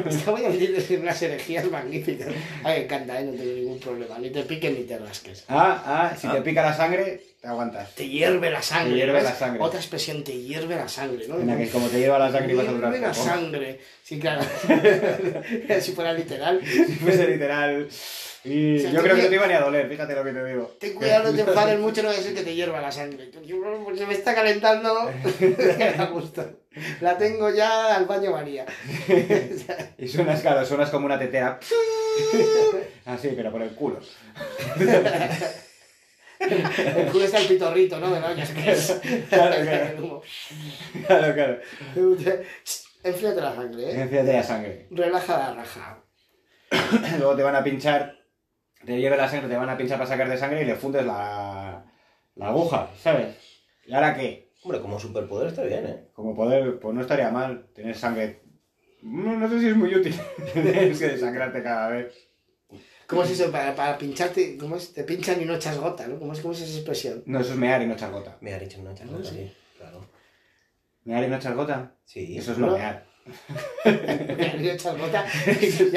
Estaba 0.09 0.39
a 0.39 0.49
decir 0.49 0.99
unas 0.99 1.21
herejías 1.21 1.69
magníficas. 1.69 2.29
Ay, 2.63 2.79
me 2.79 2.85
encanta, 2.85 3.19
¿eh? 3.19 3.25
no 3.25 3.33
tengo 3.33 3.53
ningún 3.53 3.79
problema. 3.79 4.17
Ni 4.17 4.31
te 4.31 4.41
piques 4.43 4.71
ni 4.71 4.83
te 4.83 4.97
rasques. 4.97 5.45
Ah, 5.47 5.83
ah, 5.85 6.15
si 6.19 6.27
te 6.27 6.41
pica 6.41 6.63
la 6.63 6.75
sangre, 6.75 7.21
te 7.39 7.47
aguantas. 7.47 7.93
Te 7.93 8.09
hierve 8.09 8.49
la 8.49 8.63
sangre. 8.63 8.91
Te 8.91 8.95
hierve 8.95 9.13
¿ves? 9.13 9.23
la 9.23 9.35
sangre. 9.35 9.61
Otra 9.61 9.79
expresión, 9.79 10.23
te 10.23 10.31
hierve 10.41 10.75
la 10.75 10.87
sangre, 10.87 11.27
¿no? 11.27 11.39
En 11.39 11.45
la 11.45 11.57
que 11.57 11.69
como 11.69 11.87
te 11.87 11.99
lleva 11.99 12.17
la 12.17 12.31
sangre 12.31 12.53
ibas 12.53 12.67
a 12.67 12.71
durar 12.71 12.91
Hierve 12.91 13.07
la 13.07 13.13
sangre. 13.13 13.79
Sí, 14.03 14.19
claro. 14.19 14.41
si 15.81 15.91
fuera 15.91 16.13
literal. 16.13 16.59
Si 16.65 16.95
fuese 16.95 17.27
literal. 17.27 17.87
Y 18.45 18.77
O 18.77 18.81
sea, 18.81 18.91
yo 18.91 19.01
creo 19.01 19.15
que 19.15 19.21
que- 19.21 19.23
no 19.27 19.29
te 19.29 19.35
iba 19.35 19.47
ni 19.47 19.53
a 19.53 19.61
doler, 19.61 19.87
fíjate 19.87 20.15
lo 20.15 20.23
que 20.23 20.31
te 20.33 20.45
digo. 20.45 20.75
Ten 20.79 20.93
cuidado, 20.95 21.31
no 21.31 21.35
te 21.35 21.41
enfades 21.41 21.79
mucho, 21.79 22.01
no 22.03 22.09
vaya 22.09 22.19
a 22.19 22.23
ser 22.23 22.33
que 22.33 22.41
te 22.41 22.53
hierva 22.53 22.81
la 22.81 22.91
sangre. 22.91 23.31
Pues, 23.33 23.97
se 23.99 24.05
me 24.05 24.13
está 24.13 24.35
calentando. 24.35 25.09
a 25.97 26.05
gusto. 26.07 26.59
La 27.01 27.17
tengo 27.17 27.49
ya 27.51 27.95
al 27.95 28.05
baño 28.05 28.31
María. 28.31 28.65
Y 29.97 30.07
suenas, 30.07 30.41
claro, 30.41 30.65
suenas 30.65 30.89
como 30.89 31.05
una 31.05 31.17
tetera. 31.17 31.57
Así, 33.05 33.29
pero 33.35 33.51
por 33.51 33.61
el 33.61 33.69
culo. 33.69 33.99
El 36.39 37.05
culo 37.11 37.23
está 37.23 37.39
el 37.39 37.47
pitorrito, 37.47 37.99
¿no? 37.99 38.13
De 38.13 38.71
es. 38.71 38.99
Claro, 39.29 39.55
claro. 39.61 40.21
Claro, 41.07 41.33
claro. 41.33 41.59
Enfríate 43.03 43.41
la 43.41 43.55
sangre, 43.55 43.83
¿eh? 43.83 44.01
Enfíate 44.01 44.33
la 44.33 44.43
sangre. 44.43 44.87
Relaja 44.91 45.37
la 45.37 45.53
raja. 45.53 46.03
Luego 47.17 47.35
te 47.35 47.43
van 47.43 47.55
a 47.55 47.63
pinchar, 47.63 48.17
te 48.85 48.99
lleve 48.99 49.17
la 49.17 49.29
sangre, 49.29 49.49
te 49.49 49.57
van 49.57 49.69
a 49.69 49.77
pinchar 49.77 49.97
para 49.97 50.09
sacarte 50.09 50.37
sangre 50.37 50.61
y 50.61 50.65
le 50.65 50.75
fundes 50.75 51.05
la, 51.05 51.85
la 52.35 52.47
aguja, 52.47 52.89
¿sabes? 52.97 53.35
¿Y 53.85 53.93
ahora 53.93 54.15
qué? 54.15 54.51
Hombre, 54.63 54.81
como 54.81 54.99
superpoder 54.99 55.49
está 55.49 55.63
bien, 55.63 55.85
¿eh? 55.85 56.07
Como 56.13 56.35
poder, 56.35 56.79
pues 56.79 56.95
no 56.95 57.01
estaría 57.01 57.29
mal 57.31 57.67
tener 57.73 57.95
sangre. 57.95 58.41
No, 59.01 59.35
no 59.37 59.49
sé 59.49 59.59
si 59.59 59.67
es 59.67 59.75
muy 59.75 59.93
útil. 59.93 60.15
Tienes 60.53 60.99
que 60.99 61.09
desangrarte 61.09 61.61
cada 61.61 61.89
vez. 61.89 62.13
¿Cómo 63.07 63.23
es 63.23 63.31
eso? 63.31 63.51
Para, 63.51 63.75
para 63.75 63.97
pincharte, 63.97 64.57
¿cómo 64.57 64.77
es? 64.77 64.93
Te 64.93 65.03
pinchan 65.03 65.41
y 65.41 65.45
no 65.45 65.55
echas 65.55 65.77
gota, 65.77 66.07
¿no? 66.07 66.17
¿Cómo 66.17 66.31
es, 66.31 66.39
cómo 66.39 66.53
es 66.53 66.61
esa 66.61 66.77
expresión? 66.77 67.23
No, 67.25 67.41
eso 67.41 67.53
es 67.53 67.59
mear 67.59 67.81
y 67.81 67.87
no 67.87 67.93
echar 67.93 68.11
gota. 68.11 68.37
Me 68.39 68.53
ha 68.53 68.59
dicho 68.59 68.79
una 68.79 68.95
charlota, 68.95 69.29
sí. 69.29 69.35
sí, 69.35 69.53
claro. 69.77 70.07
¿Mear 71.03 71.25
y 71.25 71.27
no 71.27 71.35
echar 71.35 71.55
gota? 71.55 71.95
Sí. 72.05 72.37
Eso 72.37 72.53
es 72.53 72.57
¿no? 72.57 72.67
no 72.67 72.77
mear. 72.77 73.05
Ya 73.85 74.71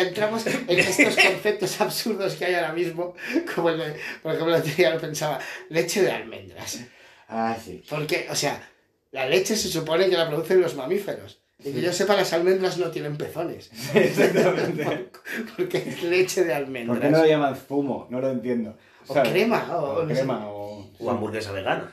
entramos 0.02 0.46
en 0.46 0.78
estos 0.78 1.16
conceptos 1.16 1.80
absurdos 1.80 2.34
que 2.34 2.46
hay 2.46 2.54
ahora 2.54 2.72
mismo, 2.72 3.14
como 3.54 3.70
el 3.70 3.78
de, 3.78 3.96
por 4.22 4.32
ejemplo, 4.32 4.54
el 4.54 4.60
otro 4.62 4.74
día 4.74 4.94
lo 4.94 5.00
pensaba, 5.00 5.38
leche 5.68 6.02
de 6.02 6.10
almendras. 6.10 6.80
Ah, 7.28 7.56
sí. 7.62 7.82
Porque, 7.88 8.26
o 8.30 8.34
sea, 8.34 8.68
la 9.12 9.28
leche 9.28 9.56
se 9.56 9.68
supone 9.68 10.08
que 10.08 10.16
la 10.16 10.28
producen 10.28 10.60
los 10.60 10.74
mamíferos. 10.74 11.38
Y 11.64 11.72
que 11.72 11.80
yo 11.80 11.92
sepa, 11.92 12.14
las 12.14 12.32
almendras 12.32 12.76
no 12.78 12.90
tienen 12.90 13.16
pezones. 13.16 13.70
Exactamente. 13.94 15.08
Porque 15.56 15.78
es 15.78 16.02
leche 16.02 16.42
de 16.44 16.52
¿Por 16.52 16.56
almendras. 16.56 17.00
qué 17.00 17.10
no 17.10 17.18
lo 17.18 17.26
llaman 17.26 17.56
zumo? 17.56 18.06
No 18.10 18.20
lo 18.20 18.30
entiendo. 18.30 18.76
O 19.08 19.14
¿Sabes? 19.14 19.32
crema, 19.32 19.76
o, 19.78 20.00
O 20.00 20.02
no 20.02 20.08
sé. 20.08 20.14
crema, 20.14 20.48
o... 20.48 20.90
O 20.98 21.10
hamburguesa 21.10 21.52
vegana. 21.52 21.90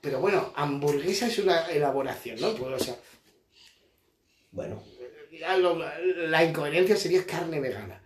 Pero 0.00 0.20
bueno, 0.20 0.52
hamburguesa 0.54 1.26
es 1.26 1.38
una 1.38 1.66
elaboración, 1.66 2.40
¿no? 2.40 2.54
Pues, 2.54 2.80
o 2.80 2.84
sea, 2.84 2.94
Bueno, 4.54 4.82
la 6.28 6.44
incoherencia 6.44 6.96
sería 6.96 7.24
carne 7.26 7.60
vegana. 7.60 8.00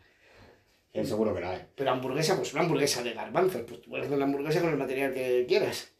Que 0.92 1.04
seguro 1.04 1.34
que 1.34 1.40
la 1.42 1.50
hay. 1.50 1.66
Pero 1.74 1.90
hamburguesa, 1.90 2.36
pues 2.36 2.52
una 2.54 2.62
hamburguesa 2.62 3.02
de 3.02 3.12
garbanzos. 3.12 3.62
Pues 3.68 3.82
tú 3.82 3.90
puedes 3.90 4.06
hacer 4.06 4.16
una 4.16 4.24
hamburguesa 4.26 4.60
con 4.60 4.70
el 4.70 4.76
material 4.76 5.12
que 5.12 5.44
quieras. 5.46 5.90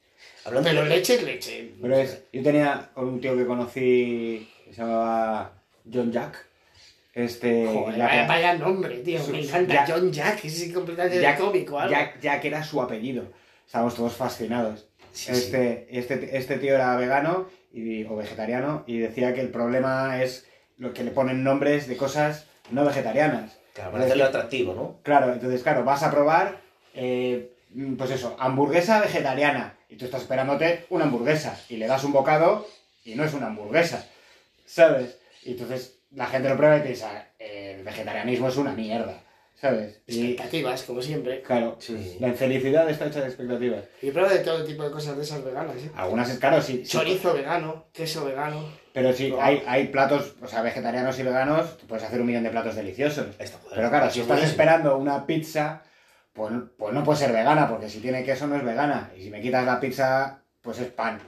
hablando 0.45 0.71
Pero 0.71 0.83
de 0.85 0.89
leche 0.89 1.15
es 1.17 1.23
leche. 1.23 1.73
Pero 1.81 1.97
es... 1.97 2.23
Yo 2.33 2.43
tenía 2.43 2.91
un 2.97 3.21
tío 3.21 3.37
que 3.37 3.47
conocí 3.47 4.49
que 4.65 4.73
se 4.73 4.81
llamaba 4.81 5.63
John 5.93 6.11
Jack. 6.11 6.47
Este... 7.13 7.67
Joder, 7.67 7.97
Jack 7.99 8.29
vaya, 8.29 8.55
nombre, 8.55 8.99
tío. 8.99 9.23
Su- 9.23 9.33
Me 9.33 9.43
encanta. 9.43 9.75
Jack- 9.75 9.91
John 9.91 10.11
Jack, 10.13 10.45
es 10.45 10.73
completamente 10.73 11.21
Jack- 11.21 11.39
cómico, 11.39 11.79
algo. 11.79 11.91
Jack, 11.93 12.21
Jack 12.21 12.45
era 12.47 12.65
su 12.65 12.81
apellido. 12.81 13.25
Estábamos 13.67 13.95
todos 13.95 14.15
fascinados. 14.15 14.89
Sí, 15.13 15.33
este, 15.33 15.87
Este, 15.91 16.37
este 16.37 16.59
tío 16.59 16.75
era 16.75 16.97
vegano 16.97 17.49
y, 17.79 18.05
o 18.05 18.17
vegetariano 18.17 18.85
y 18.87 18.99
decía 18.99 19.35
que 19.35 19.41
el 19.41 19.51
problema 19.51 20.23
es 20.23 20.47
lo 20.77 20.93
que 20.93 21.05
le 21.05 21.11
ponen 21.11 21.45
nombres 21.45 21.89
de 21.89 21.97
cosas 21.97 22.47
no 22.71 22.85
vegetarianas. 22.85 23.59
Claro, 23.75 23.93
para 23.93 24.05
hacerlo 24.05 24.25
atractivo, 24.25 24.75
¿no? 24.75 24.99
Claro, 25.03 25.33
entonces, 25.33 25.63
claro, 25.63 25.85
vas 25.85 26.03
a 26.03 26.11
probar, 26.11 26.61
eh, 26.95 27.53
pues 27.97 28.11
eso, 28.11 28.37
hamburguesa 28.39 29.01
vegetariana. 29.01 29.77
Y 29.89 29.97
tú 29.97 30.05
estás 30.05 30.23
esperándote 30.23 30.85
una 30.91 31.05
hamburguesa. 31.05 31.59
Y 31.69 31.77
le 31.77 31.87
das 31.87 32.05
un 32.05 32.13
bocado 32.13 32.67
y 33.05 33.15
no 33.15 33.25
es 33.25 33.33
una 33.35 33.47
hamburguesa. 33.47 34.07
¿Sabes? 34.67 35.19
Y 35.45 35.53
entonces 35.53 36.01
la 36.11 36.27
gente 36.27 36.49
lo 36.49 36.57
prueba 36.57 36.77
y 36.77 36.83
piensa, 36.83 37.29
"Eh, 37.39 37.77
el 37.79 37.85
vegetarianismo 37.85 38.49
es 38.49 38.57
una 38.57 38.73
mierda. 38.73 39.23
¿Sabes? 39.61 40.01
Y 40.07 40.21
Expectativas, 40.33 40.83
como 40.85 41.03
siempre. 41.03 41.43
claro, 41.43 41.77
Sí. 41.81 42.17
la 42.21 42.29
infelicidad 42.29 42.89
está 42.89 43.07
hecha 43.07 43.21
de 43.23 43.27
expectativas. 43.27 43.83
Y 44.01 44.13
prueba 44.13 44.29
de 44.33 44.39
todo 44.39 44.65
tipo 44.65 44.85
de 44.85 44.91
cosas 44.93 45.17
de 45.17 45.25
esas 45.25 45.45
veganas, 45.45 45.77
¿eh? 45.79 45.91
Algunas, 45.97 46.31
es 46.31 46.39
claro, 46.39 46.63
sí. 46.63 46.83
sí, 46.85 46.93
Chorizo 46.93 47.35
vegano, 47.35 47.87
queso 47.93 48.25
vegano. 48.25 48.65
Pero 48.93 49.13
sí, 49.13 49.31
No. 49.31 49.43
hay, 49.43 49.63
hay 49.67 49.89
platos, 49.89 50.37
o 50.41 50.47
sea, 50.47 50.63
vegetarianos 50.63 51.19
y 51.19 51.23
veganos, 51.25 51.71
puedes 51.89 52.05
hacer 52.05 52.21
un 52.21 52.27
millón 52.29 52.45
de 52.45 52.51
platos 52.51 52.77
deliciosos. 52.77 53.35
Joder, 53.37 53.51
Pero 53.75 53.89
claro, 53.91 54.05
si 54.11 54.21
es 54.21 54.23
estás 54.23 54.27
buenísimo. 54.29 54.51
esperando 54.51 54.97
una 54.97 55.27
pizza, 55.27 55.83
pues, 56.33 56.53
pues 56.77 56.95
no 56.95 57.03
puede 57.03 57.19
ser 57.19 57.33
vegana, 57.33 57.69
porque 57.69 57.89
si 57.89 57.99
tiene 57.99 58.23
queso 58.25 58.47
no 58.47 58.55
es 58.57 58.65
vegana. 58.65 59.11
Y 59.17 59.23
si 59.23 59.31
me 59.31 59.41
quitas 59.41 59.67
la 59.67 59.81
pizza, 59.81 60.41
pues 60.63 60.79
es 60.79 60.89
pan. 60.93 61.19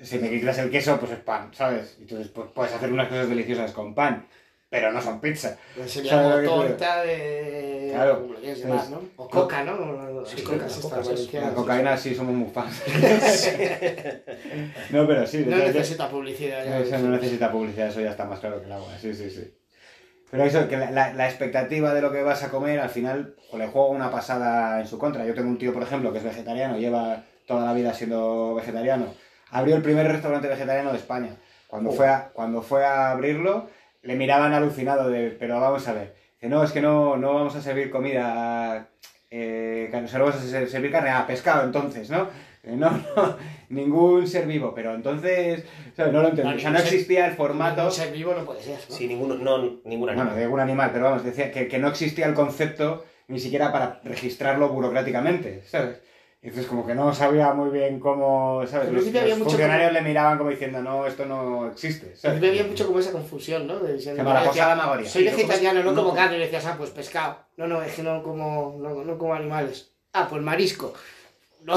Si 0.00 0.18
me 0.18 0.30
quitas 0.30 0.56
el 0.58 0.70
queso, 0.70 0.98
pues 0.98 1.12
es 1.12 1.18
pan, 1.18 1.50
¿sabes? 1.52 1.96
Entonces 2.00 2.28
pues, 2.28 2.48
puedes 2.54 2.72
hacer 2.72 2.90
unas 2.90 3.08
cosas 3.08 3.28
deliciosas 3.28 3.72
con 3.72 3.94
pan, 3.94 4.26
pero 4.74 4.90
no 4.92 5.00
son 5.00 5.20
pizza. 5.20 5.56
Pues 5.76 5.88
sería 5.92 6.10
¿Sabes 6.10 6.48
como 6.48 6.62
torta 6.64 7.02
de. 7.04 7.90
Claro. 7.94 8.26
Es- 8.42 8.64
¿no? 8.64 9.02
O 9.14 9.28
coca, 9.28 9.62
¿no? 9.62 10.26
Sí, 10.26 10.42
las 10.58 10.66
estas 10.66 10.78
cocas, 10.82 11.06
valencianas. 11.06 11.50
La 11.50 11.54
cocaína 11.54 11.96
sí 11.96 12.12
somos 12.12 12.34
muy 12.34 12.50
fans. 12.50 12.82
no, 14.90 15.06
pero 15.06 15.26
sí. 15.26 15.44
No 15.46 15.56
necesita 15.56 16.08
publicidad. 16.10 16.64
ya 16.64 16.78
Eso 16.80 16.98
no 16.98 17.10
necesita 17.10 17.50
publicidad, 17.52 17.88
eso 17.88 18.00
ya 18.00 18.10
está 18.10 18.24
más 18.24 18.40
claro 18.40 18.58
que 18.60 18.66
el 18.66 18.72
agua, 18.72 18.88
sí, 19.00 19.14
sí, 19.14 19.30
sí. 19.30 19.54
Pero 20.30 20.44
eso, 20.44 20.66
que 20.68 20.76
la, 20.76 20.90
la- 20.90 21.14
la 21.14 21.28
expectativa 21.28 21.94
de 21.94 22.02
lo 22.02 22.10
que 22.10 22.22
vas 22.22 22.42
a 22.42 22.50
comer, 22.50 22.80
al 22.80 22.90
final, 22.90 23.36
jo, 23.50 23.58
le 23.58 23.68
juega 23.68 23.88
una 23.88 24.10
pasada 24.10 24.80
en 24.80 24.88
su 24.88 24.98
contra. 24.98 25.24
Yo 25.24 25.34
tengo 25.34 25.48
un 25.48 25.58
tío, 25.58 25.72
por 25.72 25.82
ejemplo, 25.84 26.10
que 26.12 26.18
es 26.18 26.24
vegetariano, 26.24 26.78
lleva 26.78 27.22
toda 27.46 27.64
la 27.64 27.72
vida 27.74 27.94
siendo 27.94 28.54
vegetariano. 28.56 29.06
Abrió 29.50 29.76
el 29.76 29.82
primer 29.82 30.08
restaurante 30.10 30.48
vegetariano 30.48 30.90
de 30.90 30.98
España. 30.98 31.36
Cuando, 31.68 31.90
Oh. 31.90 31.92
fue, 31.92 32.08
a, 32.08 32.30
cuando 32.32 32.62
fue 32.62 32.84
a 32.84 33.12
abrirlo, 33.12 33.68
le 34.04 34.14
miraban 34.16 34.52
alucinado 34.52 35.08
de, 35.10 35.30
pero 35.30 35.60
vamos 35.60 35.86
a 35.88 35.92
ver, 35.94 36.14
que 36.40 36.48
no, 36.48 36.62
es 36.62 36.72
que 36.72 36.80
no, 36.80 37.16
no 37.16 37.34
vamos 37.34 37.54
a 37.56 37.60
servir 37.62 37.90
comida, 37.90 38.88
eh, 39.30 39.88
que 39.90 40.08
solo 40.08 40.26
vamos 40.26 40.40
a 40.40 40.44
ser- 40.46 40.68
servir 40.68 40.92
carne, 40.92 41.10
a 41.10 41.26
pescado 41.26 41.64
entonces, 41.64 42.10
¿no? 42.10 42.28
Eh, 42.62 42.76
No, 42.76 42.90
no, 43.16 43.36
ningún 43.70 44.26
ser 44.26 44.46
vivo, 44.46 44.72
pero 44.74 44.94
entonces, 44.94 45.64
¿sabes? 45.96 46.12
No 46.12 46.22
lo 46.22 46.28
entendí. 46.28 46.50
No, 46.50 46.56
o 46.56 46.60
sea, 46.60 46.70
no 46.70 46.78
ser- 46.78 46.86
existía 46.86 47.26
el 47.26 47.34
formato... 47.34 47.84
Un 47.84 47.90
ser 47.92 48.12
vivo 48.12 48.34
no 48.34 48.44
puede 48.44 48.62
ser, 48.62 48.78
¿no? 48.88 48.94
Sí, 48.94 49.06
ninguno, 49.08 49.34
no, 49.36 49.58
ningún 49.84 50.08
animal. 50.10 50.26
Bueno, 50.26 50.34
de 50.38 50.44
algún 50.44 50.60
animal, 50.60 50.90
pero 50.92 51.04
vamos, 51.06 51.24
decía 51.24 51.50
que, 51.50 51.68
que 51.68 51.78
no 51.78 51.88
existía 51.88 52.26
el 52.26 52.34
concepto 52.34 53.04
ni 53.28 53.40
siquiera 53.40 53.72
para 53.72 54.00
registrarlo 54.04 54.68
burocráticamente, 54.68 55.62
¿sabes? 55.66 56.00
Entonces 56.44 56.66
como 56.66 56.86
que 56.86 56.94
no 56.94 57.14
sabía 57.14 57.54
muy 57.54 57.70
bien 57.70 57.98
cómo, 57.98 58.60
Los, 58.60 58.70
principio 58.70 59.20
había 59.22 59.30
los 59.30 59.38
mucho 59.38 59.50
funcionarios 59.52 59.88
como- 59.88 59.98
le 60.00 60.06
miraban 60.06 60.36
como 60.36 60.50
diciendo, 60.50 60.82
no, 60.82 61.06
esto 61.06 61.24
no 61.24 61.68
existe, 61.68 62.14
¿sabes? 62.14 62.36
había 62.36 62.64
mucho 62.64 62.86
como 62.86 62.98
esa 62.98 63.12
confusión, 63.12 63.66
¿no? 63.66 63.78
De, 63.78 63.98
Se 63.98 64.14
llama 64.14 64.34
la. 64.34 65.04
Soy 65.06 65.24
no 65.24 65.30
vegetariano, 65.30 65.82
no 65.82 65.94
como 65.94 66.14
carne. 66.14 66.36
Y 66.36 66.40
decías, 66.40 66.66
ah, 66.66 66.74
pues 66.76 66.90
pescado. 66.90 67.38
No, 67.56 67.66
no, 67.66 67.82
es 67.82 67.94
que 67.94 68.02
no 68.02 68.22
como, 68.22 68.76
no, 68.78 69.04
no 69.04 69.16
como 69.16 69.32
animales. 69.32 69.92
Ah, 70.12 70.26
pues 70.28 70.42
marisco. 70.42 70.92
No, 71.64 71.76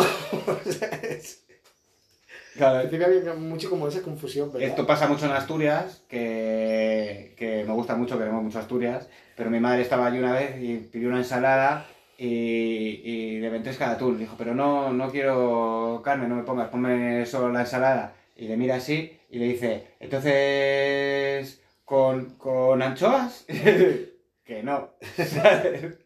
Claro, 2.58 2.80
había 2.80 3.34
mucho 3.36 3.70
como 3.70 3.88
esa 3.88 4.02
confusión, 4.02 4.52
¿verdad? 4.52 4.68
Esto 4.68 4.86
pasa 4.86 5.08
mucho 5.08 5.28
en 5.28 5.32
Asturias, 5.32 6.04
que, 6.10 7.34
que 7.38 7.64
me 7.66 7.72
gusta 7.72 7.96
mucho, 7.96 8.18
queremos 8.18 8.44
mucho 8.44 8.60
Asturias, 8.60 9.08
pero 9.38 9.50
mi 9.50 9.62
madre 9.62 9.84
estaba 9.84 10.08
allí 10.08 10.20
una 10.20 10.34
vez 10.34 10.62
y 10.62 10.78
pidió 10.78 11.08
una 11.08 11.20
ensalada 11.20 11.86
y, 12.18 13.02
y 13.04 13.40
de 13.40 13.50
ventresca 13.50 13.90
de 13.90 13.96
atún. 13.96 14.18
Dijo, 14.18 14.36
pero 14.38 14.54
no, 14.56 14.92
no 14.94 15.10
quiero 15.12 16.02
carne, 16.04 16.28
no 16.28 16.36
me 16.36 16.44
pongas, 16.44 16.70
ponme 16.70 17.26
solo 17.26 17.50
la 17.52 17.62
ensalada. 17.62 18.14
Y 18.36 18.48
le 18.48 18.58
mira 18.58 18.76
así 18.76 19.18
y 19.30 19.40
le 19.40 19.46
dice, 19.46 19.88
entonces, 20.00 21.62
¿con, 21.86 22.32
con 22.38 22.82
anchoas? 22.82 23.46
que 24.46 24.64
no. 24.64 24.90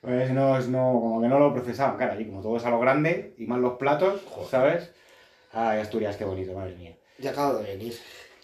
Pues 0.00 0.30
no, 0.32 0.58
es- 0.58 0.66
no, 0.68 0.92
como 1.00 1.20
que 1.22 1.28
no 1.28 1.38
lo 1.38 1.52
procesaban, 1.54 1.96
claro, 1.96 2.14
allí 2.14 2.24
como 2.26 2.42
todo 2.42 2.56
es 2.56 2.64
a 2.64 2.70
lo 2.70 2.80
grande 2.80 3.34
y 3.38 3.46
más 3.46 3.60
los 3.60 3.74
platos, 3.74 4.20
¿sabes? 4.50 4.90
Ay, 5.52 5.78
Asturias, 5.78 6.16
qué 6.16 6.24
bonito, 6.24 6.54
madre 6.54 6.74
mía. 6.74 6.96
Ya 7.18 7.30
acabo 7.30 7.58
de 7.58 7.76
venir. 7.76 7.94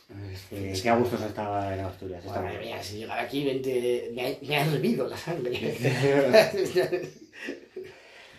Es 0.08 0.46
que, 0.48 0.72
qué 0.82 0.88
a 0.88 0.96
gustos 0.96 1.20
estaba 1.20 1.74
en 1.74 1.80
Asturias. 1.80 2.24
Madre 2.24 2.58
mía, 2.58 2.82
si 2.82 2.98
llegar 2.98 3.18
aquí 3.18 3.44
vente, 3.44 4.10
me, 4.14 4.26
ha, 4.26 4.36
me 4.40 4.56
ha 4.56 4.64
hervido 4.64 5.06
la 5.06 5.16
sangre. 5.16 5.76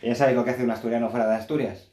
¿Ya 0.02 0.16
sabéis 0.16 0.38
lo 0.38 0.44
que 0.44 0.52
hace 0.52 0.64
un 0.64 0.72
asturiano 0.72 1.12
fuera 1.12 1.28
de 1.28 1.36
Asturias? 1.36 1.90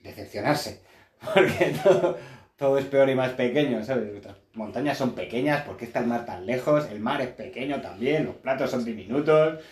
Decepcionarse. 0.00 0.80
Porque 1.20 1.74
todo, 1.84 2.16
todo 2.56 2.78
es 2.78 2.86
peor 2.86 3.10
y 3.10 3.14
más 3.14 3.32
pequeño, 3.32 3.84
¿sabes? 3.84 4.24
Las 4.24 4.36
montañas 4.54 4.96
son 4.96 5.14
pequeñas, 5.14 5.62
¿por 5.64 5.76
qué 5.76 5.84
está 5.84 6.00
el 6.00 6.06
mar 6.06 6.24
tan 6.24 6.46
lejos? 6.46 6.86
El 6.90 7.00
mar 7.00 7.20
es 7.20 7.28
pequeño 7.28 7.82
también, 7.82 8.24
los 8.24 8.36
platos 8.36 8.70
son 8.70 8.84
diminutos, 8.84 9.62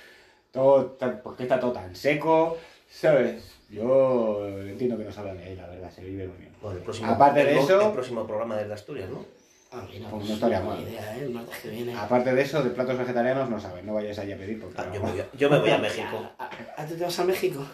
todo, 0.51 0.99
¿por 1.23 1.37
qué 1.37 1.45
está 1.45 1.59
todo 1.59 1.73
tan 1.73 1.97
seco? 1.97 2.59
¿Sabes? 2.91 3.60
Yo 3.71 4.47
entiendo 4.49 4.99
que 4.99 5.05
no 5.05 5.13
salgan 5.13 5.39
de 5.39 5.45
ahí, 5.45 5.57
la 5.57 5.67
verdad, 5.69 5.91
se 5.91 6.03
vive 6.05 6.27
muy 6.27 6.37
bien. 6.39 6.53
Bueno, 6.61 6.79
el 6.79 6.83
próximo, 6.85 7.13
Aparte 7.13 7.45
de 7.45 7.53
el- 7.53 7.59
eso- 7.59 7.81
El 7.87 7.93
próximo 7.93 8.27
programa 8.27 8.57
desde 8.57 8.75
Asturias, 8.75 9.09
¿no? 9.09 9.25
Ah, 9.73 9.87
mira, 9.89 10.09
Pues 10.11 10.19
pues 10.19 10.29
no 10.29 10.35
estaría 10.35 10.61
mal. 10.61 10.81
idea, 10.83 11.17
¿eh? 11.17 11.31
Que 11.63 11.69
viene. 11.71 11.95
Aparte 11.97 12.35
de 12.35 12.43
eso, 12.43 12.63
de 12.65 12.71
platos 12.71 12.99
vegetarianos 12.99 13.49
no 13.49 13.61
saben, 13.61 13.87
no 13.87 13.95
vayáis 13.95 14.19
allí 14.19 14.33
a 14.33 14.37
pedir 14.37 14.61
porque... 14.61 14.77
Ah, 14.81 14.87
no- 14.87 14.95
yo, 14.95 15.01
me 15.01 15.11
voy 15.13 15.21
a, 15.21 15.29
yo 15.37 15.51
me 15.51 15.59
voy 15.61 15.71
a 15.71 15.79
México. 15.79 16.29
¿A, 16.39 16.45
a- 16.45 16.83
a- 16.83 16.87
tú 16.87 16.97
te 16.97 17.05
vas 17.05 17.19
a 17.21 17.25
México? 17.25 17.65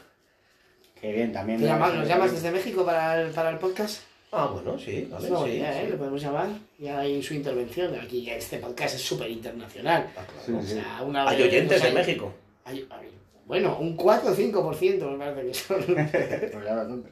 Qué 1.01 1.13
bien, 1.13 1.33
también... 1.33 1.59
¿Te 1.61 1.67
llamas- 1.67 1.95
¿Nos 1.95 2.07
llamas 2.09 2.33
desde 2.33 2.51
México 2.51 2.85
para 2.85 3.23
el, 3.23 3.31
para 3.31 3.49
el 3.51 3.59
podcast? 3.59 4.03
Ah, 4.33 4.51
bueno, 4.53 4.79
sí, 4.79 5.09
vale, 5.11 5.29
buena 5.31 5.47
sí, 5.47 5.53
idea, 5.53 5.73
sí. 5.73 5.79
¿eh? 5.79 5.89
Le 5.91 5.97
podemos 5.97 6.21
llamar. 6.21 6.49
Ya 6.79 6.99
hay 6.99 7.23
su 7.23 7.33
intervención. 7.33 7.95
Aquí 7.99 8.29
este 8.29 8.59
podcast 8.59 8.97
es 8.97 9.03
súper 9.03 9.31
internacional. 9.31 10.09
Ah, 10.15 10.21
claro. 10.45 10.61
O 10.61 10.63
sea, 10.63 11.03
una 11.03 11.27
Hay 11.29 11.43
oyentes 11.43 11.81
sea, 11.81 11.89
en 11.89 11.95
México. 11.95 12.33
hay- 12.67 12.87
hay- 12.91 13.16
bueno, 13.47 13.79
un 13.79 13.97
4 13.97 14.31
o 14.33 14.35
5% 14.37 15.17
me 15.17 15.19
parece 15.33 15.47
que 15.49 15.55
son. 15.55 15.83
Pues 16.53 16.65
ya 16.65 16.75
bastante. 16.75 17.11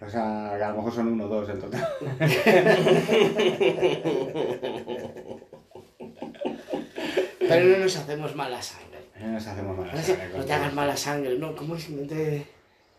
O 0.00 0.08
sea, 0.08 0.54
que 0.56 0.62
a 0.64 0.68
lo 0.70 0.76
mejor 0.76 0.92
son 0.94 1.08
uno 1.08 1.24
o 1.24 1.28
dos 1.28 1.48
en 1.48 1.60
total. 1.60 1.88
Pero 7.40 7.64
no 7.66 7.78
nos 7.78 7.96
hacemos 7.96 8.34
mala 8.34 8.62
sangre. 8.62 8.98
No 9.20 9.28
nos 9.28 9.46
hacemos 9.46 9.76
mala 9.76 9.92
No, 9.94 10.02
sangre 10.02 10.28
no 10.38 10.44
te 10.44 10.52
hagas 10.52 10.74
mala 10.74 10.96
sangre, 10.96 11.38
no, 11.38 11.54
¿cómo 11.54 11.76
es? 11.76 11.88
No 11.90 12.06
te... 12.06 12.46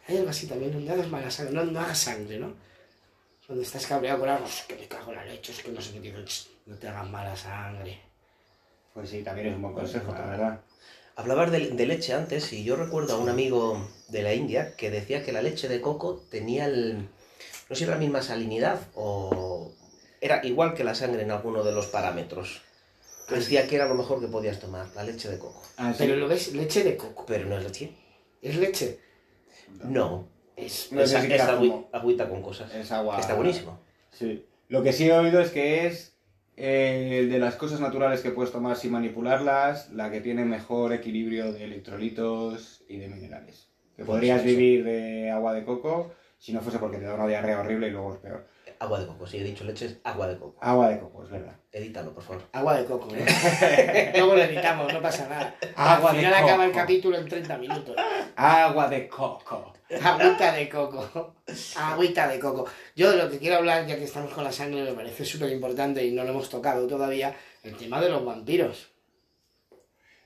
Hay 0.07 0.17
algo 0.17 0.29
así 0.29 0.47
también, 0.47 0.71
no 0.79 0.85
te 0.85 0.91
hagas 0.91 1.09
mala 1.09 1.31
sangre, 1.31 1.53
no, 1.55 1.63
no 1.65 1.79
hagas 1.79 1.97
sangre, 1.97 2.37
¿no? 2.39 2.53
Cuando 3.45 3.63
estás 3.63 3.85
cabreado 3.87 4.19
con 4.19 4.29
algo, 4.29 4.45
"Es 4.45 4.63
que 4.67 4.75
me 4.75 4.87
cago 4.87 5.11
en 5.11 5.17
la 5.17 5.25
leche, 5.25 5.51
es 5.51 5.61
que 5.63 5.71
no 5.71 5.81
sé 5.81 5.93
qué 5.93 5.99
digo, 5.99 6.19
"Ch, 6.23 6.47
no 6.67 6.75
te 6.77 6.87
hagas 6.87 7.09
mala 7.09 7.35
sangre. 7.35 7.99
Pues 8.93 9.09
sí, 9.09 9.23
también 9.23 9.47
es 9.47 9.55
un 9.55 9.61
buen 9.63 9.73
consejo, 9.73 10.11
la 10.13 10.25
verdad. 10.25 10.61
Hablabas 11.15 11.51
de, 11.51 11.69
de 11.71 11.85
leche 11.85 12.13
antes 12.13 12.51
y 12.51 12.63
yo 12.63 12.75
recuerdo 12.75 13.15
a 13.15 13.17
un 13.17 13.29
amigo 13.29 13.87
de 14.09 14.21
la 14.21 14.33
India 14.33 14.75
que 14.75 14.91
decía 14.91 15.23
que 15.23 15.31
la 15.31 15.41
leche 15.41 15.67
de 15.69 15.79
coco 15.79 16.21
tenía 16.29 16.65
el... 16.65 16.97
no 16.97 17.07
sé 17.69 17.75
si 17.75 17.83
era 17.83 17.93
la 17.93 17.99
misma 17.99 18.21
salinidad 18.21 18.79
o 18.95 19.71
era 20.19 20.45
igual 20.45 20.73
que 20.73 20.83
la 20.83 20.95
sangre 20.95 21.23
en 21.23 21.31
alguno 21.31 21.63
de 21.63 21.71
los 21.71 21.87
parámetros. 21.87 22.61
Que 23.27 23.35
decía 23.35 23.67
que 23.67 23.75
era 23.75 23.87
lo 23.87 23.95
mejor 23.95 24.19
que 24.19 24.27
podías 24.27 24.59
tomar, 24.59 24.87
la 24.95 25.03
leche 25.03 25.29
de 25.29 25.39
coco. 25.39 25.61
Ah, 25.77 25.91
sí. 25.91 25.97
Pero 25.99 26.15
lo 26.15 26.27
ves, 26.27 26.53
leche 26.53 26.83
de 26.83 26.95
coco. 26.95 27.25
Pero 27.25 27.47
no 27.47 27.57
es 27.57 27.63
leche. 27.63 27.91
¿Es 28.41 28.55
leche? 28.57 28.99
No. 29.83 30.27
Es, 30.55 30.91
No 30.91 31.01
es 31.01 31.13
es, 31.13 31.23
es 31.23 31.41
agüita 31.41 32.29
con 32.29 32.41
cosas. 32.41 32.73
Es 32.73 32.91
agua. 32.91 33.19
Está 33.19 33.33
buenísimo. 33.33 33.79
Sí. 34.11 34.45
Lo 34.69 34.83
que 34.83 34.93
sí 34.93 35.07
he 35.09 35.13
oído 35.13 35.39
es 35.41 35.51
que 35.51 35.87
es 35.87 36.14
eh, 36.57 37.27
de 37.29 37.39
las 37.39 37.55
cosas 37.55 37.79
naturales 37.79 38.21
que 38.21 38.31
puedes 38.31 38.51
tomar 38.51 38.77
sin 38.77 38.91
manipularlas, 38.91 39.91
la 39.91 40.11
que 40.11 40.21
tiene 40.21 40.45
mejor 40.45 40.93
equilibrio 40.93 41.51
de 41.51 41.65
electrolitos 41.65 42.83
y 42.87 42.97
de 42.97 43.07
minerales. 43.09 43.69
Que 43.95 44.05
podrías 44.05 44.41
sí, 44.41 44.49
sí. 44.49 44.55
vivir 44.55 44.83
de 44.83 45.31
agua 45.31 45.53
de 45.53 45.63
coco 45.63 46.13
si 46.37 46.53
no 46.53 46.61
fuese 46.61 46.79
porque 46.79 46.97
te 46.97 47.05
da 47.05 47.15
una 47.15 47.27
diarrea 47.27 47.59
horrible 47.59 47.87
y 47.87 47.91
luego 47.91 48.13
es 48.13 48.19
peor. 48.19 48.45
Agua 48.79 48.99
de 48.99 49.07
coco, 49.07 49.25
si 49.27 49.37
he 49.37 49.43
dicho 49.43 49.63
leche 49.63 49.85
es 49.85 49.97
agua 50.03 50.27
de 50.27 50.37
coco. 50.37 50.57
Agua 50.61 50.89
de 50.89 50.99
coco, 50.99 51.23
es 51.23 51.29
verdad. 51.29 51.55
Edítalo, 51.71 52.13
por 52.13 52.23
favor. 52.23 52.43
Agua 52.51 52.77
de 52.77 52.85
coco, 52.85 53.07
¿eh? 53.15 54.11
Luego 54.15 54.35
lo 54.35 54.41
editamos, 54.43 54.93
no 54.93 55.01
pasa 55.01 55.27
nada. 55.27 55.55
Agua 55.75 56.09
Al 56.11 56.15
de 56.17 56.21
final 56.23 56.43
acaba 56.43 56.65
el 56.65 56.71
coco. 56.71 56.81
capítulo 56.81 57.17
en 57.17 57.27
30 57.27 57.57
minutos. 57.57 57.95
Agua 58.35 58.87
de 58.89 59.07
coco. 59.07 59.73
Agüita 60.03 60.51
de 60.53 60.69
coco. 60.69 61.35
Agüita 61.77 62.27
de 62.27 62.39
coco. 62.39 62.65
Yo 62.95 63.11
de 63.11 63.17
lo 63.17 63.29
que 63.29 63.39
quiero 63.39 63.57
hablar, 63.57 63.85
ya 63.85 63.97
que 63.97 64.03
estamos 64.05 64.33
con 64.33 64.43
la 64.43 64.51
sangre, 64.51 64.83
me 64.83 64.93
parece 64.93 65.23
súper 65.25 65.51
importante 65.51 66.03
y 66.05 66.11
no 66.11 66.23
lo 66.23 66.29
hemos 66.31 66.49
tocado 66.49 66.87
todavía, 66.87 67.35
el 67.63 67.75
tema 67.77 68.01
de 68.01 68.09
los 68.09 68.25
vampiros. 68.25 68.91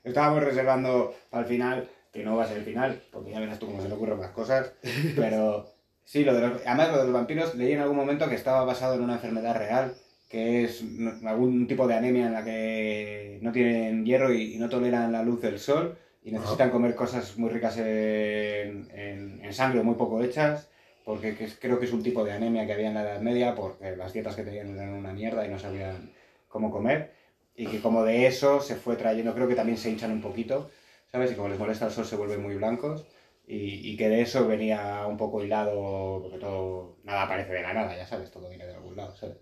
Estábamos 0.03 0.43
reservando 0.43 1.13
al 1.31 1.45
final, 1.45 1.89
que 2.11 2.23
no 2.23 2.37
va 2.37 2.45
a 2.45 2.47
ser 2.47 2.57
el 2.57 2.63
final, 2.65 3.01
porque 3.11 3.31
ya 3.31 3.39
verás 3.39 3.59
tú 3.59 3.65
cómo 3.67 3.81
se 3.81 3.89
le 3.89 3.95
ocurren 3.95 4.19
las 4.21 4.31
cosas, 4.31 4.71
pero 5.15 5.67
sí, 6.11 6.23
lo 6.23 6.33
de 6.33 6.41
los, 6.41 6.61
además 6.65 6.89
lo 6.91 6.97
de 6.99 7.03
los 7.05 7.13
vampiros 7.13 7.55
leí 7.55 7.73
en 7.73 7.81
algún 7.81 7.97
momento 7.97 8.27
que 8.29 8.35
estaba 8.35 8.63
basado 8.65 8.95
en 8.95 9.01
una 9.01 9.13
enfermedad 9.19 9.55
real, 9.57 9.93
que 10.29 10.63
es 10.63 10.83
algún 11.25 11.67
tipo 11.67 11.87
de 11.87 11.95
anemia 11.95 12.27
en 12.27 12.33
la 12.33 12.43
que 12.43 13.39
no 13.41 13.51
tienen 13.51 14.05
hierro 14.05 14.33
y, 14.33 14.55
y 14.55 14.57
no 14.59 14.69
toleran 14.69 15.11
la 15.11 15.23
luz 15.23 15.41
del 15.41 15.59
sol 15.59 15.97
y 16.23 16.31
necesitan 16.31 16.69
comer 16.69 16.95
cosas 16.95 17.37
muy 17.37 17.49
ricas 17.49 17.77
en, 17.77 18.87
en- 18.93 19.39
en 19.43 19.53
sangre 19.53 19.79
o 19.79 19.83
muy 19.83 19.95
poco 19.95 20.21
hechas, 20.23 20.67
porque 21.05 21.35
que 21.35 21.45
es- 21.45 21.57
creo 21.59 21.79
que 21.79 21.85
es 21.85 21.93
un 21.93 22.03
tipo 22.03 22.23
de 22.25 22.31
anemia 22.33 22.65
que 22.65 22.73
había 22.73 22.87
en 22.89 22.93
la 22.95 23.01
Edad 23.03 23.21
Media, 23.21 23.55
porque 23.55 23.95
las 23.95 24.13
dietas 24.13 24.35
que 24.35 24.43
tenían 24.43 24.75
eran 24.75 24.93
una 24.93 25.13
mierda 25.13 25.45
y 25.45 25.49
no 25.49 25.57
sabían 25.59 26.11
cómo 26.47 26.71
comer 26.71 27.11
y 27.55 27.67
que 27.67 27.81
como 27.81 28.03
de 28.03 28.27
eso 28.27 28.61
se 28.61 28.75
fue 28.75 28.95
trayendo, 28.95 29.33
creo 29.35 29.47
que 29.47 29.55
también 29.55 29.77
se 29.77 29.89
hinchan 29.89 30.11
un 30.11 30.21
poquito, 30.21 30.69
¿sabes? 31.11 31.31
Y 31.31 31.35
como 31.35 31.49
les 31.49 31.59
molesta 31.59 31.85
el 31.87 31.91
sol 31.91 32.05
se 32.05 32.15
vuelven 32.15 32.41
muy 32.41 32.55
blancos 32.55 33.05
y, 33.49 33.89
y 33.91 33.97
que 33.97 34.07
de 34.09 34.21
eso 34.21 34.47
venía 34.47 35.05
un 35.07 35.17
poco 35.17 35.43
hilado, 35.43 36.19
porque 36.21 36.37
todo, 36.37 36.97
nada 37.03 37.23
aparece 37.23 37.51
de 37.53 37.61
la 37.63 37.73
nada, 37.73 37.95
ya 37.97 38.05
sabes, 38.05 38.29
todo 38.29 38.47
viene 38.47 38.65
de 38.67 38.75
algún 38.75 38.95
lado, 38.95 39.15
¿sabes? 39.15 39.37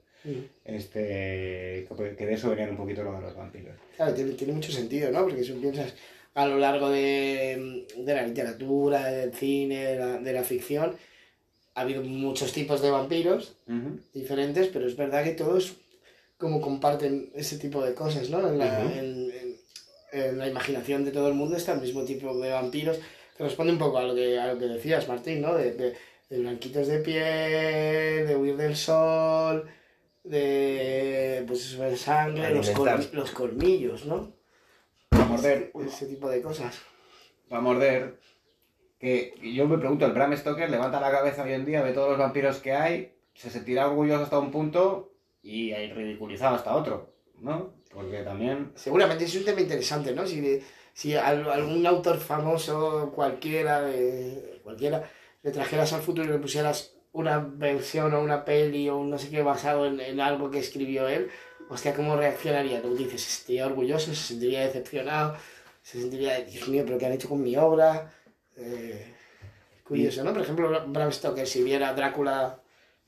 Este, 0.66 1.88
que 1.88 2.16
que 2.18 2.26
de 2.26 2.34
eso 2.34 2.50
venían 2.50 2.72
un 2.72 2.78
poquito 2.78 3.04
lo 3.04 3.14
de 3.14 3.22
los 3.22 3.36
vampiros. 3.36 3.76
Claro, 3.96 4.14
tiene, 4.14 4.32
tiene 4.32 4.54
mucho 4.54 4.72
sentido, 4.72 5.12
¿no? 5.12 5.24
Porque 5.24 5.44
si 5.44 5.52
piensas 5.54 5.94
a 6.34 6.46
lo 6.46 6.58
largo 6.58 6.90
de, 6.90 7.86
de 7.98 8.14
la 8.14 8.26
literatura, 8.28 9.06
del 9.12 9.34
cine, 9.34 9.84
de 9.86 9.96
la, 10.00 10.18
de 10.20 10.34
la 10.34 10.44
ficción, 10.44 10.96
ha 11.76 11.82
habido 11.82 12.02
muchos 12.04 12.52
tipos 12.54 12.82
de 12.82 12.92
vampiros 12.92 13.56
Ujú. 13.68 14.00
diferentes, 14.14 14.68
pero 14.68 14.88
es 14.88 14.96
verdad 14.96 15.24
que 15.24 15.32
todos 15.32 15.76
como 16.38 16.62
comparten 16.62 17.32
ese 17.36 17.58
tipo 17.58 17.84
de 17.84 17.94
cosas, 17.94 18.30
¿no? 18.30 18.48
En 18.48 18.58
la, 18.60 18.66
Ujú. 18.86 18.94
en- 19.00 19.32
en- 19.32 19.58
en 20.14 20.38
la 20.38 20.48
imaginación 20.48 21.04
de 21.04 21.12
todo 21.12 21.28
el 21.28 21.34
mundo 21.34 21.58
está 21.58 21.74
el 21.74 21.82
mismo 21.82 22.04
tipo 22.04 22.38
de 22.40 22.52
vampiros, 22.52 23.00
responde 23.40 23.74
un 23.74 23.80
poco 23.80 23.98
a 24.00 24.04
lo 24.04 24.16
que, 24.16 24.40
a 24.40 24.54
lo 24.54 24.60
que 24.60 24.66
decías, 24.66 25.08
Martín, 25.08 25.42
¿no? 25.42 25.56
De, 25.56 25.74
de- 25.74 25.96
de 26.30 26.40
blanquitos 26.40 26.88
de 26.88 27.00
piel, 27.00 28.28
de 28.28 28.36
huir 28.36 28.58
del 28.58 28.76
sol, 28.76 29.66
de 30.26 31.44
pues 31.48 31.66
eso, 31.66 31.82
de 31.84 31.96
sangre, 31.96 32.54
los, 32.54 33.14
los 33.14 33.32
colmillos, 33.32 34.06
¿no? 34.06 34.34
Para 35.10 35.26
morder, 35.26 35.72
Ese 35.86 36.06
tipo 36.08 36.30
de 36.30 36.42
cosas. 36.42 36.82
para 37.48 37.62
morder, 37.62 38.20
que 39.00 39.34
yo 39.56 39.68
me 39.68 39.78
pregunto, 39.78 40.06
el 40.06 40.12
Bram 40.12 40.36
Stoker 40.36 40.70
levanta 40.70 41.00
la 41.00 41.12
cabeza 41.12 41.44
hoy 41.44 41.54
en 41.54 41.66
día, 41.66 41.82
ve 41.82 41.94
todos 41.94 42.10
los 42.10 42.18
vampiros 42.20 42.58
que 42.58 42.74
hay, 42.74 43.14
se 43.34 43.50
sentirá 43.50 43.88
orgulloso 43.88 44.24
hasta 44.24 44.40
un 44.40 44.52
punto 44.52 45.14
y 45.42 45.74
ridiculizado 45.74 46.56
hasta 46.56 46.76
otro, 46.76 47.14
¿no? 47.40 47.74
Porque 47.94 48.22
también... 48.24 48.74
Seguramente 48.76 49.24
es 49.24 49.36
un 49.36 49.46
tema 49.46 49.62
interesante, 49.62 50.14
¿no? 50.14 50.28
Si, 50.28 50.60
si 50.98 51.14
al- 51.14 51.48
algún 51.48 51.86
autor 51.86 52.18
famoso, 52.18 53.12
cualquiera, 53.14 53.82
de, 53.82 54.60
cualquiera, 54.64 55.08
le 55.44 55.52
trajeras 55.52 55.94
al 55.94 56.02
futuro 56.02 56.28
y 56.28 56.32
le 56.32 56.40
pusieras 56.40 56.96
una 57.12 57.38
versión 57.38 58.16
o 58.16 58.20
una 58.20 58.44
peli 58.44 58.90
o 58.90 58.98
un 58.98 59.12
no 59.12 59.20
sé 59.20 59.30
qué 59.30 59.44
basado 59.44 59.86
en, 59.86 60.00
en 60.00 60.20
algo 60.20 60.50
que 60.50 60.58
escribió 60.58 61.08
él, 61.08 61.30
hostia, 61.70 61.94
¿cómo 61.94 62.16
reaccionaría? 62.16 62.82
Tú 62.82 62.96
dices, 62.96 63.22
se 63.22 63.30
sentiría 63.30 63.68
orgulloso, 63.68 64.08
se 64.08 64.16
sentiría 64.16 64.62
decepcionado, 64.62 65.38
se 65.84 66.02
sentiría, 66.02 66.40
Dios 66.42 66.68
mío, 66.68 66.84
pero 66.84 66.98
¿qué 66.98 67.06
han 67.06 67.14
hecho 67.14 67.30
con 67.30 67.44
mi 67.44 67.56
obra? 67.56 68.12
Eh, 68.56 69.14
curioso, 69.84 70.24
¿no? 70.24 70.34
Por 70.34 70.42
ejemplo, 70.42 70.84
Bram 70.88 71.12
Stoker, 71.12 71.46
si 71.46 71.62
viera 71.62 71.94
Drácula, 71.94 72.60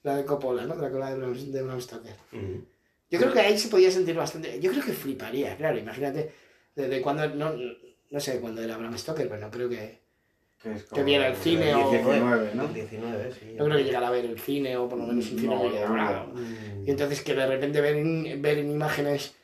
la 0.03 0.15
de 0.15 0.25
Coppola, 0.25 0.63
¿no? 0.65 0.75
Drácula 0.75 1.09
de 1.09 1.17
Bram, 1.17 1.51
de 1.51 1.61
Bram 1.63 1.81
Stoker. 1.81 2.15
Ujú. 2.33 2.65
Yo 3.09 3.17
creo 3.19 3.33
que 3.33 3.39
ahí 3.39 3.57
se 3.57 3.69
podía 3.69 3.89
sentir 3.89 4.15
bastante. 4.15 4.59
Yo 4.59 4.69
creo 4.69 4.85
que 4.85 4.93
fliparía, 4.93 5.57
claro. 5.57 5.79
Imagínate, 5.79 6.31
desde 6.79 7.01
cuando. 7.01 7.27
No, 7.29 7.53
no 8.11 8.19
sé 8.19 8.39
cuándo 8.39 8.61
era 8.61 8.77
Bram 8.77 8.97
Stoker, 8.97 9.27
pero 9.27 9.41
no 9.41 9.51
creo 9.51 9.69
que. 9.69 9.99
Que, 10.61 10.73
es 10.73 10.83
Que 10.83 11.03
viera 11.03 11.27
el 11.27 11.35
cine 11.37 11.73
o- 11.73 11.89
19, 11.89 12.51
¿no? 12.53 12.65
El 12.65 12.73
19, 12.73 13.31
sí. 13.31 13.53
No 13.57 13.65
creo 13.65 13.77
que 13.77 13.83
llegara 13.85 14.09
a 14.09 14.11
ver 14.11 14.25
el 14.25 14.37
cine 14.37 14.75
o 14.75 14.89
por 14.89 14.97
lo 14.97 15.05
menos 15.05 15.31
un 15.31 15.39
cine 15.39 15.55
No, 15.55 15.61
muy 15.61 15.69
no, 15.69 15.77
elaborado. 15.77 16.27
Mm. 16.33 16.85
Y 16.85 16.91
entonces 16.91 17.21
que 17.21 17.33
de 17.33 17.47
repente 17.47 17.79
ver 17.79 17.95
en, 17.95 18.41
ver 18.41 18.57
en 18.57 18.69
imágenes. 18.71 19.35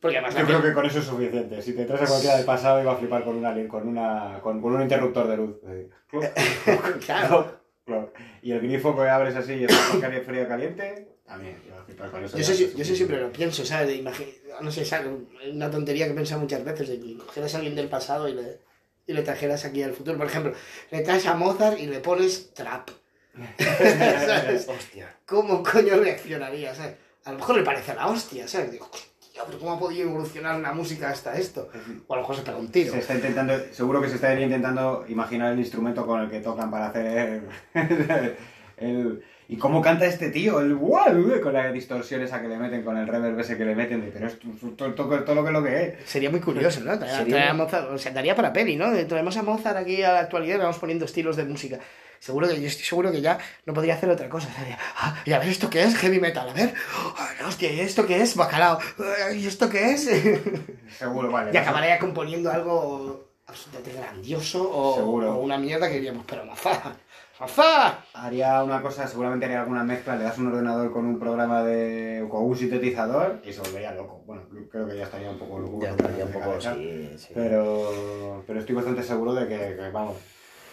Porque 0.00 0.18
además. 0.18 0.36
Yo 0.36 0.46
creo 0.46 0.62
que 0.62 0.72
con 0.72 0.86
eso 0.86 0.98
es 0.98 1.04
suficiente. 1.04 1.62
Si 1.62 1.74
te 1.74 1.84
traes 1.84 2.02
a 2.02 2.06
cualquiera 2.06 2.36
del 2.36 2.44
pasado, 2.46 2.82
iba 2.82 2.92
a 2.92 2.96
flipar 2.96 3.22
con, 3.22 3.36
una, 3.36 3.68
con, 3.68 3.86
una, 3.86 4.40
con, 4.42 4.60
con 4.60 4.74
un 4.74 4.82
interruptor 4.82 5.28
de 5.28 5.36
luz. 5.36 5.56
Eh, 5.68 5.88
claro. 7.06 7.58
Y 8.42 8.52
el 8.52 8.60
grifo 8.60 8.96
que 8.96 9.08
abres 9.08 9.36
así 9.36 9.54
y 9.54 9.64
está 9.64 9.90
con 9.92 10.12
frío 10.24 10.48
caliente, 10.48 11.07
también 11.28 11.56
eso. 12.40 12.52
Yo, 12.54 12.68
yo 12.76 12.82
eso 12.82 12.94
siempre 12.94 13.20
lo 13.20 13.30
pienso, 13.30 13.64
¿sabes? 13.64 13.88
De 13.88 14.02
no 14.60 14.72
sé, 14.72 14.84
¿sabes? 14.84 15.08
Una 15.52 15.70
tontería 15.70 16.06
que 16.06 16.12
he 16.12 16.16
pensado 16.16 16.40
muchas 16.40 16.64
veces, 16.64 16.88
de 16.88 16.98
que 17.00 17.16
cogieras 17.18 17.54
a 17.54 17.58
alguien 17.58 17.74
del 17.76 17.88
pasado 17.88 18.28
y 18.28 18.34
le, 18.34 18.58
y 19.06 19.12
le 19.12 19.22
trajeras 19.22 19.64
aquí 19.64 19.82
al 19.82 19.92
futuro. 19.92 20.16
Por 20.16 20.26
ejemplo, 20.26 20.52
le 20.90 21.00
traes 21.02 21.26
a 21.26 21.34
Mozart 21.34 21.78
y 21.78 21.86
le 21.86 22.00
pones 22.00 22.52
trap. 22.54 22.90
¿Sabes? 23.58 24.68
Hostia. 24.68 25.14
¿Cómo 25.26 25.62
coño 25.62 25.96
reaccionaría? 25.98 26.74
¿sabes? 26.74 26.96
A 27.24 27.32
lo 27.32 27.38
mejor 27.38 27.56
le 27.56 27.62
parece 27.62 27.94
la 27.94 28.06
hostia, 28.08 28.48
¿sabes? 28.48 28.72
Digo, 28.72 28.90
tío, 29.32 29.42
pero 29.46 29.58
¿cómo 29.58 29.72
ha 29.74 29.78
podido 29.78 30.08
evolucionar 30.08 30.58
una 30.58 30.72
música 30.72 31.10
hasta 31.10 31.36
esto? 31.38 31.68
O 32.06 32.14
a 32.14 32.16
lo 32.16 32.22
mejor 32.22 32.36
se 32.36 32.42
pega 32.42 32.56
un 32.56 32.70
tiro. 32.72 32.92
Se 32.92 33.00
está 33.00 33.14
intentando, 33.14 33.54
seguro 33.72 34.00
que 34.00 34.08
se 34.08 34.14
está 34.16 34.38
intentando 34.40 35.04
imaginar 35.08 35.52
el 35.52 35.58
instrumento 35.58 36.06
con 36.06 36.20
el 36.22 36.30
que 36.30 36.40
tocan 36.40 36.70
para 36.70 36.88
hacer 36.88 37.06
el, 37.06 37.42
el- 38.78 39.24
y 39.50 39.56
cómo 39.56 39.80
canta 39.80 40.04
este 40.04 40.28
tío, 40.28 40.60
el 40.60 40.74
wow, 40.74 41.40
con 41.42 41.54
la 41.54 41.72
distorsión 41.72 42.20
esa 42.20 42.42
que 42.42 42.48
le 42.48 42.58
meten, 42.58 42.84
con 42.84 42.98
el 42.98 43.08
reverb 43.08 43.40
ese 43.40 43.56
que 43.56 43.64
le 43.64 43.74
meten, 43.74 44.10
pero 44.12 44.26
es 44.26 44.38
todo, 44.76 45.34
lo 45.34 45.44
que 45.44 45.50
lo 45.50 45.64
que 45.64 45.82
es. 45.82 45.94
Sería 46.10 46.28
muy 46.28 46.40
curioso, 46.40 46.80
¿no? 46.80 46.94
Sería- 47.06 47.54
Mozart, 47.54 47.90
o 47.90 47.96
sea, 47.96 48.12
daría 48.12 48.36
para 48.36 48.52
peli, 48.52 48.76
¿no? 48.76 48.92
Traemos 49.06 49.38
a 49.38 49.42
Mozart 49.42 49.78
aquí 49.78 50.02
a 50.02 50.12
la 50.12 50.20
actualidad 50.20 50.56
y 50.56 50.58
vamos 50.58 50.78
poniendo 50.78 51.06
estilos 51.06 51.36
de 51.36 51.44
música. 51.44 51.78
Seguro 52.18 52.48
que 52.48 52.60
yo 52.60 52.66
estoy 52.66 52.84
seguro 52.84 53.10
que 53.10 53.22
ya 53.22 53.38
no 53.64 53.72
podría 53.72 53.94
hacer 53.94 54.10
otra 54.10 54.28
cosa. 54.28 54.48
Ah, 54.96 55.16
y 55.24 55.32
a 55.32 55.38
ver, 55.38 55.48
¿esto 55.48 55.70
qué 55.70 55.84
es? 55.84 55.96
Heavy 55.96 56.20
metal, 56.20 56.48
a 56.48 56.52
ver. 56.52 56.74
Ah, 57.16 57.30
hostia, 57.46 57.72
¿y 57.72 57.80
esto 57.80 58.06
qué 58.06 58.20
es? 58.20 58.34
Bacalao. 58.34 58.78
Ah, 58.98 59.32
¿Y 59.32 59.46
esto 59.46 59.70
qué 59.70 59.92
es? 59.92 60.04
Seguro, 60.98 61.30
vale. 61.30 61.50
y 61.54 61.56
acabaría 61.56 61.98
componiendo 61.98 62.50
algo 62.50 63.28
absolutamente 63.46 63.94
grandioso 63.98 64.62
o, 64.70 65.38
una 65.38 65.56
mierda 65.56 65.88
que 65.88 65.94
diríamos, 65.94 66.24
pero 66.28 66.44
Mozart, 66.44 66.98
Mozart. 67.40 68.04
Haría 68.14 68.62
una 68.64 68.82
cosa, 68.82 69.06
seguramente 69.06 69.46
haría 69.46 69.60
alguna 69.60 69.84
mezcla, 69.84 70.16
le 70.16 70.24
das 70.24 70.38
un 70.38 70.48
ordenador 70.48 70.92
con 70.92 71.06
un 71.06 71.18
programa 71.20 71.62
de. 71.62 72.26
con 72.28 72.44
un 72.44 72.56
sintetizador 72.56 73.40
y 73.44 73.52
se 73.52 73.60
volvería 73.60 73.92
loco. 73.92 74.22
Bueno, 74.26 74.42
creo 74.70 74.88
que 74.88 74.96
ya 74.96 75.04
estaría 75.04 75.30
un 75.30 75.38
poco 75.38 75.58
loco. 75.60 75.78
Ya 75.80 75.90
estaría 75.90 76.24
un 76.24 76.32
poco, 76.32 76.60
sí, 76.60 77.14
sí. 77.16 77.28
Pero, 77.34 78.42
pero 78.46 78.58
estoy 78.60 78.74
bastante 78.74 79.02
seguro 79.02 79.34
de 79.34 79.46
que, 79.46 79.76
que, 79.76 79.90
vamos, 79.90 80.16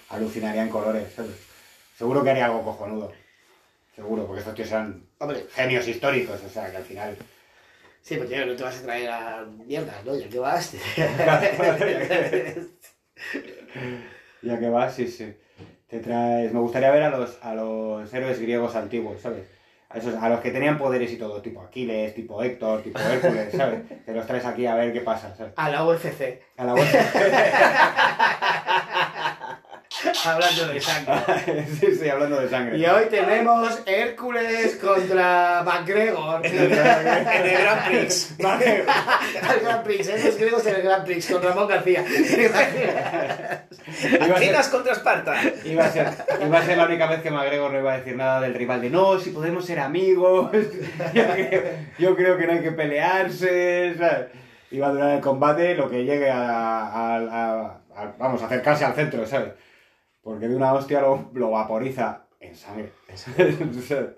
alucinaría 0.09 0.63
en 0.63 0.69
colores. 0.69 1.13
¿sabes? 1.15 1.31
Seguro 1.97 2.23
que 2.23 2.31
haría 2.31 2.45
algo 2.45 2.63
cojonudo. 2.63 3.11
Seguro, 3.95 4.25
porque 4.25 4.39
estos 4.39 4.55
tíos 4.55 4.71
eran 4.71 5.05
Hombre, 5.19 5.45
genios 5.53 5.87
históricos, 5.87 6.41
o 6.43 6.49
sea, 6.49 6.69
que 6.69 6.77
al 6.77 6.83
final. 6.83 7.15
sí, 8.01 8.15
pero 8.15 8.27
tío, 8.27 8.45
no 8.45 8.55
te 8.55 8.63
vas 8.63 8.79
a 8.79 8.83
traer 8.83 9.09
a 9.09 9.45
mierdas, 9.45 10.03
¿no? 10.03 10.15
Ya 10.17 10.27
que 10.27 10.39
vas. 10.39 10.73
Ya 14.41 14.59
que 14.59 14.69
vas, 14.69 14.93
sí, 14.93 15.07
sí. 15.07 15.33
Te 15.95 16.01
traes. 16.01 16.51
Me 16.51 16.59
gustaría 16.59 16.91
ver 16.91 17.03
a 17.03 17.09
los, 17.09 17.37
a 17.41 17.55
los 17.55 18.13
héroes 18.13 18.41
griegos 18.41 18.75
antiguos, 18.75 19.21
¿sabes? 19.21 19.45
A, 19.87 19.97
esos, 19.97 20.13
a 20.15 20.27
los 20.27 20.41
que 20.41 20.51
tenían 20.51 20.77
poderes 20.77 21.09
y 21.13 21.15
todo, 21.15 21.41
tipo 21.41 21.61
Aquiles, 21.61 22.13
tipo 22.13 22.43
Héctor, 22.43 22.81
tipo 22.81 22.99
Hércules, 22.99 23.53
¿sabes? 23.55 23.79
Te 24.05 24.13
los 24.13 24.27
traes 24.27 24.45
aquí 24.45 24.65
a 24.65 24.75
ver 24.75 24.91
qué 24.91 24.99
pasa, 24.99 25.33
¿sabes? 25.37 25.53
A 25.55 25.69
la 25.69 25.85
UFC. 25.85 26.41
A 26.57 26.65
la 26.65 26.73
vuelta. 26.73 26.99
Hablando 30.25 30.67
de 30.67 30.79
sangre. 30.81 31.65
sí, 31.79 31.95
sí, 31.99 32.09
hablando 32.09 32.39
de 32.41 32.49
sangre. 32.49 32.77
Y 32.77 32.85
hoy 32.85 33.05
tenemos 33.09 33.79
Hércules 33.85 34.75
contra 34.77 35.63
McGregor. 35.65 36.45
En 36.45 36.55
el 36.55 36.69
Grand 36.69 37.85
Prix. 37.87 38.35
Al 38.43 39.59
Grand 39.61 39.83
Prix, 39.83 40.07
¿eh? 40.09 40.21
Los 40.25 40.37
griegos 40.37 40.65
en 40.67 40.75
el 40.75 40.81
Grand 40.83 41.03
Prix 41.05 41.27
con 41.31 41.41
Ramón 41.43 41.67
García. 41.67 42.03
Iba 42.07 42.59
a, 42.59 42.69
ser, 42.71 44.31
Atenas 44.31 44.67
contra 44.69 44.93
Esparta. 44.93 45.35
iba 45.63 45.85
a 45.85 45.89
ser- 45.91 46.09
iba 46.45 46.57
a 46.59 46.65
ser 46.65 46.77
la 46.77 46.85
única 46.85 47.07
vez 47.07 47.21
que 47.21 47.31
McGregor 47.31 47.71
no 47.71 47.79
iba 47.79 47.93
a 47.93 47.97
decir 47.97 48.15
nada 48.15 48.41
del 48.41 48.53
rival 48.53 48.81
de 48.81 48.89
no, 48.89 49.19
si 49.19 49.29
podemos 49.31 49.65
ser 49.65 49.79
amigos. 49.79 50.51
Yo 51.13 51.23
creo, 51.23 51.63
yo 51.99 52.15
creo 52.15 52.37
que 52.37 52.47
no 52.47 52.53
hay 52.53 52.61
que 52.61 52.71
pelearse. 52.71 53.95
¿sabes? 53.97 54.27
Iba 54.71 54.87
a 54.87 54.91
durar 54.91 55.09
el 55.15 55.21
combate 55.21 55.75
lo 55.75 55.89
que 55.89 56.03
llegue 56.03 56.29
a, 56.29 56.37
a- 56.41 57.17
a- 57.17 57.79
a- 57.95 58.13
vamos, 58.17 58.41
a 58.41 58.47
acercarse 58.47 58.83
al 58.83 58.93
centro, 58.93 59.25
¿sabes? 59.25 59.49
Porque 60.25 60.47
de 60.47 60.55
una 60.55 60.73
hostia 60.73 61.01
lo, 61.01 61.29
lo 61.33 61.51
vaporiza 61.51 62.25
en 62.39 62.55
sangre. 62.55 62.91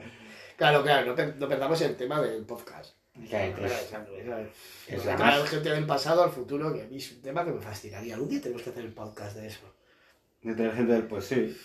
Claro, 0.57 0.81
claro, 0.81 1.05
no, 1.05 1.13
per- 1.15 1.35
no 1.35 1.47
perdamos 1.47 1.79
el 1.81 1.95
tema 1.95 2.19
del 2.19 2.43
podcast. 2.43 2.95
Hablar 3.53 3.59
de 3.59 3.67
es- 3.67 3.73
es 4.87 5.05
la 5.05 5.45
gente 5.45 5.69
del 5.69 5.85
pasado 5.85 6.23
al 6.23 6.31
futuro, 6.31 6.73
que 6.73 6.81
a 6.81 6.85
mí 6.85 6.97
es 6.97 7.11
un 7.11 7.21
tema 7.21 7.45
que 7.45 7.51
me 7.51 7.61
fascinaría. 7.61 8.15
Algún 8.15 8.29
día 8.29 8.41
tenemos 8.41 8.63
que 8.63 8.69
hacer 8.71 8.83
el 8.85 8.93
podcast 8.93 9.35
de 9.37 9.47
eso. 9.47 9.71
de 10.41 10.55
tener 10.55 10.73
gente 10.73 10.93
del 10.93 11.03
pues 11.03 11.25
sí. 11.25 11.55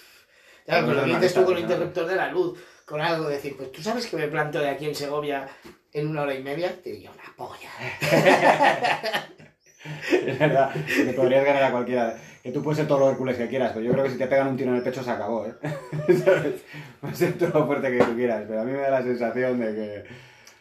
Vamos 0.67 0.91
pero 0.95 1.07
lo 1.07 1.15
dices 1.15 1.33
tú 1.35 1.45
con 1.45 1.55
el 1.57 1.63
interruptor 1.63 2.07
de 2.07 2.17
la 2.17 2.31
luz, 2.33 2.59
con 2.85 3.01
algo, 3.01 3.29
decir, 3.29 3.57
pues 3.57 3.73
tú 3.73 3.83
sabes 3.83 4.07
que 4.07 4.17
me 4.17 4.29
planto 4.29 4.59
de 4.59 4.69
aquí 4.69 4.85
en 4.87 4.95
Segovia 4.95 5.49
en 5.93 6.09
una 6.09 6.23
hora 6.23 6.35
y 6.35 6.43
media, 6.43 6.75
te 6.83 6.91
diría 6.91 7.11
una 7.13 7.35
polla. 7.37 7.71
Es 10.27 10.39
verdad, 10.39 10.71
que 10.73 11.13
podrías 11.13 11.45
ganar 11.45 11.63
a 11.65 11.71
cualquiera. 11.73 12.15
Que 12.43 12.51
tú 12.51 12.63
puedes 12.63 12.79
ser 12.79 12.89
todo 12.89 12.99
lo 13.01 13.11
Hércules 13.11 13.37
que 13.37 13.47
quieras, 13.49 13.71
pero 13.73 13.85
yo 13.87 13.93
creo 13.93 14.05
que 14.05 14.11
si 14.11 14.19
te 14.19 14.27
pegan 14.27 14.49
un 14.49 14.57
tiro 14.57 14.71
en 14.71 14.77
el 14.77 14.83
pecho 14.83 15.03
se 15.03 15.11
acabó, 15.13 15.47
¿eh? 15.47 15.53
¿Sabes? 16.25 16.63
Puedes 17.01 17.19
ser 17.19 17.39
todo 17.39 17.61
lo 17.61 17.67
fuerte 17.67 17.91
que 17.91 18.03
tú 18.05 18.15
quieras, 18.17 18.45
pero 18.49 18.61
a 18.61 18.65
mí 18.65 18.73
me 18.73 18.79
da 18.79 18.91
la 18.91 19.03
sensación 19.03 19.61
de 19.61 19.67
que. 19.75 20.05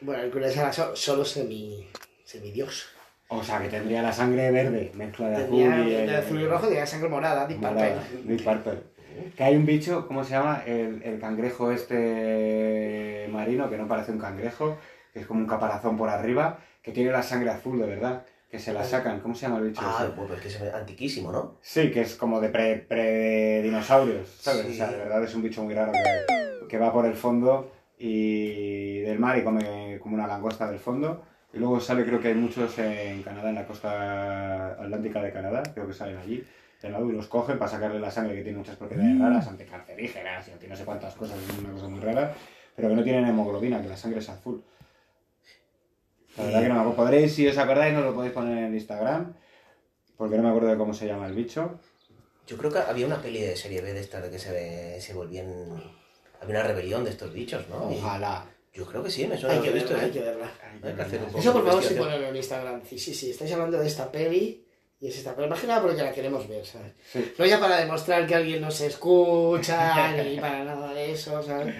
Bueno, 0.01 0.21
el 0.21 0.27
Hércules 0.27 0.55
era 0.57 0.71
so- 0.71 0.95
solo 0.95 1.25
semi, 1.25 1.87
semidios. 2.23 2.87
O 3.29 3.41
sea, 3.43 3.61
que 3.61 3.69
tendría 3.69 4.01
la 4.03 4.11
sangre 4.11 4.51
verde, 4.51 4.91
mezcla 4.95 5.29
de 5.29 5.43
Tenía 5.45 5.73
azul 5.73 5.87
y. 5.87 5.91
de 5.91 6.15
azul 6.17 6.41
y 6.41 6.45
rojo, 6.47 6.67
tenía 6.67 6.85
sangre 6.85 7.09
morada, 7.09 7.47
Deep 7.47 7.59
morada. 7.59 7.95
Purple. 8.01 8.35
Deep 8.35 8.43
Purple. 8.43 8.79
Que 9.35 9.43
hay 9.43 9.55
un 9.55 9.65
bicho, 9.65 10.07
¿cómo 10.07 10.23
se 10.23 10.31
llama? 10.31 10.63
El, 10.65 11.01
el 11.03 11.19
cangrejo 11.19 11.71
este 11.71 13.27
marino, 13.31 13.69
que 13.69 13.77
no 13.77 13.87
parece 13.87 14.11
un 14.11 14.19
cangrejo, 14.19 14.77
que 15.13 15.19
es 15.21 15.25
como 15.25 15.39
un 15.39 15.47
caparazón 15.47 15.97
por 15.97 16.09
arriba, 16.09 16.59
que 16.81 16.91
tiene 16.91 17.11
la 17.11 17.23
sangre 17.23 17.49
azul 17.49 17.79
de 17.79 17.87
verdad, 17.87 18.23
que 18.51 18.59
se 18.59 18.73
la 18.73 18.83
sacan. 18.83 19.21
¿Cómo 19.21 19.33
se 19.33 19.43
llama 19.47 19.59
el 19.59 19.69
bicho? 19.69 19.81
Ah, 19.83 20.03
ese? 20.03 20.11
pues 20.13 20.29
es 20.45 20.57
que 20.57 20.67
es 20.67 20.73
antiquísimo, 20.73 21.31
¿no? 21.31 21.55
Sí, 21.61 21.89
que 21.89 22.01
es 22.01 22.15
como 22.15 22.39
de 22.41 22.49
pre- 22.49 22.85
pre-dinosaurios, 22.87 24.27
¿sabes? 24.39 24.65
Sí. 24.67 24.71
O 24.73 24.75
sea, 24.75 24.91
de 24.91 24.97
verdad 24.97 25.23
es 25.23 25.33
un 25.33 25.41
bicho 25.41 25.63
muy 25.63 25.73
raro 25.73 25.93
que, 25.93 26.67
que 26.67 26.77
va 26.77 26.91
por 26.91 27.05
el 27.05 27.13
fondo 27.15 27.71
y 27.97 28.99
del 28.99 29.19
mar 29.19 29.37
y 29.37 29.43
come 29.43 29.97
como 30.01 30.15
una 30.15 30.27
langosta 30.27 30.69
del 30.69 30.79
fondo. 30.79 31.23
Y 31.53 31.57
luego 31.59 31.79
sale, 31.79 32.05
creo 32.05 32.19
que 32.19 32.29
hay 32.29 32.33
muchos 32.35 32.77
en 32.79 33.23
Canadá, 33.23 33.49
en 33.49 33.55
la 33.55 33.65
costa 33.65 34.71
atlántica 34.73 35.21
de 35.21 35.31
Canadá, 35.33 35.63
creo 35.73 35.87
que 35.87 35.93
salen 35.93 36.17
allí. 36.17 36.43
De 36.81 36.89
lado 36.89 37.07
y 37.09 37.13
los 37.13 37.27
cogen 37.27 37.59
para 37.59 37.69
sacarle 37.69 37.99
la 37.99 38.09
sangre 38.09 38.35
que 38.35 38.41
tiene 38.43 38.57
muchas 38.57 38.75
propiedades 38.75 39.19
raras, 39.19 39.47
anticancerígenas 39.47 40.47
y 40.47 40.51
anti 40.51 40.67
no 40.67 40.75
sé 40.75 40.83
cuántas 40.83 41.13
cosas, 41.13 41.37
es 41.37 41.59
una 41.59 41.71
cosa 41.73 41.87
muy 41.87 41.99
rara, 41.99 42.33
pero 42.75 42.89
que 42.89 42.95
no 42.95 43.03
tienen 43.03 43.27
hemoglobina, 43.27 43.79
que 43.81 43.87
la 43.87 43.95
sangre 43.97 44.19
es 44.19 44.29
azul. 44.29 44.63
La 46.37 46.43
verdad 46.45 46.61
que 46.61 46.67
no 46.69 46.73
me 46.75 46.79
acuerdo. 46.81 46.95
Podréis, 47.03 47.33
si 47.35 47.47
os 47.47 47.57
acordáis, 47.57 47.93
nos 47.93 48.05
lo 48.05 48.13
podéis 48.13 48.33
poner 48.33 48.57
en 48.57 48.63
el 48.65 48.73
Instagram, 48.75 49.33
porque 50.17 50.37
no 50.37 50.43
me 50.43 50.49
acuerdo 50.49 50.69
de 50.69 50.77
cómo 50.77 50.93
se 50.93 51.07
llama 51.07 51.27
el 51.27 51.33
bicho. 51.33 51.79
Yo 52.47 52.57
creo 52.57 52.71
que 52.71 52.79
había 52.79 53.05
una 53.05 53.21
peli 53.21 53.41
de 53.41 53.55
serie 53.55 53.81
B 53.81 53.93
de 53.93 53.99
esta 54.01 54.19
de 54.21 54.29
que 54.29 54.39
se, 54.39 54.99
se 54.99 55.13
volvían. 55.13 55.47
Había 56.41 56.55
una 56.59 56.67
rebelión 56.67 57.03
de 57.03 57.11
estos 57.11 57.31
bichos, 57.33 57.67
¿no? 57.69 57.91
Y 57.91 57.95
Ojalá. 57.97 58.45
Yo 58.73 58.85
creo 58.85 59.03
que 59.03 59.09
sí, 59.11 59.27
me 59.27 59.37
suena 59.37 59.55
Hay 59.55 59.61
que 59.61 59.65
que 59.65 59.71
he 59.71 59.73
visto. 59.81 59.89
verla, 59.93 60.03
¿eh? 60.03 60.05
hay 60.05 60.11
que 60.11 60.21
verla. 60.21 60.51
Hay 60.81 60.93
que 60.93 61.01
hacer 61.01 61.19
un 61.19 61.25
poco 61.25 61.39
Eso 61.39 61.53
por 61.53 61.65
favor 61.65 61.83
sí 61.83 61.93
ponerlo 61.95 62.27
en 62.27 62.35
Instagram. 62.37 62.81
Sí, 62.85 62.97
sí, 62.97 63.13
sí, 63.13 63.31
estáis 63.31 63.51
hablando 63.51 63.77
de 63.77 63.85
esta 63.87 64.09
peli 64.09 64.65
y 65.01 65.07
es 65.07 65.17
esta 65.17 65.35
peli. 65.35 65.49
Más 65.49 65.59
que 65.59 65.67
nada 65.67 65.81
porque 65.81 66.01
la 66.01 66.13
queremos 66.13 66.47
ver, 66.47 66.65
¿sabes? 66.65 66.93
Sí. 67.11 67.33
No 67.37 67.45
ya 67.45 67.59
para 67.59 67.77
demostrar 67.81 68.25
que 68.25 68.33
alguien 68.35 68.61
nos 68.61 68.79
escucha, 68.79 70.13
ni 70.23 70.39
para 70.39 70.63
nada 70.63 70.93
de 70.93 71.11
eso, 71.11 71.43
¿sabes? 71.43 71.75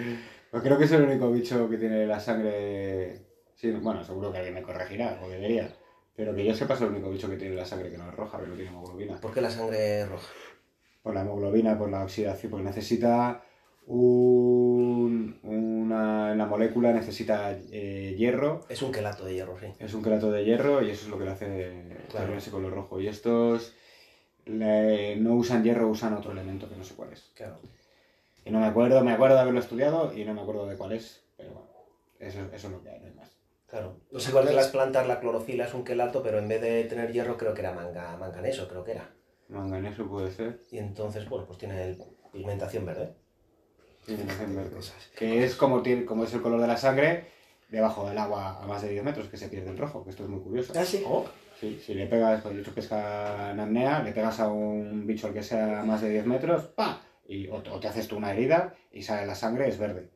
Pues 0.50 0.62
creo 0.62 0.76
que 0.76 0.84
es 0.84 0.92
el 0.92 1.02
único 1.02 1.30
bicho 1.30 1.68
que 1.70 1.78
tiene 1.78 2.06
la 2.06 2.20
sangre. 2.20 3.31
Sí, 3.62 3.70
bueno, 3.70 4.02
seguro 4.02 4.32
que 4.32 4.38
alguien 4.38 4.54
me 4.54 4.62
corregirá, 4.62 5.20
o 5.22 5.28
debería. 5.28 5.72
Pero 6.16 6.34
que 6.34 6.44
yo 6.44 6.52
sepa 6.52 6.74
es 6.74 6.80
el 6.80 6.88
único 6.88 7.10
bicho 7.10 7.30
que 7.30 7.36
tiene 7.36 7.54
la 7.54 7.64
sangre 7.64 7.92
que 7.92 7.96
no 7.96 8.08
es 8.08 8.14
roja, 8.16 8.40
que 8.40 8.48
no 8.48 8.54
tiene 8.56 8.70
hemoglobina. 8.70 9.20
¿Por 9.20 9.32
qué 9.32 9.40
la 9.40 9.50
sangre 9.50 10.00
es 10.00 10.08
roja? 10.08 10.26
Por 11.00 11.14
la 11.14 11.20
hemoglobina, 11.20 11.78
por 11.78 11.88
la 11.88 12.02
oxidación, 12.02 12.50
porque 12.50 12.64
necesita 12.64 13.44
un, 13.86 15.38
una, 15.44 16.32
en 16.32 16.38
la 16.38 16.46
molécula 16.46 16.92
necesita 16.92 17.52
eh, 17.70 18.16
hierro, 18.18 18.62
Es 18.68 18.82
un 18.82 18.90
quelato 18.90 19.24
de 19.24 19.34
hierro, 19.34 19.56
sí. 19.60 19.66
es 19.78 19.94
un 19.94 20.02
quelato 20.02 20.32
de 20.32 20.44
hierro 20.44 20.82
y 20.82 20.90
eso 20.90 21.04
es 21.04 21.08
lo 21.10 21.18
que 21.18 21.24
le 21.24 21.30
hace 21.30 21.96
Claro. 22.10 22.26
tener 22.26 22.38
ese 22.38 22.50
color 22.50 22.72
rojo. 22.74 22.98
Y 23.00 23.06
estos 23.06 23.74
le- 24.46 25.14
no 25.16 25.34
usan 25.34 25.62
hierro, 25.62 25.86
usan 25.86 26.14
otro 26.14 26.32
elemento 26.32 26.68
que 26.68 26.74
no 26.74 26.82
sé 26.82 26.94
cuál 26.96 27.12
es. 27.12 27.30
Claro. 27.36 27.60
Y 28.44 28.50
no 28.50 28.58
me 28.58 28.66
acuerdo, 28.66 29.04
me 29.04 29.12
acuerdo 29.12 29.36
de 29.36 29.42
haberlo 29.42 29.60
estudiado 29.60 30.12
y 30.12 30.24
no 30.24 30.34
me 30.34 30.40
acuerdo 30.40 30.66
de 30.66 30.76
cuál 30.76 30.90
es, 30.94 31.22
pero 31.36 31.50
bueno, 31.52 31.68
eso, 32.18 32.40
eso 32.52 32.66
es 32.66 32.72
lo 32.72 32.82
que 32.82 32.90
hay, 32.90 32.98
no 32.98 33.06
hay 33.06 33.14
más. 33.14 33.31
Claro. 33.72 33.96
¿Os 34.12 34.22
Es 34.22 34.28
igual 34.28 34.44
que 34.44 34.50
acordáis? 34.50 34.56
las 34.56 34.68
plantas, 34.68 35.08
la 35.08 35.18
clorofila 35.18 35.64
es 35.64 35.72
un 35.72 35.82
quelato, 35.82 36.22
pero 36.22 36.38
en 36.38 36.46
vez 36.46 36.60
de 36.60 36.84
tener 36.84 37.10
hierro, 37.10 37.38
creo 37.38 37.54
que 37.54 37.62
era 37.62 37.72
manga, 37.72 38.14
manganeso, 38.18 38.68
creo 38.68 38.84
que 38.84 38.90
era. 38.92 39.10
Manganeso 39.48 40.06
puede 40.06 40.30
ser. 40.30 40.60
Y 40.70 40.76
entonces, 40.76 41.26
bueno, 41.26 41.46
pues 41.46 41.58
tiene 41.58 41.82
el- 41.82 42.04
pigmentación 42.34 42.84
verde. 42.84 43.14
Pigmentación 44.06 44.54
verde. 44.56 44.76
Que 45.16 45.42
es 45.44 45.54
como, 45.54 45.80
tiene, 45.82 46.04
como 46.04 46.24
es 46.24 46.34
el 46.34 46.42
color 46.42 46.60
de 46.60 46.66
la 46.66 46.76
sangre 46.76 47.28
debajo 47.70 48.06
del 48.06 48.18
agua 48.18 48.62
a 48.62 48.66
más 48.66 48.82
de 48.82 48.90
10 48.90 49.04
metros, 49.04 49.28
que 49.28 49.38
se 49.38 49.48
pierde 49.48 49.70
el 49.70 49.78
rojo, 49.78 50.04
que 50.04 50.10
esto 50.10 50.24
es 50.24 50.28
muy 50.28 50.42
curioso. 50.42 50.74
¿Ah, 50.76 50.84
sí? 50.84 51.02
Oh, 51.06 51.24
Sí, 51.58 51.80
si 51.82 51.94
le 51.94 52.06
pegas, 52.06 52.42
yo 52.44 52.50
he 52.50 52.60
hecho 52.60 52.74
pesca 52.74 53.52
en 53.52 53.60
apnea, 53.60 54.02
le 54.02 54.12
pegas 54.12 54.38
a 54.40 54.48
un 54.50 55.06
bicho 55.06 55.28
al 55.28 55.32
que 55.32 55.42
sea 55.44 55.80
a 55.80 55.84
más 55.84 56.02
de 56.02 56.10
10 56.10 56.26
metros, 56.26 56.64
¡pa! 56.66 57.00
Y, 57.24 57.46
o, 57.48 57.54
o 57.56 57.80
te 57.80 57.86
haces 57.88 58.08
tú 58.08 58.16
una 58.18 58.32
herida 58.32 58.74
y 58.90 59.00
sale 59.02 59.26
la 59.26 59.34
sangre, 59.36 59.68
es 59.68 59.78
verde. 59.78 60.10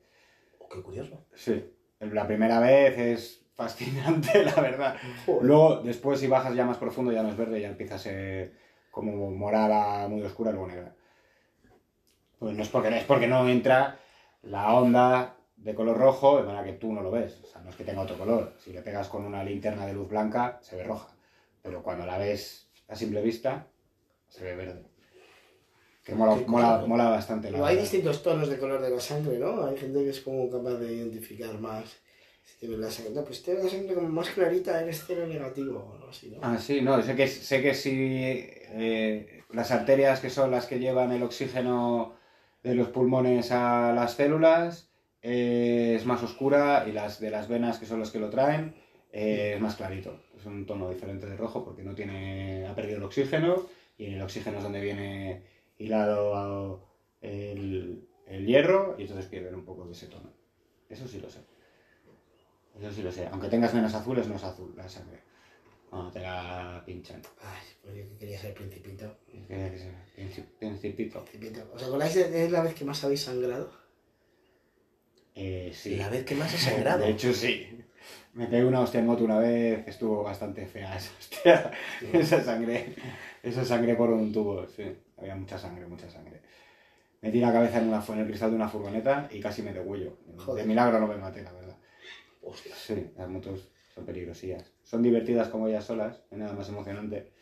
oh, 0.58 0.68
qué 0.68 0.82
curioso. 0.82 1.24
Sí. 1.34 1.64
La 2.00 2.26
primera 2.26 2.58
vez 2.60 2.98
es 2.98 3.45
fascinante, 3.56 4.44
la 4.44 4.54
verdad. 4.54 4.96
Joder. 5.24 5.42
Luego, 5.42 5.80
después, 5.82 6.20
si 6.20 6.28
bajas 6.28 6.54
ya 6.54 6.64
más 6.64 6.76
profundo, 6.76 7.10
ya 7.10 7.22
no 7.22 7.30
es 7.30 7.36
verde, 7.36 7.60
ya 7.60 7.68
empieza 7.68 7.96
a 7.96 7.98
ser 7.98 8.52
como 8.90 9.30
morada 9.30 10.06
muy 10.08 10.22
oscura, 10.22 10.52
luego 10.52 10.68
negra. 10.68 10.94
Pues 12.38 12.54
no 12.54 12.62
es 12.62 12.68
porque, 12.68 12.96
es 12.96 13.04
porque 13.04 13.26
no 13.26 13.48
entra 13.48 13.98
la 14.42 14.74
onda 14.74 15.36
de 15.56 15.74
color 15.74 15.96
rojo, 15.96 16.36
de 16.36 16.44
manera 16.44 16.64
que 16.64 16.74
tú 16.74 16.92
no 16.92 17.02
lo 17.02 17.10
ves. 17.10 17.40
O 17.42 17.46
sea, 17.46 17.62
no 17.62 17.70
es 17.70 17.76
que 17.76 17.84
tenga 17.84 18.02
otro 18.02 18.16
color. 18.16 18.52
Si 18.62 18.72
le 18.72 18.82
pegas 18.82 19.08
con 19.08 19.24
una 19.24 19.42
linterna 19.42 19.86
de 19.86 19.94
luz 19.94 20.08
blanca, 20.08 20.58
se 20.60 20.76
ve 20.76 20.84
roja. 20.84 21.08
Pero 21.62 21.82
cuando 21.82 22.06
la 22.06 22.18
ves 22.18 22.68
a 22.88 22.94
simple 22.94 23.22
vista, 23.22 23.66
se 24.28 24.44
ve 24.44 24.54
verde. 24.54 24.84
Que 26.04 26.14
mola, 26.14 26.36
mola, 26.46 26.84
mola 26.86 27.10
bastante. 27.10 27.50
la 27.50 27.66
hay 27.66 27.78
distintos 27.78 28.22
tonos 28.22 28.48
de 28.48 28.58
color 28.58 28.80
de 28.80 28.90
la 28.90 29.00
sangre, 29.00 29.38
¿no? 29.38 29.64
Hay 29.64 29.76
gente 29.76 30.04
que 30.04 30.10
es 30.10 30.20
como 30.20 30.48
capaz 30.48 30.74
de 30.74 30.92
identificar 30.92 31.58
más. 31.58 31.96
La 32.62 32.88
no, 33.14 33.24
pues 33.24 33.42
tiene 33.42 33.62
la 33.62 33.68
sangre 33.68 33.94
como 33.94 34.08
más 34.08 34.30
clarita, 34.30 34.82
eres 34.82 35.04
cero 35.06 35.26
negativo 35.26 35.78
o 35.78 35.94
algo 35.94 36.08
así, 36.08 36.30
¿no? 36.30 36.38
Ah, 36.42 36.58
sí, 36.58 36.80
no, 36.80 37.00
sé 37.02 37.14
que, 37.14 37.28
sé 37.28 37.62
que 37.62 37.74
si 37.74 37.92
eh, 37.92 39.44
las 39.52 39.70
arterias 39.70 40.20
que 40.20 40.30
son 40.30 40.50
las 40.50 40.66
que 40.66 40.78
llevan 40.78 41.12
el 41.12 41.22
oxígeno 41.22 42.16
de 42.62 42.74
los 42.74 42.88
pulmones 42.88 43.52
a 43.52 43.92
las 43.92 44.14
células 44.14 44.90
eh, 45.22 45.94
es 45.96 46.06
más 46.06 46.22
oscura 46.22 46.86
y 46.88 46.92
las 46.92 47.20
de 47.20 47.30
las 47.30 47.46
venas 47.46 47.78
que 47.78 47.86
son 47.86 48.00
las 48.00 48.10
que 48.10 48.18
lo 48.18 48.30
traen 48.30 48.74
eh, 49.12 49.52
es 49.56 49.60
más 49.60 49.76
clarito. 49.76 50.22
Es 50.36 50.46
un 50.46 50.66
tono 50.66 50.88
diferente 50.90 51.26
de 51.26 51.36
rojo 51.36 51.64
porque 51.64 51.82
no 51.82 51.94
tiene, 51.94 52.66
ha 52.66 52.74
perdido 52.74 52.96
el 52.98 53.04
oxígeno 53.04 53.66
y 53.98 54.06
en 54.06 54.14
el 54.14 54.22
oxígeno 54.22 54.58
es 54.58 54.64
donde 54.64 54.80
viene 54.80 55.42
hilado 55.78 56.88
el, 57.20 58.08
el 58.26 58.46
hierro 58.46 58.96
y 58.98 59.02
entonces 59.02 59.26
pierden 59.26 59.54
un 59.54 59.64
poco 59.64 59.84
de 59.84 59.92
ese 59.92 60.06
tono. 60.06 60.32
Eso 60.88 61.06
sí 61.06 61.20
lo 61.20 61.28
sé. 61.28 61.40
Eso 62.80 62.92
sí 62.92 63.02
lo 63.02 63.10
sé. 63.12 63.26
Aunque 63.30 63.48
tengas 63.48 63.72
venas 63.74 63.94
azules, 63.94 64.26
no 64.28 64.36
es 64.36 64.44
azul 64.44 64.72
la 64.76 64.88
sangre. 64.88 65.20
Cuando 65.88 66.10
te 66.10 66.20
la 66.20 66.82
pinchan. 66.84 67.22
Ay, 67.42 67.62
pues 67.82 67.96
yo 67.96 68.08
que 68.10 68.16
quería 68.18 68.38
ser 68.38 68.54
principito. 68.54 69.16
Tiene 69.30 69.70
que 69.70 69.78
ser 69.78 69.94
princi- 70.16 70.44
Principito. 70.58 71.24
Principito. 71.24 71.70
¿Os 71.74 71.82
acordáis 71.82 72.14
de, 72.14 72.50
la 72.50 72.62
vez 72.62 72.74
que 72.74 72.84
más 72.84 73.02
habéis 73.04 73.22
sangrado? 73.22 73.70
Eh, 75.34 75.70
sí. 75.74 75.96
La 75.96 76.08
vez 76.08 76.24
que 76.24 76.34
más 76.34 76.52
he 76.54 76.58
sangrado. 76.58 76.98
De 77.04 77.10
hecho, 77.10 77.32
sí. 77.32 77.68
Me 78.34 78.46
pegué 78.46 78.64
una 78.64 78.80
hostia 78.80 79.00
en 79.00 79.06
moto 79.06 79.24
una 79.24 79.38
vez, 79.38 79.86
estuvo 79.88 80.22
bastante 80.22 80.66
fea 80.66 80.96
esa 80.96 81.10
hostia. 81.18 81.70
Esa 82.12 82.42
sangre. 82.44 82.94
Esa 83.42 83.64
sangre 83.64 83.94
por 83.94 84.10
un 84.10 84.32
tubo, 84.32 84.66
sí. 84.68 84.84
Había 85.16 85.34
mucha 85.36 85.58
sangre, 85.58 85.86
mucha 85.86 86.10
sangre. 86.10 86.42
metí 87.22 87.40
la 87.40 87.52
cabeza 87.52 87.78
en, 87.78 87.88
una, 87.88 88.04
en 88.06 88.18
el 88.18 88.26
cristal 88.26 88.50
de 88.50 88.56
una 88.56 88.68
furgoneta 88.68 89.28
y 89.32 89.40
casi 89.40 89.62
me 89.62 89.72
degüello. 89.72 90.18
De 90.54 90.64
milagro 90.64 91.00
no 91.00 91.06
me 91.06 91.16
maté, 91.16 91.42
la 91.42 91.52
verdad. 91.52 91.65
Hostia. 92.46 92.74
Sí, 92.74 93.10
las 93.16 93.28
motos 93.28 93.68
son 93.92 94.06
peligrosías. 94.06 94.72
Son 94.84 95.02
divertidas 95.02 95.48
como 95.48 95.66
ellas 95.66 95.84
solas, 95.84 96.22
no 96.30 96.36
hay 96.36 96.42
nada 96.42 96.52
más 96.54 96.68
emocionante. 96.68 97.32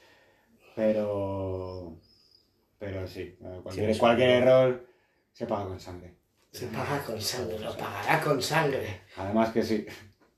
Pero. 0.75 1.99
Pero 2.79 3.07
sí, 3.07 3.21
eh, 3.21 3.37
cualquier, 3.41 3.75
Tienes 3.75 3.99
cualquier 3.99 4.31
error 4.31 4.87
se 5.33 5.47
paga 5.47 5.67
con 5.67 5.81
sangre. 5.81 6.15
Se 6.51 6.67
paga 6.69 7.03
con 7.05 7.21
sangre, 7.21 7.59
lo 7.59 7.77
pagará 7.77 8.21
con 8.21 8.41
sangre. 8.41 9.03
Además 9.17 9.51
que 9.51 9.63
sí. 9.63 9.87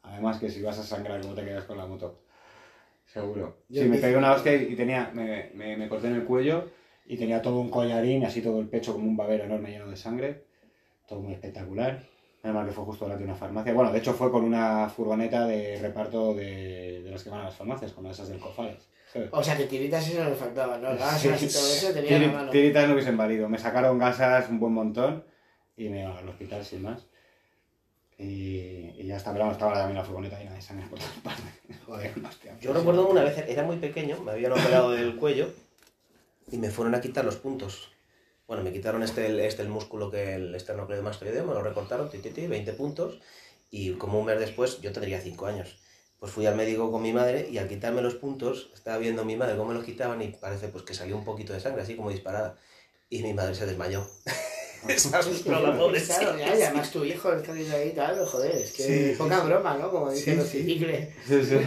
Además 0.03 0.39
que 0.39 0.51
si 0.51 0.63
vas 0.63 0.79
a 0.79 0.83
sangrar, 0.83 1.21
¿cómo 1.21 1.35
te 1.35 1.45
quedas 1.45 1.65
con 1.65 1.77
la 1.77 1.87
moto? 1.87 2.23
Seguro. 3.05 3.63
Yo 3.69 3.83
sí, 3.83 3.89
me 3.89 3.99
pegué 3.99 4.17
una 4.17 4.33
hostia 4.33 4.55
y 4.55 4.75
tenía. 4.75 5.11
Me, 5.15 5.51
me, 5.55 5.77
me 5.77 5.89
corté 5.89 6.09
en 6.09 6.17
el 6.17 6.25
cuello 6.25 6.71
y 7.05 7.17
tenía 7.17 7.41
todo 7.41 7.61
un 7.61 7.71
collarín, 7.71 8.25
así 8.25 8.43
todo 8.43 8.61
el 8.61 8.69
pecho 8.69 8.95
como 8.95 9.07
un 9.07 9.17
babero 9.17 9.45
enorme 9.45 9.71
lleno 9.71 9.89
de 9.89 9.97
sangre. 9.97 10.45
Todo 11.07 11.21
muy 11.21 11.35
espectacular. 11.35 12.16
Además 12.47 12.67
que 12.69 12.73
fue 12.73 12.85
justo 12.85 13.05
delante 13.05 13.25
de 13.25 13.31
una 13.31 13.39
farmacia. 13.39 13.75
Bueno, 13.75 13.91
de 13.91 13.99
hecho 13.99 14.15
fue 14.15 14.31
con 14.31 14.45
una 14.45 14.89
furgoneta 14.89 15.47
de 15.47 15.81
reparto 15.81 16.33
de, 16.33 17.03
de 17.03 17.11
las 17.11 17.25
que 17.25 17.31
van 17.31 17.41
a 17.41 17.45
las 17.45 17.57
farmacias, 17.57 17.93
con 17.93 18.07
esas 18.07 18.29
del 18.29 18.39
Cofales. 18.39 18.89
¿sabes? 19.13 19.29
O 19.33 19.43
sea 19.43 19.57
que 19.57 19.65
tiritas 19.65 20.09
eso 20.09 20.23
no 20.23 20.31
le 20.31 20.37
faltaba, 20.37 20.79
¿no? 20.79 20.91
Gasas 20.91 21.21
Sí, 21.21 21.47
y 21.47 21.49
todo 21.49 21.67
eso 21.67 21.93
tenía 21.93 22.17
en 22.17 22.23
la 22.29 22.33
mano. 22.33 22.51
Tiritas 22.51 22.87
no 22.87 22.95
hubiesen 22.95 23.17
valido. 23.17 23.49
Me 23.49 23.59
sacaron 23.59 23.99
gasas 23.99 24.49
un 24.49 24.61
buen 24.61 24.73
montón 24.73 25.25
y 25.77 25.89
me 25.89 26.03
iban 26.03 26.17
al 26.17 26.29
hospital 26.29 26.65
sin 26.65 26.83
más. 26.83 27.07
Y, 28.19 28.93
y 28.97 29.07
ya 29.07 29.17
está, 29.17 29.33
pero 29.33 29.51
estaba 29.51 29.75
también 29.75 29.97
la 29.99 30.05
furgoneta 30.05 30.39
llena 30.39 30.55
de 30.55 30.63
sangre 30.63 30.87
por 30.89 31.01
todas 31.01 31.15
partes. 31.25 31.45
Joder, 31.87 32.13
hostia. 32.25 32.57
Yo 32.61 32.73
recuerdo 32.73 33.09
una 33.09 33.25
vez, 33.25 33.37
era 33.49 33.65
muy 33.65 33.77
pequeño, 33.77 34.21
me 34.23 34.31
habían 34.31 34.53
operado 34.53 34.93
del 34.93 35.17
cuello 35.17 35.51
y 36.51 36.59
me 36.59 36.71
fueron 36.71 36.95
a 36.95 37.01
quitar 37.01 37.25
los 37.25 37.37
puntos. 37.37 37.91
Bueno, 38.47 38.63
me 38.63 38.73
quitaron 38.73 39.03
este, 39.03 39.27
el- 39.27 39.41
este 39.41 39.63
el 39.63 39.69
músculo 39.69 40.11
que 40.11 40.35
el 40.35 40.55
esternocleidomastoideo, 40.55 41.45
me 41.45 41.55
lo 41.55 41.63
recortaron, 41.63 42.09
ti, 42.11 42.19
ti, 42.19 42.31
ti, 42.31 42.47
20 42.47 42.73
puntos, 42.75 43.19
y 43.71 43.93
como 43.95 44.21
un 44.21 44.27
mes 44.27 44.39
después, 44.39 44.81
yo 44.81 44.93
tendría 44.93 45.21
5 45.21 45.47
años. 45.47 45.79
Pues 46.21 46.33
fui 46.33 46.47
al 46.47 46.57
médico 46.57 46.91
con 46.91 47.03
mi 47.03 47.13
madre 47.13 47.49
y 47.51 47.59
al 47.59 47.69
quitarme 47.69 48.01
los 48.03 48.15
puntos, 48.15 48.71
estaba 48.73 48.99
viendo 48.99 49.23
a 49.23 49.25
mi 49.25 49.37
madre 49.37 49.57
cómo 49.57 49.69
me 49.71 49.75
los 49.75 49.85
quitaban 49.85 50.23
y 50.23 50.29
parece 50.29 50.69
pues 50.69 50.85
que 50.85 50.95
salió 50.95 51.17
un 51.17 51.25
poquito 51.25 51.53
de 51.53 51.61
sangre, 51.61 51.83
así 51.83 51.95
como 51.97 52.11
disparada. 52.11 52.57
Y 53.11 53.23
mi 53.23 53.35
madre 53.35 53.55
se 53.55 53.67
desmayó. 53.67 54.07
Se 54.97 55.15
asustó 55.17 55.61
la 55.61 55.77
pobre. 55.77 56.03
Claro, 56.03 56.39
ya, 56.39 56.57
y 56.57 56.63
además 56.63 56.91
tu 56.91 57.05
hijo 57.05 57.33
está 57.33 57.53
ahí 57.53 57.91
y 57.93 57.95
tal, 57.97 58.25
joder, 58.27 58.53
es 58.55 58.73
que 58.73 58.83
Sí, 59.13 59.19
poca 59.19 59.41
broma, 59.41 59.77
¿no? 59.77 59.91
Como 59.91 60.11
dicen 60.11 60.35
Sí, 60.35 60.39
los 60.41 60.49
sí. 60.49 60.63
cicles. 60.65 61.09
Sí, 61.27 61.45
sí. 61.45 61.59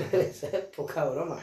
poca 0.75 1.05
broma. 1.05 1.39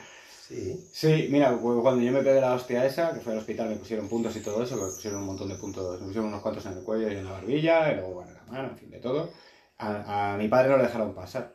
Sí. 0.47 0.89
Sí, 0.93 1.27
mira, 1.31 1.57
cu- 1.57 1.83
cuando 1.83 2.03
yo 2.03 2.13
me 2.13 2.23
pegué 2.23 2.41
la 2.41 2.55
hostia 2.55 2.85
esa, 2.87 3.13
que 3.13 3.21
fue 3.21 3.33
al 3.33 3.39
hospital, 3.39 3.69
me 3.71 3.77
pusieron 3.77 4.09
puntos 4.09 4.37
y 4.37 4.41
todo 4.43 4.63
eso, 4.63 4.77
me 4.77 4.91
pusieron 4.93 5.21
un 5.21 5.27
montón 5.27 5.49
de 5.49 5.57
puntos, 5.57 6.01
me 6.01 6.07
pusieron 6.07 6.29
unos 6.29 6.43
cuantos 6.43 6.65
en 6.67 6.75
el 6.79 6.85
cuello 6.85 7.09
y 7.11 7.17
en 7.17 7.25
la 7.25 7.33
barbilla, 7.33 7.91
y 7.93 7.97
luego 7.97 8.15
bueno, 8.15 8.31
en 8.31 8.37
la 8.37 8.45
mano, 8.45 8.69
en 8.71 8.77
fin, 8.79 8.91
de 8.91 8.99
todo. 9.01 9.31
A, 9.79 10.35
a 10.35 10.37
mi 10.39 10.49
padre 10.49 10.71
no 10.71 10.77
le 10.79 10.85
dejaron 10.85 11.15
pasar. 11.15 11.55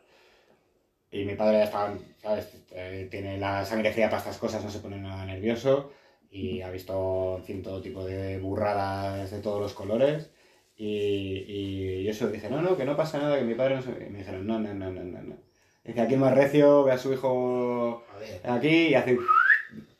Y 1.10 1.24
mi 1.24 1.34
padre 1.36 1.58
ya 1.58 1.64
estaba, 1.64 1.94
¿sabes? 2.22 2.48
Eh, 2.72 3.06
Tiene 3.10 3.38
la 3.38 3.64
sangre 3.64 3.92
fría 3.92 4.08
para 4.08 4.18
estas 4.22 4.38
cosas, 4.38 4.64
no 4.64 4.70
se 4.70 4.78
pone 4.80 4.98
nada 4.98 5.24
nervioso 5.26 5.90
y 6.30 6.62
ha 6.62 6.70
visto, 6.70 7.36
en 7.38 7.44
fin, 7.44 7.62
todo 7.62 7.82
tipo 7.82 8.04
de 8.04 8.38
burradas 8.38 9.30
de 9.30 9.40
todos 9.40 9.60
los 9.60 9.74
colores. 9.74 10.30
Y, 10.76 11.44
y 11.46 12.04
yo 12.04 12.14
se 12.14 12.24
lo 12.24 12.30
dije, 12.30 12.48
no, 12.50 12.62
no, 12.62 12.76
que 12.76 12.84
no 12.86 12.96
pasa 12.96 13.18
nada, 13.18 13.38
que 13.38 13.44
mi 13.44 13.54
padre 13.54 13.76
no 13.76 13.82
se... 13.82 13.90
Y 13.90 14.10
me 14.10 14.18
dijeron, 14.20 14.46
no, 14.46 14.58
no, 14.58 14.72
no, 14.74 14.90
no, 14.90 15.04
no. 15.04 15.22
no. 15.22 15.51
Dice, 15.84 16.00
aquí 16.00 16.14
el 16.14 16.20
más 16.20 16.34
recio, 16.34 16.84
ve 16.84 16.92
a 16.92 16.98
su 16.98 17.12
hijo 17.12 18.04
aquí 18.44 18.88
y 18.88 18.94
hace 18.94 19.18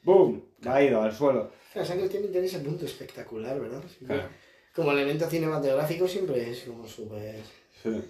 ¡Bum! 0.03 0.41
Caído 0.63 1.03
al 1.03 1.15
suelo. 1.15 1.51
La 1.75 1.85
sangre 1.85 2.09
tiene, 2.09 2.29
tiene 2.29 2.47
ese 2.47 2.61
punto 2.61 2.85
espectacular, 2.85 3.59
¿verdad? 3.59 3.83
Claro. 4.07 4.29
Como 4.75 4.93
elemento 4.93 5.29
cinematográfico 5.29 6.07
siempre 6.07 6.51
es 6.51 6.61
como 6.61 6.87
súper... 6.87 7.37
Sí. 7.83 8.03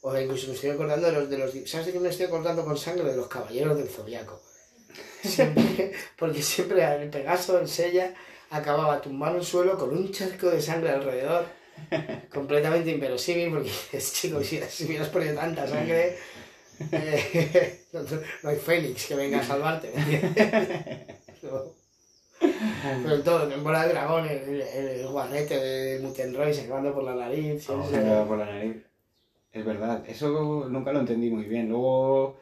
O 0.00 0.16
incluso 0.16 0.48
me 0.48 0.54
estoy 0.54 0.70
acordando 0.70 1.06
de 1.06 1.12
los, 1.12 1.30
de 1.30 1.38
los... 1.38 1.52
¿Sabes 1.68 1.86
de 1.86 1.92
qué 1.92 2.00
me 2.00 2.08
estoy 2.08 2.26
acordando 2.26 2.64
con 2.64 2.76
sangre? 2.76 3.04
De 3.04 3.16
los 3.16 3.28
caballeros 3.28 3.76
del 3.76 3.88
Zodiaco. 3.88 4.40
Siempre, 5.22 5.92
porque 6.16 6.40
siempre 6.40 6.84
el 7.02 7.10
Pegaso, 7.10 7.58
el 7.58 7.68
Sella, 7.68 8.14
acababa 8.50 9.00
tumbado 9.00 9.34
en 9.34 9.40
el 9.40 9.46
suelo 9.46 9.76
con 9.76 9.90
un 9.90 10.10
charco 10.12 10.48
de 10.48 10.62
sangre 10.62 10.90
alrededor. 10.90 11.46
Completamente 12.32 12.90
inverosímil, 12.90 13.50
porque 13.50 13.68
dices, 13.92 14.12
chico, 14.12 14.42
si, 14.42 14.60
si 14.68 14.84
hubieras 14.86 15.08
perdido 15.08 15.34
tanta 15.34 15.66
sangre, 15.66 16.16
eh, 16.92 17.80
no, 17.92 18.50
hay 18.50 18.56
Fénix 18.56 19.06
que 19.06 19.14
venga 19.14 19.40
a 19.40 19.44
salvarte. 19.44 19.92
No. 21.42 21.78
Pero 23.02 23.22
todo, 23.22 23.50
en 23.50 23.64
Bola 23.64 23.86
de 23.86 23.92
Dragón, 23.92 24.26
el, 24.28 24.60
el, 24.60 25.08
guarrete 25.08 25.58
de 25.58 26.00
Mutenroy 26.00 26.54
sacando 26.54 26.94
por 26.94 27.04
la 27.04 27.14
nariz. 27.14 27.68
Oh, 27.70 27.84
se 27.88 28.00
va 28.00 28.26
por 28.26 28.38
la 28.38 28.46
nariz. 28.46 28.76
Es 29.52 29.64
verdad, 29.64 30.04
eso 30.06 30.68
nunca 30.68 30.92
lo 30.92 31.00
entendí 31.00 31.30
muy 31.30 31.44
bien. 31.44 31.68
Luego, 31.68 32.38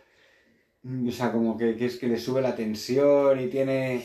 mm, 0.83 1.09
o 1.09 1.13
sea, 1.13 1.33
como 1.33 1.57
que, 1.57 1.77
que 1.77 1.87
es 1.87 1.97
que 1.97 2.09
le 2.09 2.19
sube 2.19 2.43
la 2.43 2.55
tensión 2.55 3.41
y 3.41 3.49
tiene... 3.49 4.05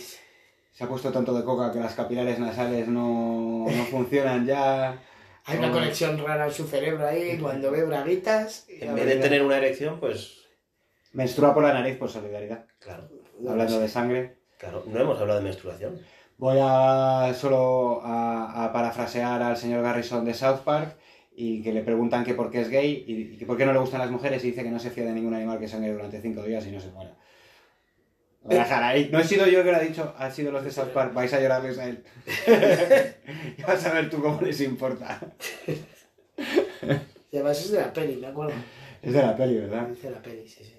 Se 0.72 0.86
ha 0.86 0.88
puesto 0.88 1.12
tanto 1.12 1.34
de 1.34 1.44
coca 1.44 1.72
que 1.72 1.80
las 1.80 1.96
capilares 1.96 2.40
nasales 2.40 2.88
no, 2.88 3.66
no 3.68 3.84
funcionan 3.86 4.46
ya. 4.46 5.02
Hay 5.46 5.58
una 5.58 5.72
conexión 5.72 6.18
rara 6.24 6.46
en 6.46 6.52
su 6.54 6.68
cerebro 6.68 7.06
ahí 7.08 7.38
cuando 7.40 7.72
ve 7.72 7.84
braguitas. 7.84 8.68
y 8.70 8.84
En 8.84 8.90
a 8.90 8.94
vez 8.94 9.06
de 9.06 9.16
tener 9.18 9.42
una 9.44 9.58
erección, 9.58 10.00
pues 10.00 10.38
Menstrua 11.14 11.54
por 11.54 11.64
la 11.64 11.74
nariz 11.74 11.98
por 11.98 12.10
solidaridad. 12.10 12.66
claro, 12.80 13.10
no 13.40 13.52
Hablando 13.52 13.80
de 13.80 13.88
sangre. 13.88 14.38
claro. 14.58 14.84
No 14.88 15.00
hemos 15.00 15.20
hablado 15.20 15.40
de 15.40 15.44
menstruación. 15.46 16.00
Voy 16.38 16.58
a 16.62 17.34
solo 17.36 18.02
a, 18.04 18.66
a 18.66 18.74
parafrasear 18.74 19.42
al 19.44 19.58
señor 19.58 19.84
Garrison 19.84 20.24
de 20.26 20.34
South 20.34 20.62
Park 20.64 20.96
y 21.36 21.62
que 21.64 21.72
le 21.74 21.82
preguntan 21.82 22.24
que 22.24 22.34
por 22.34 22.50
qué 22.50 22.62
es 22.62 22.70
gay 22.70 23.04
y, 23.08 23.34
y 23.34 23.38
que 23.38 23.46
por 23.46 23.58
qué 23.58 23.66
no 23.66 23.74
le 23.74 23.80
gustan 23.80 24.00
las 24.00 24.10
mujeres 24.12 24.44
y 24.44 24.48
dice 24.52 24.64
que 24.64 24.72
no 24.72 24.80
se 24.80 24.90
fía 24.90 25.06
de 25.06 25.12
ningún 25.14 25.34
animal 25.34 25.60
que 25.60 25.68
sangre 25.68 25.92
durante 25.92 26.22
cinco 26.22 26.44
días 26.44 26.66
y 26.66 26.72
no 26.72 26.80
se 26.80 26.90
muera. 26.92 27.16
Lo 28.44 28.50
voy 28.50 28.58
a 28.58 28.64
dejar 28.64 28.84
ahí. 28.84 29.10
No 29.12 29.20
he 29.20 29.24
sido 29.24 29.46
yo 29.48 29.64
que 29.64 29.72
lo 29.72 29.78
ha 29.78 29.82
dicho, 29.82 30.14
han 30.18 30.34
sido 30.34 30.52
los 30.52 30.64
de 30.64 30.72
South 30.72 30.90
Park. 30.90 31.14
Vais 31.14 31.32
a 31.34 31.40
llorarles 31.40 31.78
a 31.78 31.88
él. 31.88 32.04
y 33.58 33.62
vas 33.62 33.86
a 33.86 33.94
ver 33.94 34.10
tú 34.10 34.22
cómo 34.22 34.42
les 34.42 34.60
importa. 34.62 35.20
Y 37.32 37.38
además 37.38 37.60
es 37.60 37.72
de 37.72 37.80
la 37.80 37.94
peli, 37.94 38.16
me 38.18 38.28
acuerdo. 38.28 38.54
Es 39.02 39.14
de 39.14 39.22
la 39.22 39.36
peli, 39.36 39.58
¿verdad? 39.58 39.92
Es 39.92 40.02
de 40.02 40.12
la 40.12 40.22
peli, 40.22 40.48
sí, 40.48 40.64
sí. 40.64 40.74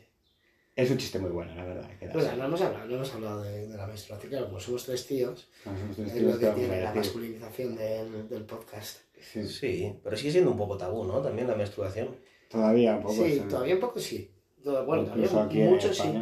Es 0.75 0.91
un 0.91 0.97
chiste 0.97 1.19
muy 1.19 1.31
bueno, 1.31 1.55
la 1.55 1.65
verdad. 1.65 1.89
que 1.99 2.07
Pues 2.07 2.37
no 2.37 2.45
hemos 2.45 2.61
hablado, 2.63 2.87
no 2.87 2.95
hemos 2.95 3.15
hablado 3.15 3.43
de, 3.43 3.69
de 3.69 3.77
la 3.77 3.87
menstruación, 3.87 4.31
claro, 4.31 4.47
como 4.47 4.59
somos 4.59 4.85
tres 4.87 5.07
tíos, 5.07 5.51
hemos 5.67 5.99
es 5.99 6.15
tenido 6.15 6.33
lo 6.33 6.39
que 6.39 6.47
tiene 6.47 6.81
la 6.81 6.95
masculinización 6.95 7.77
del, 7.77 8.29
del 8.29 8.45
podcast. 8.45 9.01
Sí, 9.21 9.47
Sí, 9.47 9.95
pero 10.03 10.17
sigue 10.17 10.33
siendo 10.33 10.51
un 10.51 10.57
poco 10.57 10.77
tabú, 10.77 11.05
¿no? 11.05 11.21
También 11.21 11.47
la 11.47 11.55
menstruación. 11.55 12.17
Todavía 12.49 12.97
un 12.97 13.03
poco. 13.03 13.15
Sí, 13.15 13.35
sí. 13.35 13.41
todavía 13.49 13.75
un 13.75 13.81
poco 13.81 14.01
sí. 14.01 14.31
Bueno, 14.65 15.05
todavía 15.05 15.69
mucho 15.69 15.93
sí. 15.93 16.13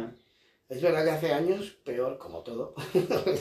Es 0.71 0.81
verdad 0.81 1.03
que 1.03 1.11
hace 1.11 1.33
años, 1.33 1.75
peor, 1.83 2.17
como 2.17 2.39
todo. 2.39 2.73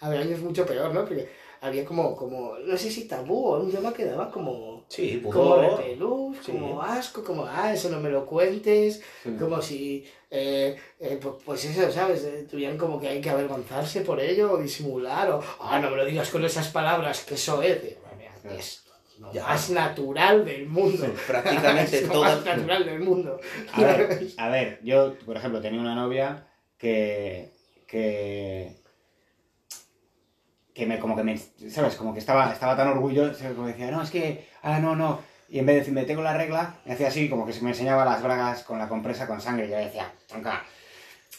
hace 0.00 0.18
años 0.18 0.40
mucho 0.40 0.66
peor, 0.66 0.92
¿no? 0.92 1.04
Porque 1.04 1.28
había 1.62 1.84
como, 1.86 2.14
como, 2.14 2.58
no 2.58 2.76
sé 2.76 2.90
si 2.90 3.08
tabú 3.08 3.46
o 3.46 3.60
un 3.60 3.72
tema 3.72 3.92
que 3.94 4.04
daba 4.04 4.30
como, 4.30 4.84
Sí, 4.88 5.22
como 5.22 5.56
repelús, 5.56 6.36
Sí. 6.44 6.52
como 6.52 6.82
asco, 6.82 7.24
como, 7.24 7.46
ah, 7.46 7.72
eso 7.72 7.88
no 7.88 7.98
me 7.98 8.10
lo 8.10 8.26
cuentes, 8.26 9.00
Sí. 9.22 9.30
como 9.40 9.62
si, 9.62 10.04
eh, 10.30 10.76
eh, 11.00 11.18
pu- 11.22 11.38
pues 11.44 11.64
eso, 11.64 11.90
¿sabes? 11.90 12.22
Eh, 12.24 12.46
tuvieran 12.50 12.76
como 12.76 13.00
que 13.00 13.08
hay 13.08 13.20
que 13.22 13.30
avergonzarse 13.30 14.02
por 14.02 14.20
ello 14.20 14.52
o 14.52 14.58
disimular, 14.58 15.30
o, 15.30 15.42
ah, 15.60 15.78
no 15.80 15.90
me 15.90 15.96
lo 15.96 16.04
digas 16.04 16.28
con 16.28 16.44
esas 16.44 16.68
palabras, 16.68 17.24
que 17.24 17.34
eso 17.36 17.62
es, 17.62 18.83
Lo 19.18 19.32
Ya. 19.32 19.44
más 19.46 19.70
natural 19.70 20.44
del 20.44 20.66
mundo. 20.68 21.06
Prácticamente 21.26 21.98
es 21.98 22.08
lo 22.08 22.20
más 22.22 22.44
natural 22.44 22.84
del 22.84 23.00
mundo. 23.00 23.40
A 23.72 23.80
ver, 23.80 24.26
a 24.38 24.48
ver, 24.48 24.80
yo, 24.82 25.14
por 25.24 25.36
ejemplo, 25.36 25.60
tenía 25.60 25.80
una 25.80 25.94
novia 25.94 26.46
que. 26.78 27.52
que. 27.86 28.76
que 30.74 30.86
me, 30.86 30.98
como 30.98 31.14
que 31.16 31.22
me, 31.22 31.38
¿sabes? 31.38 31.94
Como 31.94 32.12
que 32.12 32.18
estaba, 32.18 32.52
estaba 32.52 32.76
tan 32.76 32.88
orgullosa, 32.88 33.50
como 33.54 33.68
decía, 33.68 33.90
no, 33.90 34.02
es 34.02 34.10
que, 34.10 34.48
ah, 34.62 34.80
no, 34.80 34.96
no. 34.96 35.20
Y 35.48 35.60
en 35.60 35.66
vez 35.66 35.74
de 35.74 35.78
decirme, 35.80 36.02
tengo 36.04 36.22
la 36.22 36.36
regla, 36.36 36.74
me 36.84 36.94
hacía 36.94 37.08
así, 37.08 37.28
como 37.28 37.46
que 37.46 37.52
se 37.52 37.62
me 37.62 37.70
enseñaba 37.70 38.04
las 38.04 38.22
bragas 38.22 38.64
con 38.64 38.78
la 38.78 38.88
compresa 38.88 39.26
con 39.28 39.40
sangre. 39.40 39.66
Y 39.66 39.70
yo 39.70 39.76
decía, 39.76 40.10
tronca, 40.26 40.64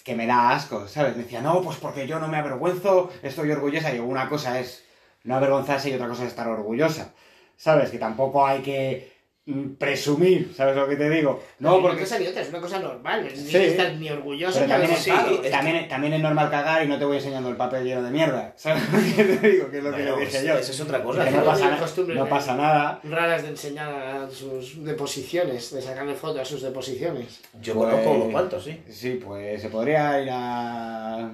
que 0.06 0.16
me 0.16 0.26
da 0.28 0.52
asco, 0.52 0.88
¿sabes? 0.88 1.18
Me 1.18 1.24
decía, 1.24 1.42
no, 1.42 1.62
pues 1.62 1.78
porque 1.78 2.08
yo 2.08 2.20
no 2.20 2.30
me 2.30 2.38
avergüenzo, 2.38 3.12
estoy 3.24 3.52
orgullosa. 3.52 3.94
Y 3.94 4.00
una 4.00 4.30
cosa 4.30 4.58
es 4.60 4.86
no 5.24 5.36
avergonzarse 5.36 5.90
y 5.90 5.96
otra 5.96 6.08
cosa 6.08 6.24
es 6.24 6.30
estar 6.30 6.48
orgullosa, 6.48 7.14
¿sabes? 7.58 7.89
Que 7.89 7.97
tampoco 7.97 8.45
hay 8.45 8.62
que 8.62 9.14
mm, 9.45 9.74
presumir, 9.76 10.53
¿sabes 10.56 10.76
lo 10.76 10.88
que 10.88 10.95
te 10.95 11.08
digo? 11.10 11.41
No, 11.60 11.74
porque... 11.82 11.88
una 11.97 11.99
cosa 11.99 12.18
ni 12.20 12.28
otra, 12.28 12.41
es 12.41 12.49
una 12.49 12.60
cosa 12.62 12.80
normal, 12.80 13.22
no 13.22 13.28
es 13.28 13.39
Sí. 13.39 13.58
estar 13.58 13.93
ni 13.93 14.10
orgulloso 14.10 14.53
Pero 14.60 14.66
ni 14.66 14.72
también 14.72 14.91
es, 14.91 15.08
avergonzado. 15.08 15.43
es- 15.43 15.51
también, 15.51 15.88
también 15.88 16.14
es 16.14 16.22
normal 16.22 16.49
cagar 16.49 16.84
y 16.84 16.88
no 16.88 16.97
te 16.97 17.06
voy 17.06 17.18
enseñando 17.18 17.49
el 17.49 17.56
papel 17.56 17.84
lleno 17.86 18.01
de 18.01 18.10
mierda. 18.12 18.53
¿Sabes 18.56 18.82
lo 18.91 18.99
que 19.16 19.24
te 19.38 19.49
digo? 19.49 19.70
Que 19.70 19.78
es 19.78 19.84
lo 19.84 19.91
que 19.91 19.97
Bueno, 20.01 20.16
le 20.18 20.26
dije 20.26 20.38
eso- 20.38 20.47
yo. 20.47 20.58
Eso 20.58 20.72
es 20.72 20.82
otra 20.82 21.03
cosa. 21.03 21.30
No 21.30 21.43
pasa, 21.45 21.70
na- 21.70 22.14
no 22.16 22.28
pasa 22.28 22.56
nada. 22.56 22.99
raras 23.03 23.43
de 23.43 23.49
enseñar 23.49 23.93
a 23.93 24.30
sus 24.32 24.84
deposiciones, 24.84 25.72
de 25.72 25.82
sacarle 25.82 26.16
fotos 26.16 26.41
a 26.41 26.45
sus 26.45 26.62
deposiciones. 26.64 27.41
Yo 27.62 27.76
Pues- 27.76 27.89
conozco 27.89 28.12
unos 28.12 28.32
cuantos, 28.32 28.64
sí. 28.64 28.82
Sí, 28.89 29.22
pues 29.24 29.62
se 29.62 29.70
podría 29.70 30.20
ir 30.22 30.30
a 30.32 31.30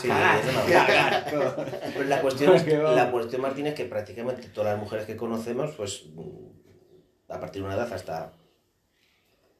Sí, 0.00 0.08
cagar. 0.72 1.24
Pero 1.30 2.04
la 2.08 2.20
cuestión, 2.22 2.54
es, 2.54 2.62
Que 2.62 2.78
vamos. 2.78 2.96
la 2.96 3.10
cuestión, 3.10 3.42
Martín, 3.42 3.66
es 3.66 3.74
que 3.74 3.84
prácticamente 3.84 4.48
todas 4.48 4.72
las 4.72 4.80
mujeres 4.82 5.04
que 5.06 5.16
conocemos, 5.16 5.72
pues 5.76 6.04
mm, 6.14 7.32
a 7.32 7.38
partir 7.40 7.62
de 7.62 7.66
una 7.68 7.76
edad 7.76 7.92
hasta 7.92 8.32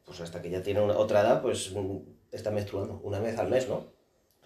pues 0.05 0.21
hasta 0.21 0.43
que 0.43 0.51
ya 0.51 0.63
tiene 0.63 0.81
una- 0.81 0.97
otra 0.97 1.21
edad, 1.21 1.43
pues 1.43 1.73
mm, 1.75 1.97
está 2.33 2.51
menstruando 2.51 3.01
una 3.05 3.19
vez 3.21 3.39
al 3.39 3.49
mes, 3.49 3.69
¿no? 3.69 3.87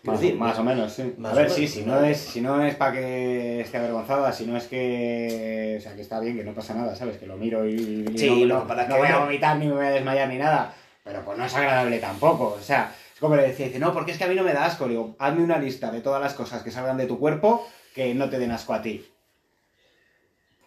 Más, 0.03 0.20
decir, 0.20 0.37
más 0.39 0.57
o 0.59 0.62
menos, 0.62 0.93
sí. 0.93 1.14
más 1.18 1.32
a 1.32 1.37
ver, 1.37 1.51
sí, 1.51 1.66
si 1.66 1.82
¿no? 1.84 1.99
no 2.01 2.05
es, 2.07 2.18
si 2.18 2.41
no 2.41 2.62
es 2.62 2.76
para 2.76 2.93
que 2.93 3.61
esté 3.62 3.78
avergonzada, 3.78 4.32
si 4.32 4.47
no 4.47 4.57
es 4.57 4.66
que. 4.68 5.76
O 5.78 5.82
sea, 5.82 5.97
que 5.97 6.03
está 6.03 6.20
bien, 6.20 6.37
que 6.37 6.45
no 6.45 6.55
pasa 6.55 6.74
nada, 6.74 6.95
¿sabes? 6.95 7.16
Que 7.16 7.26
lo 7.26 7.37
miro 7.37 7.66
y, 7.66 8.07
y 8.12 8.18
Sí, 8.18 8.45
no, 8.45 8.55
no- 8.57 8.62
que 8.62 8.68
pasa 8.68 8.87
no 8.87 8.95
que 8.95 9.01
voy 9.01 9.09
a 9.09 9.18
vomitar 9.18 9.57
ni 9.57 9.66
me 9.66 9.74
voy 9.74 9.87
a 9.87 9.91
desmayar 9.91 10.28
ni 10.28 10.39
nada. 10.39 10.74
Pero 11.03 11.24
pues 11.24 11.39
no 11.39 11.45
es 11.47 11.55
agradable 11.57 11.99
tampoco. 11.99 12.57
O 12.57 12.62
sea, 12.62 12.95
como 13.20 13.36
le 13.36 13.48
decía, 13.48 13.66
dice, 13.66 13.78
no, 13.78 13.92
porque 13.92 14.12
es 14.12 14.18
que 14.18 14.24
a 14.24 14.28
mí 14.28 14.34
no 14.34 14.44
me 14.44 14.52
da 14.52 14.66
asco. 14.66 14.84
Le 14.84 14.92
digo, 14.92 15.16
hazme 15.18 15.42
una 15.42 15.58
lista 15.58 15.90
de 15.90 16.00
todas 16.00 16.20
las 16.20 16.34
cosas 16.34 16.62
que 16.62 16.70
salgan 16.70 16.96
de 16.96 17.06
tu 17.06 17.18
cuerpo 17.18 17.66
que 17.94 18.14
no 18.14 18.28
te 18.28 18.38
den 18.38 18.50
asco 18.50 18.74
a 18.74 18.82
ti. 18.82 19.06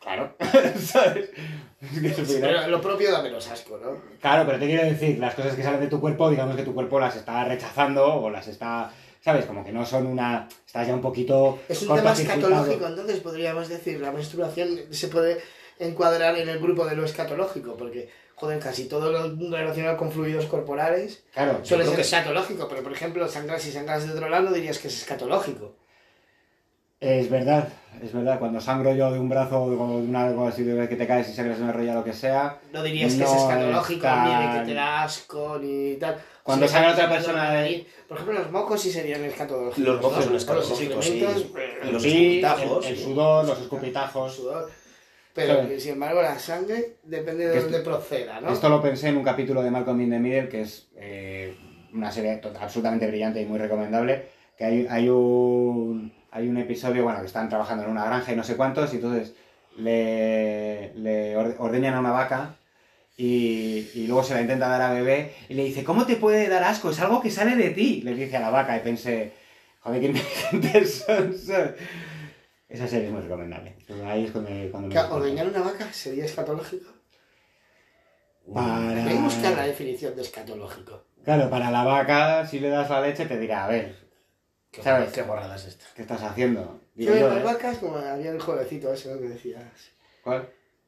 Claro, 0.02 0.34
¿sabes? 0.80 1.30
Es 1.82 2.18
que 2.18 2.26
Sí, 2.26 2.38
pero 2.41 2.68
lo 2.68 2.82
propio 2.82 3.12
da 3.12 3.22
menos 3.22 3.47
asco, 3.50 3.78
¿no? 3.78 4.02
Claro, 4.20 4.45
pero 4.45 4.58
te 4.58 4.66
quiero 4.66 4.84
decir, 4.84 5.20
las 5.20 5.36
cosas 5.36 5.56
que 5.56 5.64
salen 5.64 5.80
de 5.80 5.88
tu 5.88 6.00
cuerpo, 6.00 6.30
digamos 6.30 6.56
que 6.56 6.64
tu 6.64 6.74
cuerpo 6.74 7.00
las 7.00 7.16
está 7.16 7.43
rechazando 7.45 8.16
o 8.16 8.30
las 8.30 8.47
está, 8.47 8.91
¿sabes? 9.22 9.45
Como 9.45 9.64
que 9.64 9.72
no 9.72 9.86
son 9.86 10.08
una... 10.08 10.47
Estás 10.66 10.88
ya 10.88 10.93
un 10.93 11.02
poquito... 11.02 11.60
Es 11.70 11.84
un 11.84 11.95
tema 11.95 12.14
escatológico, 12.14 12.88
entonces 12.88 13.20
podríamos 13.20 13.70
decir, 13.70 14.00
la 14.00 14.12
menstruación 14.12 14.80
se 14.89 15.08
puede 15.10 15.41
encuadrar 15.78 16.38
en 16.38 16.50
el 16.50 16.60
grupo 16.60 16.86
de 16.86 16.95
lo 16.95 17.06
escatológico, 17.06 17.78
porque, 17.78 18.10
joder, 18.40 18.60
casi 18.60 18.86
todo 18.88 19.12
lo 19.12 19.52
relacionado 19.56 19.98
con 19.98 20.12
fluidos 20.12 20.46
corporales 20.46 21.24
Claro, 21.34 21.60
suele 21.64 21.84
creo 21.84 21.86
ser 21.88 21.96
que- 21.96 22.02
escatológico, 22.02 22.68
pero 22.70 22.82
por 22.84 22.94
ejemplo, 22.94 23.28
sangrar 23.28 23.60
si 23.60 23.72
sangras 23.72 24.06
de 24.08 24.14
otro 24.14 24.30
lado 24.30 24.52
dirías 24.52 24.80
que 24.80 24.88
es 24.88 24.98
escatológico. 25.02 25.76
es 27.02 27.30
verdad, 27.30 27.70
es 28.04 28.12
verdad. 28.12 28.40
Cuando 28.40 28.60
sangro 28.60 28.94
yo 28.94 29.10
de 29.12 29.20
un 29.20 29.30
brazo 29.30 29.64
o 29.64 29.70
de 29.70 29.76
una, 29.78 30.26
algo 30.28 30.48
así 30.48 30.64
de 30.64 30.88
que 30.90 30.96
te 30.98 31.08
caes 31.08 31.30
y 31.30 31.34
sangras 31.34 31.58
en 31.58 31.64
una 31.66 31.72
rodilla 31.74 31.94
lo 31.96 32.04
que 32.04 32.12
sea, 32.14 32.60
No 32.74 32.84
dirías 32.84 33.14
que 33.14 33.24
es 33.24 33.32
escatológico, 33.32 34.06
es 34.08 34.14
ni 34.14 34.30
de 34.30 34.36
tan- 34.36 34.60
que 34.60 34.66
te 34.68 34.74
da 34.74 35.04
asco, 35.04 35.58
ni 35.62 35.96
tal. 35.96 36.18
Cuando 36.44 36.68
Si 36.68 36.74
sangra 36.74 36.90
sangras 36.96 37.06
otra 37.06 37.16
persona 37.18 37.52
de- 37.52 37.58
nariz, 37.62 37.88
Por 38.08 38.18
ejemplo, 38.18 38.40
los 38.40 38.52
mocos 38.52 38.82
sí 38.82 38.92
serían 38.92 39.24
escatológicos. 39.24 39.78
Los 39.78 40.02
mocos 40.02 40.18
¿no? 40.18 40.24
son 40.24 40.34
Los 40.34 40.42
escatológicos, 40.42 41.06
sí. 41.06 41.18
Y 41.84 41.92
los 41.92 42.02
sí, 42.04 42.10
escupitajos, 42.42 42.86
el, 42.88 42.98
sudor, 42.98 43.46
los 43.46 43.58
el 43.58 43.64
escupitajos. 43.64 44.36
sudor. 44.36 44.70
Pero 45.34 45.54
Claro. 45.54 45.70
que, 45.70 45.80
sin 45.80 45.94
embargo, 45.94 46.22
la 46.22 46.38
sangre 46.40 46.98
depende 47.04 47.48
de 47.48 47.60
dónde 47.62 47.80
proceda, 47.80 48.42
¿no? 48.42 48.52
Esto 48.52 48.68
lo 48.70 48.82
pensé 48.82 49.10
en 49.10 49.18
un 49.18 49.24
capítulo 49.24 49.62
de 49.62 49.72
Malcolm 49.72 50.02
in 50.02 50.10
the 50.10 50.20
Middle, 50.20 50.50
que 50.50 50.62
es 50.62 50.88
eh, 50.98 51.56
una 51.94 52.12
serie 52.12 52.42
absolutamente 52.60 53.08
brillante 53.08 53.42
y 53.42 53.46
muy 53.46 53.60
recomendable, 53.60 54.26
que 54.58 54.66
hay, 54.66 54.88
hay, 54.90 55.08
un, 55.10 56.12
hay 56.32 56.48
un 56.48 56.58
episodio, 56.58 57.04
bueno, 57.04 57.20
que 57.22 57.28
están 57.28 57.48
trabajando 57.48 57.84
en 57.86 57.92
una 57.92 58.06
granja 58.06 58.34
y 58.34 58.36
no 58.36 58.44
sé 58.44 58.56
cuántos, 58.56 58.92
y 58.94 58.98
entonces 58.98 59.34
le, 59.78 60.94
le 60.96 61.38
orde- 61.38 61.56
ordeñan 61.60 61.94
a 61.94 62.00
una 62.00 62.12
vaca 62.12 62.56
y, 63.18 63.88
y 63.94 64.08
luego 64.08 64.24
se 64.24 64.34
la 64.34 64.42
intenta 64.42 64.68
dar 64.68 64.82
a 64.82 64.94
bebé 64.94 65.34
y 65.50 65.54
le 65.54 65.64
dice, 65.64 65.84
¿cómo 65.84 66.06
te 66.06 66.16
puede 66.16 66.48
dar 66.50 66.64
asco? 66.64 66.90
Es 66.90 67.00
algo 67.00 67.22
que 67.22 67.30
sale 67.32 67.56
de 67.56 67.70
ti, 67.70 68.02
le 68.04 68.16
dice 68.16 68.38
a 68.38 68.42
la 68.42 68.50
vaca 68.50 68.76
y 68.78 68.80
pensé, 68.82 69.32
joder, 69.82 70.00
qué 70.02 70.08
inteligentes 70.52 71.04
son. 71.06 71.38
¿sabes? 71.38 71.76
Esa 72.70 72.88
serie 72.88 73.08
es 73.08 73.12
muy 73.14 73.22
recomendable. 73.22 73.76
Ahí 74.06 74.26
es 74.26 74.32
cuando, 74.32 74.52
cuando 74.72 74.90
me- 74.90 75.00
¿Ordeñar 75.02 75.48
una 75.48 75.62
vaca 75.62 75.92
sería 75.92 76.26
escatológico? 76.26 76.92
Para... 78.54 79.04
Voy 79.04 79.18
a 79.18 79.22
buscar 79.22 79.54
la 79.56 79.64
definición 79.64 80.16
de 80.16 80.22
escatológico. 80.22 81.04
Claro, 81.24 81.50
para 81.50 81.70
la 81.72 81.84
vaca, 81.84 82.46
si 82.48 82.60
le 82.60 82.70
das 82.70 82.90
la 82.90 83.02
leche, 83.02 83.26
te 83.26 83.38
dirá, 83.40 83.66
a 83.66 83.68
ver, 83.68 83.96
¿Qué, 84.72 84.84
¿Sabes? 84.84 85.12
qué 85.12 85.24
borrada 85.24 85.56
es 85.56 85.66
esta? 85.66 85.86
¿qué 85.96 86.04
estás 86.04 86.22
haciendo? 86.22 86.80
Digo 86.96 87.16
yo, 87.16 87.28
las 87.28 87.40
¿eh? 87.40 87.44
vacas, 87.44 87.78
como 87.80 87.98
había 87.98 88.32
el 88.32 88.40
jueguecito 88.40 88.94
ese 88.94 89.14
¿no? 89.14 89.20
que 89.20 89.30
decías. 89.30 89.64
¿Cuál? 90.24 90.48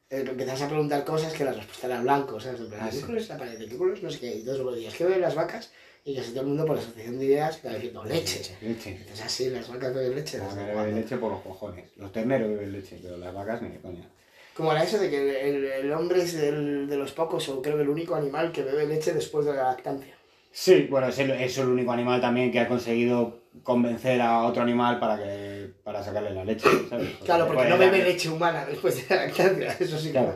Eh, 0.09 0.23
empiezas 0.27 0.61
a 0.61 0.67
preguntar 0.67 1.03
cosas 1.03 1.33
que 1.33 1.43
la 1.43 1.53
respuesta 1.53 1.87
era 1.87 2.01
blanco, 2.01 2.39
¿sabes? 2.39 2.59
En 2.61 2.69
plan, 2.69 2.81
Ah, 2.83 2.89
¿qué 2.91 2.97
sí. 2.97 3.01
color 3.03 3.17
es 3.17 3.29
la 3.29 3.37
pared? 3.37 3.57
¿Qué 3.69 3.77
color 3.77 3.97
es 3.97 4.03
no 4.03 4.09
sé 4.11 4.19
qué? 4.19 4.27
Y 4.27 4.39
entonces 4.39 4.57
luego 4.61 4.71
decías, 4.75 4.93
¿qué 4.95 5.05
beben 5.05 5.21
las 5.21 5.35
vacas? 5.35 5.71
Y 6.03 6.15
casi 6.15 6.31
todo 6.31 6.41
el 6.41 6.47
mundo 6.47 6.65
por 6.65 6.75
la 6.77 6.81
asociación 6.81 7.19
de 7.19 7.25
ideas 7.25 7.55
está 7.57 7.73
diciendo 7.75 8.03
leche. 8.03 8.57
Leche. 8.61 8.89
Entonces 8.91 9.21
así, 9.25 9.49
las 9.51 9.67
vacas 9.69 9.93
beben 9.93 10.15
leche. 10.15 10.37
La 10.39 10.45
desde 10.45 10.57
vaca 10.61 10.73
cuándo? 10.73 10.89
bebe 10.89 11.01
leche 11.01 11.17
por 11.17 11.31
los 11.31 11.41
cojones. 11.41 11.85
Los 11.97 12.11
terneros 12.11 12.49
beben 12.49 12.71
leche, 12.71 12.99
pero 13.03 13.17
las 13.17 13.33
vacas 13.33 13.61
ni 13.61 13.69
de 13.69 13.79
coña. 13.79 14.09
Como 14.55 14.71
era 14.71 14.83
eso 14.83 14.97
de 14.97 15.09
que 15.09 15.49
el, 15.49 15.63
el 15.65 15.91
hombre 15.93 16.23
es 16.23 16.33
del- 16.33 16.87
de 16.87 16.97
los 16.97 17.11
pocos, 17.11 17.47
o 17.49 17.61
creo 17.61 17.75
que 17.77 17.83
el 17.83 17.89
único 17.89 18.15
animal 18.15 18.51
que 18.51 18.63
bebe 18.63 18.85
leche 18.87 19.13
después 19.13 19.45
de 19.45 19.53
la 19.53 19.63
lactancia. 19.63 20.13
Sí, 20.51 20.87
bueno, 20.89 21.07
es 21.07 21.17
el, 21.19 21.31
es 21.31 21.57
el 21.59 21.67
único 21.67 21.91
animal 21.93 22.19
también 22.19 22.51
que 22.51 22.59
ha 22.59 22.67
conseguido 22.67 23.39
convencer 23.63 24.19
a 24.21 24.43
otro 24.43 24.63
animal 24.63 24.99
para 24.99 25.17
que 25.17 25.71
para 25.83 26.03
sacarle 26.03 26.31
la 26.33 26.43
leche, 26.43 26.67
¿sabes? 26.89 27.09
Claro, 27.23 27.47
porque 27.47 27.69
no 27.69 27.77
bebe 27.77 28.03
leche 28.03 28.27
humana 28.27 28.65
después 28.65 29.07
de 29.07 29.15
la 29.15 29.25
lactancia, 29.27 29.73
eso 29.79 29.97
sí. 29.99 30.11
Claro. 30.11 30.35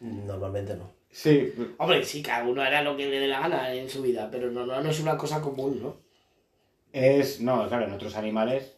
Normalmente 0.00 0.74
no. 0.74 0.90
Sí, 1.12 1.52
Hombre, 1.76 2.02
sí, 2.04 2.22
cada 2.22 2.42
uno 2.48 2.62
hará 2.62 2.82
lo 2.82 2.96
que 2.96 3.06
le 3.06 3.20
dé 3.20 3.28
la 3.28 3.40
gana 3.40 3.72
en 3.72 3.88
su 3.88 4.00
vida, 4.00 4.30
pero 4.30 4.50
no, 4.50 4.64
no, 4.64 4.82
no 4.82 4.90
es 4.90 4.98
una 4.98 5.18
cosa 5.18 5.42
común, 5.42 5.80
¿no? 5.82 5.96
es... 6.92 7.40
No, 7.40 7.68
claro, 7.68 7.86
en 7.86 7.92
otros 7.92 8.16
animales... 8.16 8.76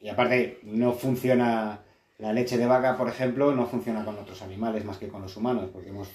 Y 0.00 0.08
aparte, 0.08 0.58
no 0.62 0.92
funciona... 0.92 1.80
La 2.18 2.32
leche 2.32 2.56
de 2.56 2.66
vaca, 2.66 2.96
por 2.96 3.08
ejemplo, 3.08 3.54
no 3.54 3.66
funciona 3.66 4.04
con 4.04 4.16
otros 4.16 4.40
animales 4.40 4.84
más 4.84 4.98
que 4.98 5.08
con 5.08 5.20
los 5.20 5.36
humanos, 5.36 5.68
porque 5.72 5.90
hemos, 5.90 6.08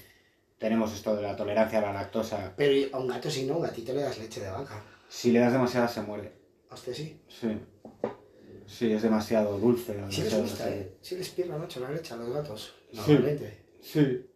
tenemos 0.58 0.94
esto 0.94 1.16
de 1.16 1.22
la 1.22 1.36
tolerancia 1.36 1.80
a 1.80 1.82
la 1.82 1.94
lactosa. 1.94 2.54
Pero 2.56 2.96
a 2.96 3.00
un 3.00 3.08
gato 3.08 3.30
sí, 3.30 3.46
no, 3.46 3.56
a 3.56 3.58
un 3.58 3.64
gatito 3.64 3.94
le 3.94 4.02
das 4.02 4.18
leche 4.18 4.40
de 4.40 4.50
vaca. 4.50 4.82
Si 5.10 5.32
le 5.32 5.40
das 5.40 5.52
demasiada, 5.52 5.88
se 5.88 6.02
muere. 6.02 6.32
Hostia, 6.72 6.94
sí. 6.94 7.20
Sí. 7.28 7.50
Sí, 8.66 8.92
es 8.92 9.02
demasiado 9.02 9.60
dulce. 9.60 9.94
Sí 10.10 10.22
les 10.22 10.42
gusta, 10.42 10.70
¿eh? 10.70 10.98
Sí 11.02 11.16
les 11.16 11.30
pierna 11.30 11.58
mucho 11.58 11.80
la 11.80 11.92
leche 11.92 12.14
a 12.14 12.18
los 12.18 12.34
gatos. 12.34 12.76
Sí. 12.92 12.98
Normalmente. 12.98 13.66
Sí. 13.82 14.29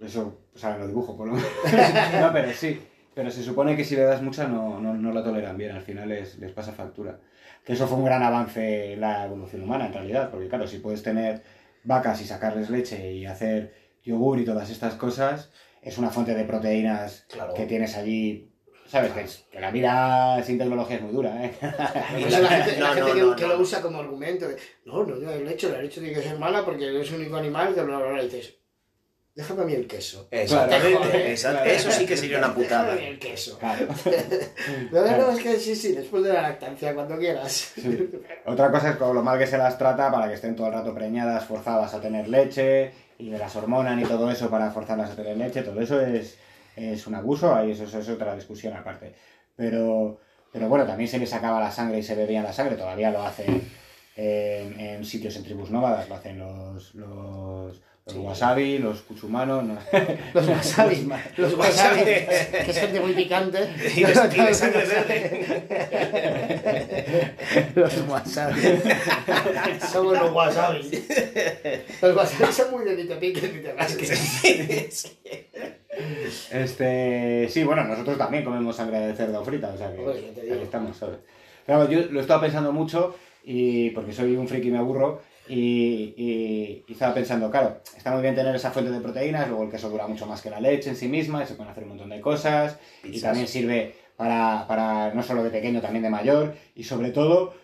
Eso, 0.00 0.38
o 0.54 0.58
sea, 0.58 0.78
lo 0.78 0.86
dibujo, 0.86 1.16
por 1.16 1.28
lo 1.28 1.34
menos. 1.34 1.48
no, 2.20 2.32
pero 2.32 2.52
sí. 2.52 2.80
Pero 3.14 3.30
se 3.30 3.42
supone 3.42 3.76
que 3.76 3.84
si 3.84 3.96
le 3.96 4.02
das 4.02 4.22
mucha 4.22 4.46
no, 4.48 4.80
no, 4.80 4.94
no 4.94 5.12
la 5.12 5.22
toleran 5.22 5.56
bien, 5.58 5.72
al 5.72 5.82
final 5.82 6.08
les, 6.08 6.38
les 6.38 6.52
pasa 6.52 6.72
factura. 6.72 7.18
Que 7.64 7.74
eso 7.74 7.86
fue 7.86 7.98
un 7.98 8.04
gran 8.04 8.22
avance 8.22 8.94
en 8.94 9.00
la 9.00 9.26
evolución 9.26 9.62
humana, 9.62 9.86
en 9.86 9.92
realidad, 9.92 10.30
porque 10.30 10.48
claro, 10.48 10.66
si 10.66 10.78
puedes 10.78 11.02
tener 11.02 11.42
vacas 11.84 12.20
y 12.22 12.24
sacarles 12.24 12.70
leche 12.70 13.12
y 13.12 13.26
hacer 13.26 13.74
yogur 14.02 14.38
y 14.38 14.44
todas 14.44 14.70
estas 14.70 14.94
cosas, 14.94 15.50
es 15.82 15.98
una 15.98 16.10
fuente 16.10 16.34
de 16.34 16.44
proteínas 16.44 17.26
Claro. 17.28 17.52
que 17.54 17.66
tienes 17.66 17.96
allí. 17.96 18.46
¿Sabes? 18.86 19.12
Que, 19.12 19.20
es- 19.20 19.46
que 19.52 19.60
la 19.60 19.70
vida 19.70 20.42
sin 20.42 20.58
tecnología 20.58 20.96
es 20.96 21.02
muy 21.02 21.12
dura, 21.12 21.44
¿eh? 21.44 21.52
La 21.60 21.86
gente, 21.88 22.80
la 22.80 22.88
No, 22.88 22.94
gente 22.94 23.00
no, 23.00 23.14
que, 23.14 23.20
no, 23.20 23.36
que 23.36 23.42
no. 23.42 23.48
lo 23.48 23.60
usa 23.60 23.80
como 23.82 24.00
argumento 24.00 24.48
de 24.48 24.56
no, 24.84 25.04
no, 25.04 25.14
no, 25.16 25.30
el 25.30 25.44
leche, 25.44 25.70
la 25.70 25.80
leche 25.80 26.00
tiene 26.00 26.14
que 26.16 26.22
ser 26.22 26.38
mala 26.38 26.64
porque 26.64 27.00
es 27.00 27.12
el 27.12 27.20
único 27.20 27.36
animal 27.36 27.72
que 27.74 27.80
y 27.82 28.24
dices, 28.24 28.56
déjame 29.34 29.62
a 29.62 29.64
mí 29.64 29.74
el 29.74 29.86
queso. 29.86 30.28
Exactamente. 30.30 31.34
Claro. 31.36 31.64
Eso 31.64 31.90
sí 31.90 32.06
que 32.06 32.16
sería 32.16 32.38
una 32.38 32.54
putada. 32.54 32.94
Déjame 32.94 33.00
a 33.00 33.02
mí 33.02 33.10
el 33.14 33.18
queso. 33.18 33.58
Claro. 33.58 33.86
No, 34.92 35.02
no, 35.02 35.16
no, 35.16 35.30
es 35.32 35.42
que 35.42 35.58
sí, 35.58 35.74
sí, 35.74 35.92
después 35.92 36.22
de 36.22 36.32
la 36.32 36.42
lactancia, 36.42 36.94
cuando 36.94 37.16
quieras. 37.16 37.72
Sí. 37.74 38.10
Otra 38.44 38.70
cosa 38.70 38.90
es 38.90 38.98
lo 38.98 39.22
mal 39.22 39.38
que 39.38 39.46
se 39.46 39.56
las 39.56 39.78
trata 39.78 40.10
para 40.10 40.28
que 40.28 40.34
estén 40.34 40.54
todo 40.54 40.66
el 40.66 40.74
rato 40.74 40.94
preñadas, 40.94 41.44
forzadas 41.44 41.94
a 41.94 42.00
tener 42.00 42.28
leche, 42.28 42.92
y 43.20 43.30
de 43.30 43.38
las 43.38 43.54
hormonas 43.54 44.00
y 44.00 44.04
todo 44.04 44.30
eso 44.30 44.50
para 44.50 44.70
forzarlas 44.70 45.10
a 45.10 45.16
tener 45.16 45.36
leche, 45.36 45.62
todo 45.62 45.80
eso 45.80 46.00
es, 46.00 46.38
es 46.76 47.06
un 47.06 47.14
abuso, 47.14 47.54
ahí 47.54 47.72
eso, 47.72 47.84
eso 47.84 47.98
es 47.98 48.08
otra 48.08 48.34
discusión 48.34 48.74
aparte. 48.74 49.14
Pero, 49.56 50.18
pero 50.52 50.68
bueno, 50.68 50.86
también 50.86 51.08
se 51.08 51.18
les 51.18 51.28
sacaba 51.28 51.60
la 51.60 51.70
sangre 51.70 51.98
y 51.98 52.02
se 52.02 52.14
bebían 52.14 52.44
la 52.44 52.52
sangre, 52.52 52.76
todavía 52.76 53.10
lo 53.10 53.22
hacen 53.22 53.62
en, 54.16 54.80
en 54.80 55.04
sitios 55.04 55.36
en 55.36 55.44
tribus 55.44 55.70
nómadas, 55.70 56.08
lo 56.08 56.14
hacen 56.14 56.38
los, 56.38 56.94
los, 56.94 57.82
los 58.06 58.16
wasabi, 58.16 58.78
los 58.82 59.02
cuchumanos, 59.02 59.64
no. 59.64 59.78
Los 60.34 60.48
wasabi, 60.48 61.08
los 61.36 61.54
wasabi, 61.54 62.00
wasabi. 62.00 62.04
que 62.04 62.70
es 62.70 62.78
gente 62.78 63.00
muy 63.00 63.12
picante. 63.12 63.58
Y 63.96 64.04
de, 64.04 64.12
y 64.12 64.40
de 64.46 64.54
sangre 64.54 64.84
verde. 64.86 65.46
Los 67.74 68.08
wasabi. 68.08 68.60
Somos 69.92 70.18
los 70.18 70.32
wasabi. 70.32 70.90
Los 72.02 72.16
wasabi 72.16 72.52
son 72.52 72.70
muy 72.70 72.84
de 72.84 72.96
ni 72.96 73.04
te 73.04 73.16
piques 73.16 73.52
ni 73.54 73.60
te 73.60 73.72
rasques. 73.72 75.16
Este, 76.50 77.48
sí, 77.50 77.64
bueno, 77.64 77.84
nosotros 77.84 78.16
también 78.16 78.44
comemos 78.44 78.76
sangre 78.76 79.00
de 79.00 79.14
cerdo 79.14 79.44
frita, 79.44 79.72
o 79.74 79.76
sea 79.76 79.92
que 79.94 80.00
ahí 80.00 80.60
estamos, 80.62 80.96
¿sabes? 80.96 81.18
Pero 81.66 81.90
yo 81.90 82.00
lo 82.10 82.20
he 82.20 82.22
estado 82.22 82.40
pensando 82.40 82.72
mucho 82.72 83.14
y 83.44 83.90
porque 83.90 84.12
soy 84.12 84.36
un 84.36 84.48
friki 84.48 84.68
y 84.68 84.70
me 84.70 84.78
aburro 84.78 85.20
y, 85.50 86.14
y- 86.16 86.84
y 86.88 86.92
estaba 86.92 87.12
pensando, 87.14 87.50
claro, 87.50 87.80
está 87.96 88.12
muy 88.12 88.22
bien 88.22 88.34
tener 88.34 88.54
esa 88.54 88.70
fuente 88.70 88.90
de 88.90 89.00
proteínas, 89.00 89.48
luego 89.48 89.64
el 89.64 89.70
queso 89.70 89.90
dura 89.90 90.06
mucho 90.06 90.26
más 90.26 90.40
que 90.42 90.50
la 90.50 90.60
leche 90.60 90.90
en 90.90 90.96
sí 90.96 91.08
misma 91.08 91.42
y 91.42 91.46
se 91.46 91.54
pueden 91.54 91.72
hacer 91.72 91.82
un 91.84 91.90
montón 91.90 92.10
de 92.10 92.20
cosas 92.20 92.78
y 93.04 93.20
también 93.20 93.46
sirve 93.48 93.94
para, 94.16 94.66
para 94.68 95.12
no 95.14 95.22
solo 95.22 95.42
de 95.42 95.50
pequeño, 95.50 95.80
también 95.80 96.02
de 96.02 96.10
mayor 96.10 96.54
y 96.74 96.84
sobre 96.84 97.10
todo, 97.10 97.54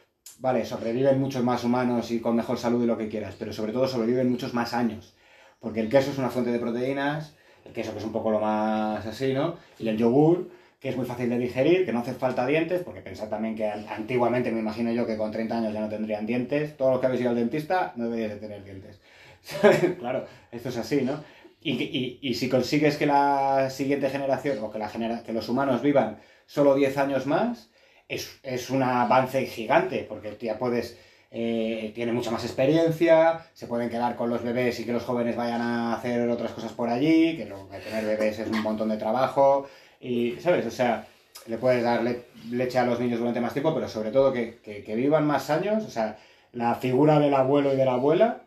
vale, 0.40 0.64
sobreviven 0.66 1.20
muchos 1.20 1.42
más 1.44 1.64
humanos 1.64 2.10
y 2.10 2.20
con 2.20 2.34
mejor 2.36 2.58
salud 2.58 2.82
y 2.82 2.86
lo 2.86 2.98
que 2.98 3.08
quieras, 3.08 3.36
pero 3.38 3.52
sobre 3.52 3.72
todo 3.72 3.86
sobreviven 3.86 4.30
muchos 4.30 4.52
más 4.54 4.74
años, 4.74 5.14
porque 5.60 5.80
el 5.80 5.88
queso 5.88 6.10
es 6.10 6.18
una 6.18 6.30
fuente 6.30 6.50
de 6.50 6.58
proteínas, 6.58 7.34
el 7.64 7.72
queso 7.72 7.92
que 7.92 7.98
es 7.98 8.04
un 8.04 8.12
poco 8.12 8.30
lo 8.30 8.40
más 8.40 9.04
así, 9.06 9.32
¿no? 9.32 9.56
Y 9.78 9.88
el 9.88 9.96
yogur 9.96 10.48
que 10.80 10.88
es 10.90 10.96
muy 10.96 11.06
fácil 11.06 11.30
de 11.30 11.38
digerir, 11.38 11.84
que 11.86 11.92
no 11.92 12.00
hace 12.00 12.12
falta 12.14 12.46
dientes, 12.46 12.82
porque 12.84 13.00
pensad 13.00 13.28
también 13.28 13.54
que 13.56 13.66
an- 13.66 13.86
antiguamente 13.88 14.50
me 14.52 14.60
imagino 14.60 14.92
yo 14.92 15.06
que 15.06 15.16
con 15.16 15.30
30 15.32 15.58
años 15.58 15.72
ya 15.72 15.80
no 15.80 15.88
tendrían 15.88 16.26
dientes. 16.26 16.76
Todos 16.76 16.92
los 16.92 17.00
que 17.00 17.06
habéis 17.06 17.22
ido 17.22 17.30
al 17.30 17.36
dentista 17.36 17.92
no 17.96 18.04
deberíais 18.04 18.32
de 18.34 18.40
tener 18.40 18.64
dientes. 18.64 19.00
claro, 19.98 20.26
esto 20.50 20.68
es 20.68 20.76
así, 20.76 21.02
¿no? 21.02 21.22
Y, 21.60 21.72
y- 21.82 22.18
y 22.22 22.34
si 22.34 22.48
consigues 22.48 22.96
que 22.96 23.06
la 23.06 23.70
siguiente 23.70 24.10
generación 24.10 24.58
o 24.62 24.70
que, 24.70 24.78
la 24.78 24.88
genera- 24.88 25.22
que 25.22 25.32
los 25.32 25.48
humanos 25.48 25.82
vivan 25.82 26.18
solo 26.46 26.74
10 26.74 26.96
años 26.98 27.26
más, 27.26 27.70
es, 28.08 28.38
es 28.42 28.70
un 28.70 28.82
avance 28.82 29.46
gigante, 29.46 30.04
porque 30.08 30.36
ya 30.40 30.58
puedes, 30.58 30.96
eh, 31.30 31.90
tiene 31.94 32.12
mucha 32.12 32.30
más 32.30 32.44
experiencia, 32.44 33.40
se 33.52 33.66
pueden 33.66 33.90
quedar 33.90 34.14
con 34.16 34.30
los 34.30 34.42
bebés 34.42 34.78
y 34.80 34.84
que 34.84 34.92
los 34.92 35.02
jóvenes 35.02 35.34
vayan 35.36 35.60
a 35.60 35.94
hacer 35.94 36.28
otras 36.28 36.52
cosas 36.52 36.72
por 36.72 36.88
allí, 36.88 37.36
que, 37.36 37.46
que 37.46 37.78
tener 37.80 38.04
bebés 38.04 38.38
es 38.38 38.48
un 38.48 38.62
montón 38.62 38.88
de 38.88 38.96
trabajo, 38.96 39.66
y, 40.00 40.32
¿sabes? 40.40 40.66
O 40.66 40.70
sea, 40.70 41.06
le 41.46 41.58
puedes 41.58 41.82
dar 41.82 42.02
le- 42.02 42.24
leche 42.50 42.78
a 42.78 42.86
los 42.86 42.98
niños 43.00 43.18
durante 43.18 43.40
más 43.40 43.52
tiempo, 43.52 43.74
pero 43.74 43.88
sobre 43.88 44.10
todo 44.10 44.32
que, 44.32 44.58
que- 44.62 44.82
que 44.84 44.94
vivan 44.96 45.26
más 45.26 45.50
años, 45.50 45.84
o 45.84 45.90
sea, 45.90 46.18
la 46.52 46.74
figura 46.74 47.18
del 47.18 47.34
abuelo 47.34 47.72
y 47.72 47.76
de 47.76 47.84
la 47.84 47.94
abuela, 47.94 48.42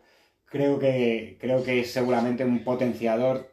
creo 0.46 0.78
que, 0.78 1.36
creo 1.40 1.62
que 1.62 1.80
es 1.80 1.92
seguramente 1.92 2.44
un 2.44 2.64
potenciador, 2.64 3.50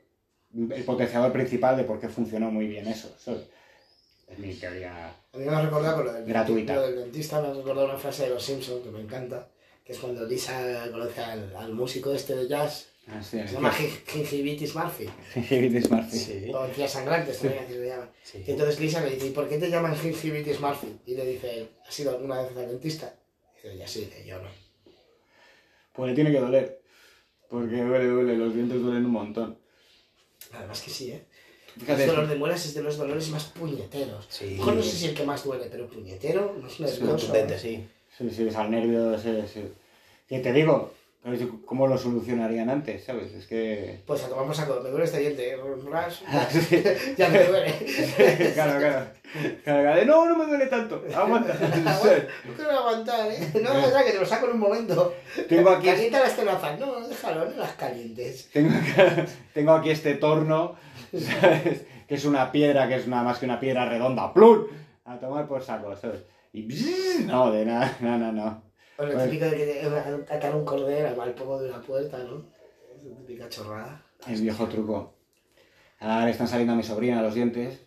el 0.54 0.84
potenciador 0.84 1.32
principal 1.32 1.78
de 1.78 1.84
por 1.84 2.00
qué 2.00 2.10
funcionó 2.10 2.50
muy 2.52 2.68
bien 2.68 2.88
eso, 2.88 3.14
¿sabes? 3.20 3.44
Es 4.28 4.40
mi 4.40 4.54
teoría. 4.54 5.08
A 5.34 5.38
mí 5.38 5.46
me 5.46 5.56
ha 5.56 5.62
recordado 5.62 5.98
con 5.98 6.06
lo 6.08 6.14
del, 6.14 6.26
Gratuita. 6.26 6.76
lo 6.76 6.82
del 6.82 6.96
dentista, 6.96 7.40
me 7.42 7.48
ha 7.48 7.54
recordado 7.54 7.86
una 7.88 7.98
frase 7.98 8.24
de 8.24 8.30
los 8.32 8.44
Simpsons 8.44 8.84
que 8.84 8.90
me 8.90 9.00
encanta, 9.02 9.48
que 9.86 9.94
es 9.94 10.00
cuando 10.00 10.26
Lisa 10.26 10.90
conoce 10.92 11.22
al, 11.22 11.56
al 11.56 11.74
músico 11.74 12.12
este 12.12 12.36
de 12.36 12.48
jazz, 12.48 12.90
Ah, 13.10 13.24
sí, 13.24 13.38
se 13.40 13.54
llama 13.54 13.72
Gin- 13.72 13.90
Gingivitis 14.06 14.76
Murphy, 14.76 15.06
Gingivitis 15.34 15.90
Murphy. 15.90 16.18
Sí. 16.18 16.52
o 16.54 16.66
encías 16.66 16.92
sangrantes 16.92 17.40
también 17.40 17.64
así 17.64 17.74
se 17.74 17.86
llaman. 17.88 18.10
sí. 18.22 18.44
Y 18.46 18.52
entonces 18.52 18.80
Lisa 18.82 19.02
le 19.06 19.12
dice, 19.12 19.28
¿y 19.28 19.30
por 19.32 19.48
qué 19.48 19.58
te 19.58 19.70
llaman 19.70 19.96
Gingivitis 19.96 20.60
Murphy? 20.60 21.00
Y 21.06 21.16
le 21.16 21.26
dice, 21.26 21.60
él, 21.60 21.70
¿has 21.88 21.98
ido 22.00 22.12
alguna 22.12 22.42
vez 22.42 22.52
al 22.58 22.68
dentista? 22.68 23.16
Y 23.64 23.68
dice, 23.68 23.78
ya 23.78 23.88
sí, 23.88 24.00
dice, 24.02 24.26
yo 24.26 24.42
no. 24.42 24.50
Pues 25.94 26.10
le 26.10 26.16
tiene 26.16 26.32
que 26.32 26.40
doler. 26.40 26.82
Porque 27.50 27.78
duele, 27.82 28.08
duele, 28.08 28.36
los 28.38 28.54
dientes 28.54 28.82
duelen 28.82 29.06
un 29.06 29.12
montón. 29.12 29.58
Además 30.52 30.82
que 30.82 30.92
sí, 30.92 31.12
¿eh? 31.12 31.24
Fíjate, 31.80 32.04
el 32.04 32.10
dolor 32.10 32.28
de 32.28 32.36
muelas 32.36 32.66
es 32.66 32.74
de 32.74 32.82
los 32.84 32.98
dolores 32.98 33.30
más 33.30 33.46
puñeteros. 33.46 34.26
Sí. 34.30 34.56
Mejor 34.58 34.76
no 34.76 34.84
sé 34.84 34.98
si 34.98 35.06
el 35.06 35.14
que 35.16 35.24
más 35.24 35.44
duele, 35.46 35.68
pero 35.72 35.88
puñetero, 35.88 36.58
no 36.60 36.68
es 36.68 36.80
nervioso. 36.80 37.06
Contundente, 37.06 37.58
sí. 37.58 37.88
Sí, 38.18 38.30
sí, 38.32 38.48
es 38.48 38.56
al 38.56 38.72
nervio, 38.72 39.18
sí, 39.18 39.30
sí. 39.54 39.62
Que 40.28 40.40
te 40.40 40.52
digo, 40.52 40.92
¿cómo 41.66 41.88
lo 41.88 41.98
solucionarían 41.98 42.70
antes, 42.70 43.04
sabes? 43.04 43.34
Es 43.34 43.48
que... 43.48 44.02
Pues 44.06 44.24
a 44.24 44.30
tomar 44.30 44.46
por 44.46 44.56
saco, 44.56 44.80
me 44.82 44.90
duele 44.90 45.06
este 45.06 45.20
diente, 45.20 45.50
¿eh? 45.50 45.58
Sí. 46.50 46.84
ya 47.18 47.30
me 47.30 47.44
duele. 47.44 47.74
claro, 48.54 48.80
claro. 48.80 49.08
Claro, 49.64 49.82
claro. 49.82 50.06
No, 50.06 50.26
no 50.26 50.38
me 50.38 50.46
duele 50.46 50.68
tanto. 50.68 51.04
Aguanta. 51.14 51.54
No 51.54 52.54
quiero 52.56 52.72
aguantar, 52.72 53.32
¿eh? 53.32 53.52
No, 53.62 53.74
es 53.74 53.86
verdad 53.86 54.06
que 54.06 54.12
te 54.12 54.20
lo 54.20 54.26
saco 54.26 54.46
en 54.48 54.54
un 54.54 54.60
momento. 54.60 55.14
Tengo 55.50 55.70
aquí, 55.72 55.88
Calienta 55.88 56.20
las 56.20 56.36
tenazas. 56.36 56.80
No, 56.80 57.08
déjalo, 57.08 57.50
no 57.50 57.58
las 57.58 57.74
calientes. 57.74 58.50
tengo, 58.52 58.74
tengo 59.54 59.72
aquí 59.74 59.90
este 59.90 60.16
torno, 60.16 60.76
¿sabes? 61.12 61.86
Que 62.08 62.16
es 62.16 62.24
una 62.24 62.52
piedra, 62.52 62.88
que 62.88 62.96
es 62.96 63.08
nada 63.08 63.24
más 63.24 63.40
que 63.40 63.46
una 63.46 63.60
piedra 63.60 63.86
redonda. 63.86 64.34
¡Plum! 64.34 64.66
A 65.04 65.18
tomar 65.20 65.48
por 65.48 65.62
saco, 65.62 65.94
¿sabes? 65.96 66.22
Y... 66.54 66.68
No, 67.26 67.52
de 67.52 67.66
nada, 67.66 67.98
no, 68.00 68.18
no, 68.18 68.32
no. 68.32 68.67
O 68.98 69.06
lo 69.06 69.24
típico 69.24 69.46
de 69.46 69.56
que 69.58 70.34
atar 70.34 70.56
un 70.56 70.66
cordero 70.66 71.22
al 71.22 71.34
poco 71.36 71.60
de 71.62 71.70
una 71.70 71.82
puerta, 71.82 72.18
¿no? 72.20 72.46
Esa 73.06 73.16
típica 73.26 73.50
chorrada. 73.50 74.04
El 74.28 74.42
viejo 74.42 74.68
truco. 74.68 75.14
Ahora 76.00 76.26
le 76.26 76.32
están 76.32 76.48
saliendo 76.48 76.74
a 76.74 76.76
mi 76.76 76.84
sobrina 76.84 77.22
los 77.22 77.34
dientes. 77.36 77.80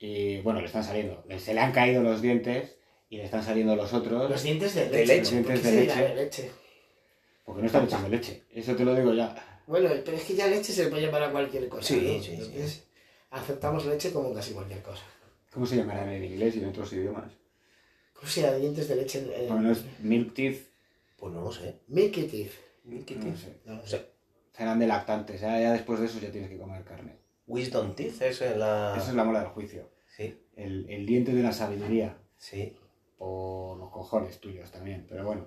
Y 0.00 0.40
bueno, 0.40 0.60
le 0.60 0.66
están 0.66 0.84
saliendo. 0.84 1.24
Se 1.38 1.54
le 1.54 1.60
han 1.60 1.72
caído 1.72 2.02
los 2.02 2.22
dientes 2.22 2.76
y 3.10 3.16
le 3.16 3.24
están 3.24 3.42
saliendo 3.42 3.74
los 3.76 3.92
otros. 3.92 4.30
Los 4.30 4.42
dientes 4.42 4.74
de 4.74 4.88
De 4.88 5.06
leche. 5.06 5.36
leche. 5.36 5.36
¿no? 5.36 5.42
¿Por 5.46 5.54
qué 5.54 5.60
Dientes 5.60 5.64
de 5.64 5.80
leche. 5.86 6.08
de 6.08 6.14
leche? 6.14 6.50
Porque 7.44 7.60
no 7.62 7.66
están 7.66 7.84
hechos 7.84 8.02
de 8.02 8.08
leche. 8.10 8.42
Eso 8.54 8.76
te 8.76 8.84
lo 8.84 8.94
digo 8.94 9.14
ya. 9.14 9.60
Bueno, 9.66 9.90
pero 10.04 10.16
es 10.16 10.24
que 10.24 10.34
ya 10.34 10.46
leche 10.46 10.72
se 10.72 10.84
le 10.84 10.90
puede 10.90 11.02
llamar 11.06 11.22
a 11.24 11.30
cualquier 11.30 11.68
cosa. 11.68 11.82
Sí, 11.88 12.20
¿no? 12.38 12.44
sí, 12.44 12.82
aceptamos 13.30 13.86
leche 13.86 14.12
como 14.12 14.32
casi 14.34 14.52
cualquier 14.52 14.82
cosa. 14.82 15.02
¿Cómo 15.52 15.66
se 15.66 15.76
llamarán 15.76 16.08
en 16.10 16.24
inglés 16.24 16.56
y 16.56 16.60
en 16.60 16.66
otros 16.68 16.92
idiomas? 16.92 17.32
¿Cómo 18.18 18.28
se 18.28 18.42
llama 18.42 18.56
dientes 18.56 18.88
de 18.88 18.96
leche 18.96 19.18
en, 19.20 19.32
en 19.42 19.48
Bueno, 19.48 19.70
es 19.70 19.82
milk 20.00 20.34
teeth. 20.34 20.68
Pues 21.16 21.32
no 21.32 21.42
lo 21.42 21.52
sé. 21.52 21.80
Milky 21.88 22.24
teeth? 22.24 22.52
Milky 22.84 23.14
No 23.16 23.24
Teeth. 23.24 23.36
sé. 23.36 23.60
No 23.64 23.74
lo 23.74 23.80
O 23.80 23.84
sé. 23.84 23.90
sea, 23.90 24.06
Serán 24.56 24.78
de 24.80 24.86
lactantes. 24.88 25.40
Ya, 25.40 25.60
ya 25.60 25.72
después 25.72 26.00
de 26.00 26.06
eso 26.06 26.18
ya 26.18 26.30
tienes 26.32 26.50
que 26.50 26.58
comer 26.58 26.84
carne. 26.84 27.16
Wisdom 27.46 27.94
Teeth 27.94 28.20
es 28.22 28.40
en 28.42 28.58
la... 28.58 28.94
Esa 28.96 29.10
es 29.10 29.14
la 29.14 29.24
mola 29.24 29.40
del 29.40 29.48
juicio. 29.50 29.88
Sí, 30.16 30.36
El, 30.56 30.88
el 30.90 31.06
diente 31.06 31.32
de 31.32 31.42
la 31.42 31.52
sabiduría. 31.52 32.18
sí. 32.36 32.76
O 33.20 33.74
los 33.78 33.90
cojones 33.90 34.38
tuyos 34.38 34.70
también. 34.70 35.04
Pero 35.08 35.24
bueno. 35.24 35.46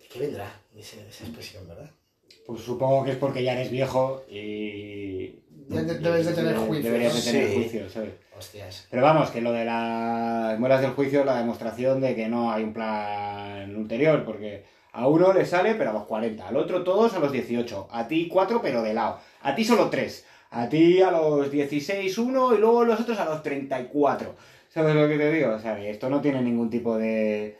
¿De 0.00 0.06
qué 0.08 0.18
vendrá 0.18 0.60
esa, 0.74 1.00
esa 1.06 1.24
expresión, 1.24 1.66
verdad? 1.68 1.90
Pues 2.46 2.62
supongo 2.62 3.04
que 3.04 3.12
es 3.12 3.16
porque 3.18 3.44
ya 3.44 3.52
eres 3.54 3.70
viejo 3.70 4.24
y... 4.28 5.42
Ya 5.68 5.86
te- 5.86 5.98
debes 5.98 6.26
de 6.26 6.32
tener 6.32 6.56
juicio, 6.56 6.84
Deberías 6.90 7.14
de 7.24 7.30
tener 7.32 7.48
Sí. 7.48 7.54
juicio, 7.54 7.88
¿sabes? 7.90 8.10
Hostias. 8.36 8.86
Pero 8.90 9.02
vamos, 9.02 9.30
que 9.30 9.40
lo 9.40 9.52
de 9.52 9.64
las 9.64 10.58
muelas 10.58 10.80
del 10.80 10.90
juicio 10.92 11.20
es 11.20 11.26
la 11.26 11.38
demostración 11.38 12.00
de 12.00 12.14
que 12.14 12.28
no 12.28 12.50
hay 12.52 12.64
un 12.64 12.72
plan 12.72 13.74
ulterior, 13.76 14.24
porque 14.24 14.64
a 14.92 15.06
uno 15.06 15.32
le 15.32 15.44
sale, 15.46 15.74
pero 15.74 15.90
a 15.90 15.92
los 15.92 16.04
40, 16.04 16.48
al 16.48 16.56
otro 16.56 16.82
todos 16.82 17.14
a 17.14 17.18
los 17.18 17.32
18, 17.32 17.88
a 17.90 18.08
ti 18.08 18.28
4, 18.28 18.60
pero 18.60 18.82
de 18.82 18.94
lado, 18.94 19.18
a 19.42 19.54
ti 19.54 19.64
solo 19.64 19.88
3, 19.90 20.24
a 20.50 20.68
ti 20.68 21.00
a 21.00 21.10
los 21.10 21.50
16, 21.50 22.18
1 22.18 22.54
y 22.54 22.58
luego 22.58 22.84
los 22.84 23.00
otros 23.00 23.18
a 23.18 23.24
los 23.24 23.42
34. 23.42 24.34
¿Sabes 24.68 24.94
lo 24.94 25.06
que 25.08 25.18
te 25.18 25.30
digo? 25.30 25.52
O 25.52 25.58
sea, 25.58 25.78
esto 25.86 26.08
no 26.08 26.20
tiene 26.20 26.40
ningún 26.42 26.70
tipo 26.70 26.96
de, 26.96 27.58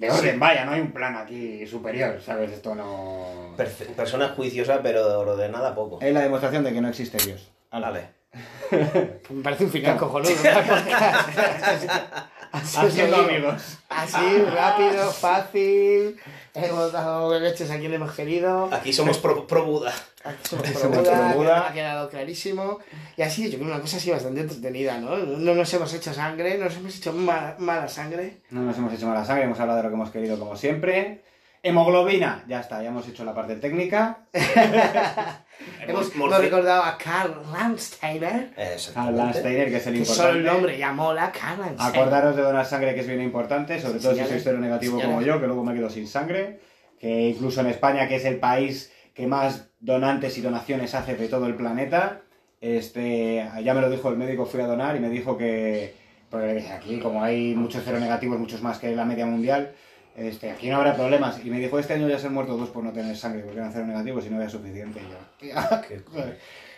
de 0.00 0.10
orden, 0.10 0.40
vaya, 0.40 0.64
no 0.64 0.72
hay 0.72 0.80
un 0.80 0.92
plan 0.92 1.14
aquí 1.16 1.66
superior, 1.66 2.20
¿sabes? 2.24 2.50
Esto 2.52 2.74
no... 2.74 3.54
Perfe- 3.56 3.94
persona 3.94 4.28
juiciosa, 4.30 4.80
pero 4.82 5.36
de 5.36 5.48
nada 5.50 5.74
poco. 5.74 5.98
Es 6.00 6.12
la 6.14 6.20
demostración 6.20 6.64
de 6.64 6.72
que 6.72 6.80
no 6.80 6.88
existe 6.88 7.18
Dios. 7.24 7.50
Ala. 7.70 7.90
Vale. 7.90 8.08
Me 9.30 9.42
parece 9.42 9.64
un 9.64 9.70
final 9.70 9.98
cojonudo. 9.98 10.30
Así, 12.62 12.76
Haciendo 12.78 13.16
amigos. 13.16 13.78
Así, 13.88 14.42
rápido, 14.54 15.10
fácil. 15.12 16.16
Hemos 16.54 16.92
dado 16.92 17.38
leches 17.38 17.70
a 17.70 17.78
quien 17.78 17.92
hemos 17.94 18.12
querido. 18.12 18.68
Aquí 18.72 18.92
somos 18.92 19.18
pro, 19.18 19.46
pro 19.46 19.64
Buda. 19.64 19.92
Aquí 20.24 20.38
somos 20.48 20.68
pro 20.70 20.88
Buda, 20.90 21.28
pro 21.28 21.38
Buda. 21.38 21.68
Ha 21.68 21.72
quedado 21.72 22.08
clarísimo. 22.10 22.78
Y 23.16 23.22
así, 23.22 23.44
yo 23.50 23.56
creo 23.58 23.60
que 23.68 23.72
una 23.74 23.80
cosa 23.80 23.96
así 23.98 24.10
bastante 24.10 24.40
entretenida, 24.40 24.98
¿no? 24.98 25.16
No 25.16 25.54
nos 25.54 25.72
hemos 25.74 25.92
hecho 25.94 26.12
sangre, 26.12 26.58
no 26.58 26.64
nos 26.66 26.76
hemos 26.76 26.96
hecho 26.96 27.12
ma- 27.12 27.54
mala 27.58 27.88
sangre. 27.88 28.38
No 28.50 28.62
nos 28.62 28.76
hemos 28.76 28.92
hecho 28.92 29.06
mala 29.06 29.24
sangre, 29.24 29.44
hemos 29.44 29.58
hablado 29.60 29.78
de 29.78 29.82
lo 29.84 29.88
que 29.90 29.94
hemos 29.94 30.10
querido 30.10 30.38
como 30.38 30.56
siempre. 30.56 31.22
Hemoglobina, 31.62 32.44
ya 32.48 32.60
está, 32.60 32.82
ya 32.82 32.88
hemos 32.88 33.06
hecho 33.06 33.24
la 33.24 33.34
parte 33.34 33.56
técnica. 33.56 34.20
Hemos, 35.86 36.14
hemos 36.14 36.38
recordado 36.38 36.82
a 36.82 36.96
Karl 36.98 37.34
Landsteiner, 37.52 38.50
Exactamente. 38.56 39.16
Landsteiner, 39.18 39.68
que 39.70 39.76
es 39.76 39.86
el 39.86 39.92
que 39.94 39.98
importante. 40.00 40.28
solo 40.28 40.38
el 40.38 40.44
nombre 40.46 40.78
ya 40.78 40.92
mola, 40.92 41.32
Karl 41.32 41.60
Landsteiner. 41.60 41.96
Acordaros 42.00 42.36
de 42.36 42.42
donar 42.42 42.66
sangre, 42.66 42.94
que 42.94 43.00
es 43.00 43.06
bien 43.06 43.22
importante, 43.22 43.80
sobre 43.80 43.98
todo 43.98 44.12
si 44.12 44.16
Señores, 44.18 44.28
sois 44.30 44.42
cero 44.44 44.58
negativo 44.58 44.98
señores. 44.98 45.14
como 45.16 45.26
yo, 45.26 45.40
que 45.40 45.46
luego 45.46 45.64
me 45.64 45.74
quedo 45.74 45.90
sin 45.90 46.06
sangre. 46.06 46.60
Que 46.98 47.28
incluso 47.28 47.60
en 47.62 47.68
España, 47.68 48.06
que 48.08 48.16
es 48.16 48.24
el 48.24 48.36
país 48.38 48.92
que 49.14 49.26
más 49.26 49.68
donantes 49.80 50.36
y 50.38 50.42
donaciones 50.42 50.94
hace 50.94 51.14
de 51.16 51.28
todo 51.28 51.46
el 51.46 51.54
planeta, 51.54 52.20
este, 52.60 53.48
ya 53.64 53.74
me 53.74 53.80
lo 53.80 53.90
dijo 53.90 54.08
el 54.10 54.16
médico, 54.16 54.44
fui 54.46 54.60
a 54.60 54.66
donar 54.66 54.96
y 54.96 55.00
me 55.00 55.08
dijo 55.08 55.36
que, 55.38 55.94
porque 56.30 56.68
aquí 56.70 56.98
como 57.00 57.22
hay 57.24 57.54
muchos 57.54 57.82
cero 57.84 57.98
negativos, 57.98 58.38
muchos 58.38 58.62
más 58.62 58.78
que 58.78 58.94
la 58.94 59.04
media 59.06 59.24
mundial, 59.26 59.72
este, 60.20 60.50
aquí 60.50 60.68
no 60.68 60.76
habrá 60.76 60.94
problemas. 60.94 61.44
Y 61.44 61.50
me 61.50 61.58
dijo, 61.58 61.78
este 61.78 61.94
año 61.94 62.08
ya 62.08 62.18
se 62.18 62.26
han 62.28 62.34
muerto 62.34 62.56
dos 62.56 62.68
por 62.70 62.84
no 62.84 62.92
tener 62.92 63.16
sangre, 63.16 63.42
porque 63.42 63.58
eran 63.58 63.72
cero 63.72 63.86
negativos 63.86 64.26
y 64.26 64.30
no 64.30 64.36
había 64.36 64.48
suficiente. 64.48 65.00
Y 65.00 65.10
yo, 65.10 65.18
tía, 65.38 65.82
Qué- 65.88 66.02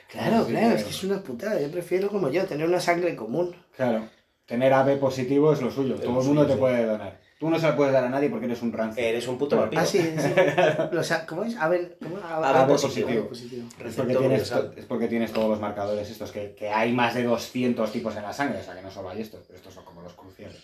Claro, 0.09 0.45
Sí, 0.45 0.53
claro, 0.53 0.67
pero- 0.69 0.77
es 0.77 0.85
que 0.85 0.91
es 0.91 1.05
una 1.05 1.23
putada. 1.23 1.61
Yo 1.61 1.71
prefiero 1.71 2.09
como 2.11 2.29
yo, 2.31 2.45
tener 2.45 2.67
una 2.69 2.81
sangre 2.81 3.17
común. 3.17 3.57
Claro, 3.77 4.09
tener 4.47 4.73
AB 4.73 4.99
positivo 4.99 5.53
es 5.53 5.63
lo 5.63 5.71
suyo, 5.71 5.95
todo 5.97 6.21
el 6.21 6.27
mundo 6.27 6.47
te 6.47 6.53
sí. 6.55 6.59
puede 6.59 6.85
donar. 6.85 7.21
Tú 7.41 7.51
no 7.51 7.59
se 7.59 7.67
la 7.67 7.75
puedes 7.75 7.93
dar 7.93 8.05
a 8.05 8.09
nadie 8.09 8.29
porque 8.31 8.47
eres 8.47 8.63
un 8.63 8.73
rancio. 8.73 9.03
Eres 9.03 9.27
un 9.27 9.37
puto 9.37 9.57
vampiro. 9.57 9.83
Ah, 9.83 9.87
sí, 9.87 9.99
sí. 9.99 10.29
Los 10.93 11.11
a- 11.11 11.27
¿Cómo 11.27 11.43
es? 11.43 11.57
A 11.57 11.69
ver, 11.69 11.97
¿cómo? 12.01 12.19
A- 12.19 12.37
AB 12.37 12.45
AB 12.45 12.69
positivo. 12.69 13.27
positivo. 13.27 13.29
positivo. 13.29 13.67
Es 13.89 13.95
porque, 13.97 14.15
tienes, 14.15 14.53
es 14.77 14.85
porque 14.85 15.09
tienes 15.09 15.33
todos 15.33 15.49
los 15.49 15.59
marcadores 15.61 16.09
estos, 16.09 16.31
que, 16.31 16.55
que 16.55 16.69
hay 16.69 16.93
más 16.93 17.15
de 17.15 17.25
200 17.25 17.91
tipos 17.91 18.15
en 18.15 18.23
la 18.23 18.33
sangre, 18.33 18.61
o 18.61 18.63
sea 18.63 18.75
que 18.77 18.83
no 18.83 18.91
solo 18.93 19.09
hay 19.11 19.23
estos, 19.23 19.41
pero 19.47 19.57
estos 19.57 19.75
son 19.75 19.85
como 19.85 20.03
los 20.03 20.13
cruciales. 20.13 20.63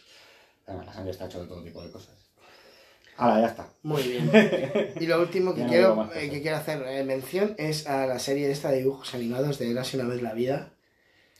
Además, 0.68 0.87
la 0.87 0.93
sangre 0.93 1.11
está 1.11 1.24
hecha 1.26 1.41
de 1.41 1.47
todo 1.47 1.62
tipo 1.64 1.83
de 1.83 1.91
cosas. 1.91 2.14
Ahora, 3.19 3.41
ya 3.41 3.47
está. 3.49 3.69
Muy 3.83 4.03
bien. 4.03 4.31
Y 5.01 5.07
lo 5.07 5.21
último 5.21 5.55
que 5.55 5.62
no 5.62 5.69
quiero, 5.69 6.11
eh, 6.14 6.31
que 6.31 6.41
quiero 6.41 6.57
hacer 6.57 6.83
eh, 6.87 7.05
mención 7.05 7.55
es 7.59 7.87
a 7.87 8.07
la 8.07 8.19
serie 8.19 8.51
esta 8.51 8.71
de 8.71 8.79
dibujos 8.79 9.14
animados 9.14 9.59
de 9.59 9.71
Érase 9.71 9.99
una 9.99 10.09
vez 10.09 10.23
la 10.23 10.33
vida. 10.35 10.71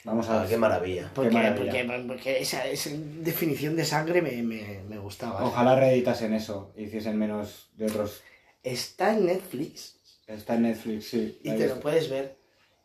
Vamos 0.05 0.29
a 0.29 0.43
Ah, 0.43 0.47
qué 0.49 0.57
maravilla. 0.57 1.11
Porque, 1.14 1.31
maravilla. 1.31 1.72
porque, 1.87 2.05
porque 2.07 2.41
esa, 2.41 2.66
esa 2.66 2.91
definición 2.93 3.76
de 3.76 3.85
sangre 3.85 4.22
me, 4.22 4.43
me, 4.43 4.81
me 4.89 4.99
gustaba. 4.99 5.45
Ojalá 5.45 5.74
reeditasen 5.76 6.35
eso, 6.35 6.72
e 6.76 6.83
hiciesen 6.83 7.18
menos 7.18 7.70
de 7.76 7.87
otros. 7.87 8.22
Está 8.62 9.14
en 9.14 9.26
Netflix 9.26 9.99
Está 10.26 10.57
en 10.57 10.62
Netflix, 10.62 11.09
sí. 11.09 11.39
y 11.43 11.53
te 11.53 11.68
lo 11.68 11.81
puedes 11.81 12.11
ver. 12.11 12.38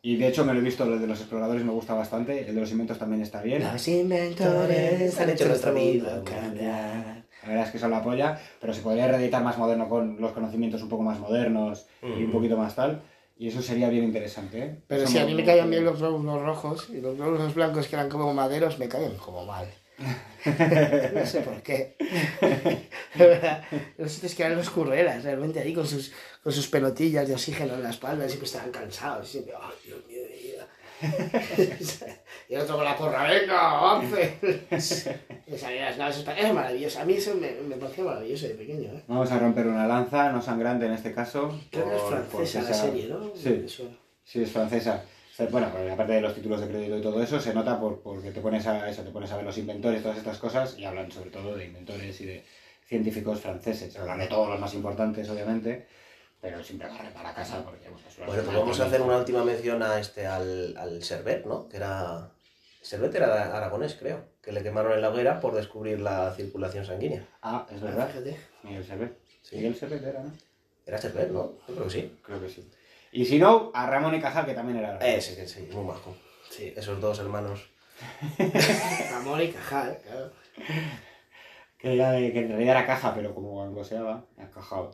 Y 0.06 0.16
de 0.16 0.28
hecho 0.28 0.44
me 0.44 0.52
lo 0.52 0.60
he 0.60 0.62
visto, 0.62 0.84
el 0.84 1.00
de 1.00 1.06
los 1.06 1.18
exploradores 1.18 1.64
me 1.64 1.72
gusta 1.72 1.94
bastante, 1.94 2.46
el 2.46 2.54
de 2.54 2.60
los 2.60 2.70
inventos 2.70 2.98
también 2.98 3.22
está 3.22 3.40
bien. 3.40 3.62
Los 3.62 3.88
inventores 3.88 5.18
han 5.18 5.30
hecho 5.30 5.48
nuestra 5.48 5.70
vida 5.70 6.22
cambiar. 6.22 7.24
La 7.42 7.48
verdad 7.48 7.64
es 7.64 7.70
que 7.70 7.78
son 7.78 7.90
la 7.90 8.02
polla, 8.02 8.38
pero 8.60 8.74
se 8.74 8.82
podría 8.82 9.08
reeditar 9.08 9.42
más 9.42 9.56
moderno 9.56 9.88
con 9.88 10.20
los 10.20 10.32
conocimientos 10.32 10.82
un 10.82 10.90
poco 10.90 11.02
más 11.02 11.18
modernos 11.18 11.86
y 12.02 12.22
un 12.22 12.30
poquito 12.30 12.58
más 12.58 12.74
tal. 12.74 13.00
Y 13.38 13.48
eso 13.48 13.62
sería 13.62 13.88
bien 13.88 14.04
interesante, 14.04 14.58
¿eh? 14.58 14.82
Pero 14.86 15.04
Eso 15.04 15.12
si 15.12 15.18
a 15.20 15.24
mí 15.24 15.32
me 15.32 15.40
me 15.40 15.46
caían 15.46 15.70
bien 15.70 15.86
los 15.86 15.98
glóbulos 15.98 16.42
rojos 16.42 16.90
y 16.90 17.00
los 17.00 17.16
glóbulos 17.16 17.54
blancos 17.54 17.88
que 17.88 17.96
eran 17.96 18.10
como 18.10 18.34
maderos 18.34 18.78
me 18.78 18.88
caían 18.88 19.16
como 19.16 19.46
mal. 19.46 19.68
no 21.14 21.26
sé 21.26 21.40
por 21.40 21.62
qué. 21.62 21.96
Verdad, 23.14 23.62
los 23.96 24.12
sitios 24.12 24.34
que 24.34 24.42
eran 24.42 24.58
los 24.58 24.70
curreras, 24.70 25.22
realmente 25.22 25.60
ahí 25.60 25.72
con 25.72 25.86
sus, 25.86 26.12
con 26.42 26.52
sus 26.52 26.66
pelotillas 26.68 27.28
de 27.28 27.34
oxígeno 27.34 27.74
en 27.74 27.82
la 27.82 27.90
espalda, 27.90 28.26
siempre 28.26 28.46
estaban 28.46 28.70
cansados, 28.70 29.28
siempre, 29.28 29.54
¡ay, 29.60 29.74
Dios 29.84 30.06
mío 30.06 30.22
de 30.22 30.28
vida! 30.28 30.66
y 32.48 32.54
el 32.54 32.60
otro 32.60 32.76
con 32.76 32.84
la 32.84 32.96
porra, 32.96 33.28
¡venga, 33.28 34.00
espaciales, 35.46 35.98
era 36.36 36.52
maravilloso. 36.52 37.00
A 37.00 37.04
mí 37.04 37.14
eso 37.14 37.34
me, 37.34 37.52
me 37.68 37.76
parecía 37.76 38.04
maravilloso 38.04 38.48
de 38.48 38.54
pequeño, 38.54 38.92
¿eh? 38.92 39.02
Vamos 39.06 39.30
a 39.30 39.38
romper 39.38 39.66
una 39.66 39.86
lanza, 39.86 40.30
no 40.32 40.40
sangrante 40.40 40.86
en 40.86 40.92
este 40.92 41.12
caso. 41.12 41.58
Creo 41.70 41.90
que 41.90 41.96
es 41.96 42.02
francesa 42.02 42.62
la 42.62 42.74
serie, 42.74 43.08
¿no? 43.08 43.32
Sí, 43.34 44.42
es 44.42 44.50
francesa. 44.50 45.04
Bueno, 45.50 45.68
pero 45.72 45.92
aparte 45.92 46.12
de 46.12 46.20
los 46.20 46.34
títulos 46.34 46.60
de 46.60 46.68
crédito 46.68 46.96
y 46.96 47.02
todo 47.02 47.22
eso, 47.22 47.40
se 47.40 47.52
nota 47.52 47.80
por, 47.80 48.00
porque 48.02 48.30
te 48.30 48.40
pones 48.40 48.66
a 48.66 48.88
eso, 48.88 49.02
te 49.02 49.10
pones 49.10 49.32
a 49.32 49.36
ver 49.36 49.44
los 49.44 49.58
inventores, 49.58 50.02
todas 50.02 50.18
estas 50.18 50.38
cosas, 50.38 50.78
y 50.78 50.84
hablan 50.84 51.10
sobre 51.10 51.30
todo 51.30 51.56
de 51.56 51.64
inventores 51.64 52.20
y 52.20 52.26
de 52.26 52.44
científicos 52.86 53.40
franceses. 53.40 53.96
Hablan 53.96 54.20
de 54.20 54.28
todos 54.28 54.48
los 54.48 54.60
más 54.60 54.72
importantes, 54.74 55.28
obviamente, 55.28 55.88
pero 56.40 56.62
siempre 56.62 56.88
barre 56.88 57.10
para 57.10 57.34
casa 57.34 57.64
porque 57.64 57.88
bueno, 57.88 58.06
es 58.08 58.16
Bueno, 58.18 58.42
pues 58.44 58.56
vamos 58.56 58.80
a 58.80 58.86
hacer 58.86 59.02
una 59.02 59.16
última 59.16 59.44
mención 59.44 59.82
a 59.82 59.98
este, 59.98 60.26
al, 60.26 60.76
al 60.76 61.02
Servet, 61.02 61.44
¿no? 61.46 61.68
Que 61.68 61.78
era... 61.78 62.30
Servet 62.80 63.14
era 63.14 63.56
aragonés, 63.56 63.94
creo, 63.94 64.26
que 64.42 64.52
le 64.52 64.62
quemaron 64.62 64.92
en 64.92 65.00
la 65.00 65.08
hoguera 65.08 65.40
por 65.40 65.54
descubrir 65.54 66.00
la 66.00 66.32
circulación 66.34 66.84
sanguínea. 66.84 67.26
Ah, 67.40 67.66
es 67.74 67.80
verdad. 67.80 68.08
Fíjate. 68.08 68.36
Miguel 68.62 68.84
Servet. 68.84 69.18
Sí. 69.40 69.56
Miguel 69.56 69.74
Servet 69.74 70.04
era, 70.04 70.22
¿no? 70.22 70.30
Era 70.84 70.98
Servet, 70.98 71.30
¿no? 71.30 71.54
Yo 71.66 71.74
creo 71.74 71.84
que 71.84 71.90
sí. 71.90 72.18
Creo 72.22 72.40
que 72.42 72.48
sí. 72.50 72.70
Y 73.16 73.24
si 73.26 73.38
no, 73.38 73.70
a 73.74 73.86
Ramón 73.86 74.14
y 74.16 74.20
Cajal, 74.20 74.44
que 74.44 74.54
también 74.54 74.78
era. 74.78 74.98
Ese, 74.98 75.36
que 75.36 75.46
sí, 75.46 75.68
muy 75.72 75.84
majo. 75.84 76.16
Sí. 76.50 76.72
Esos 76.76 77.00
dos 77.00 77.18
hermanos. 77.20 77.70
Amor 79.14 79.40
y 79.40 79.52
Cajal, 79.52 79.98
claro. 80.04 80.32
Que, 81.78 81.94
era 81.94 82.10
de- 82.12 82.32
que 82.32 82.40
en 82.40 82.48
realidad 82.48 82.76
era 82.78 82.86
caja, 82.86 83.14
pero 83.14 83.32
como 83.34 83.62
angloseaba, 83.62 84.24
encajado. 84.36 84.90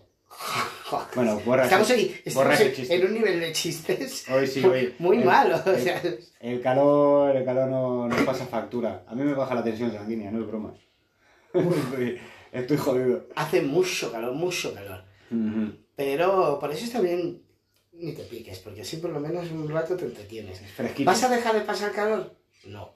Bueno, 1.15 1.41
borra 1.45 1.65
Estamos, 1.65 1.91
ese- 1.91 1.99
ahí, 2.01 2.21
borra 2.35 2.53
estamos 2.53 2.55
ese 2.55 2.67
en, 2.69 2.75
chiste. 2.75 2.95
en 2.97 3.07
un 3.07 3.15
nivel 3.15 3.41
de 3.41 3.53
chistes 3.53 4.29
Hoy 4.29 4.47
sí, 4.47 4.65
hoy. 4.65 4.95
muy 5.01 5.19
el- 5.19 5.25
malo. 5.25 5.57
O 5.65 5.71
el- 5.71 5.81
sea, 5.81 6.03
El 6.41 6.61
calor, 6.61 7.35
el 7.37 7.45
calor 7.45 7.69
no, 7.69 8.07
no 8.07 8.25
pasa 8.27 8.45
factura. 8.47 9.03
A 9.09 9.15
mí 9.15 9.23
me 9.23 9.33
baja 9.35 9.55
la 9.55 9.65
tensión 9.65 9.91
sanguínea, 9.93 10.31
no 10.31 10.41
es 10.41 10.47
broma. 10.47 10.75
estoy, 12.53 12.77
jodido. 12.77 13.27
hace 13.35 13.63
mucho 13.63 14.13
calor, 14.13 14.35
mucho 14.35 14.75
calor. 14.75 15.05
Pero 15.97 16.59
por 16.61 16.71
eso 16.73 16.85
está 16.85 17.01
bien 17.01 17.43
ni 18.01 18.13
te 18.13 18.25
piques, 18.25 18.59
porque 18.61 18.83
así 18.83 18.97
por 18.97 19.11
lo 19.11 19.21
menos 19.21 19.51
un 19.51 19.69
rato 19.69 19.97
te 19.97 20.05
entretienes. 20.07 20.61
Fresquito. 20.75 21.11
¿Vas 21.11 21.23
a 21.23 21.29
dejar 21.29 21.55
de 21.55 21.61
pasar 21.63 21.93
calor? 21.93 22.35
No. 22.65 22.95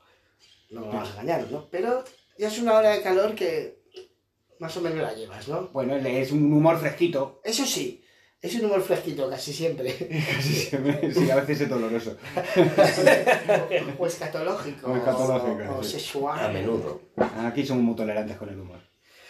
No 0.70 0.80
me 0.82 0.96
vas 0.96 1.08
a 1.08 1.12
engañar, 1.20 1.50
¿no? 1.50 1.68
Pero 1.70 2.04
ya 2.38 2.48
es 2.48 2.58
una 2.58 2.74
hora 2.74 2.90
de 2.90 3.02
calor 3.02 3.34
que 3.34 3.82
más 4.58 4.76
o 4.76 4.80
menos 4.80 4.98
la 4.98 5.14
llevas, 5.14 5.46
¿no? 5.48 5.68
Bueno, 5.72 5.94
es 5.96 6.32
un 6.32 6.52
humor 6.52 6.78
fresquito. 6.78 7.40
Eso 7.44 7.64
sí, 7.66 8.02
es 8.40 8.54
un 8.56 8.64
humor 8.66 8.82
fresquito 8.82 9.28
casi 9.28 9.52
siempre. 9.52 9.94
Casi 10.34 10.52
siempre, 10.54 11.12
sí, 11.14 11.30
a 11.30 11.36
veces 11.36 11.62
es 11.62 11.68
doloroso. 11.68 12.16
o 13.98 14.06
escatológico. 14.06 14.90
O 14.92 14.96
escatológico, 14.96 15.74
O, 15.74 15.78
o 15.78 15.82
sí. 15.82 15.92
sexual. 15.92 16.44
A 16.44 16.48
menudo. 16.48 17.00
Aquí 17.38 17.64
somos 17.64 17.82
muy 17.84 17.94
tolerantes 17.96 18.36
con 18.36 18.48
el 18.48 18.58
humor. 18.60 18.80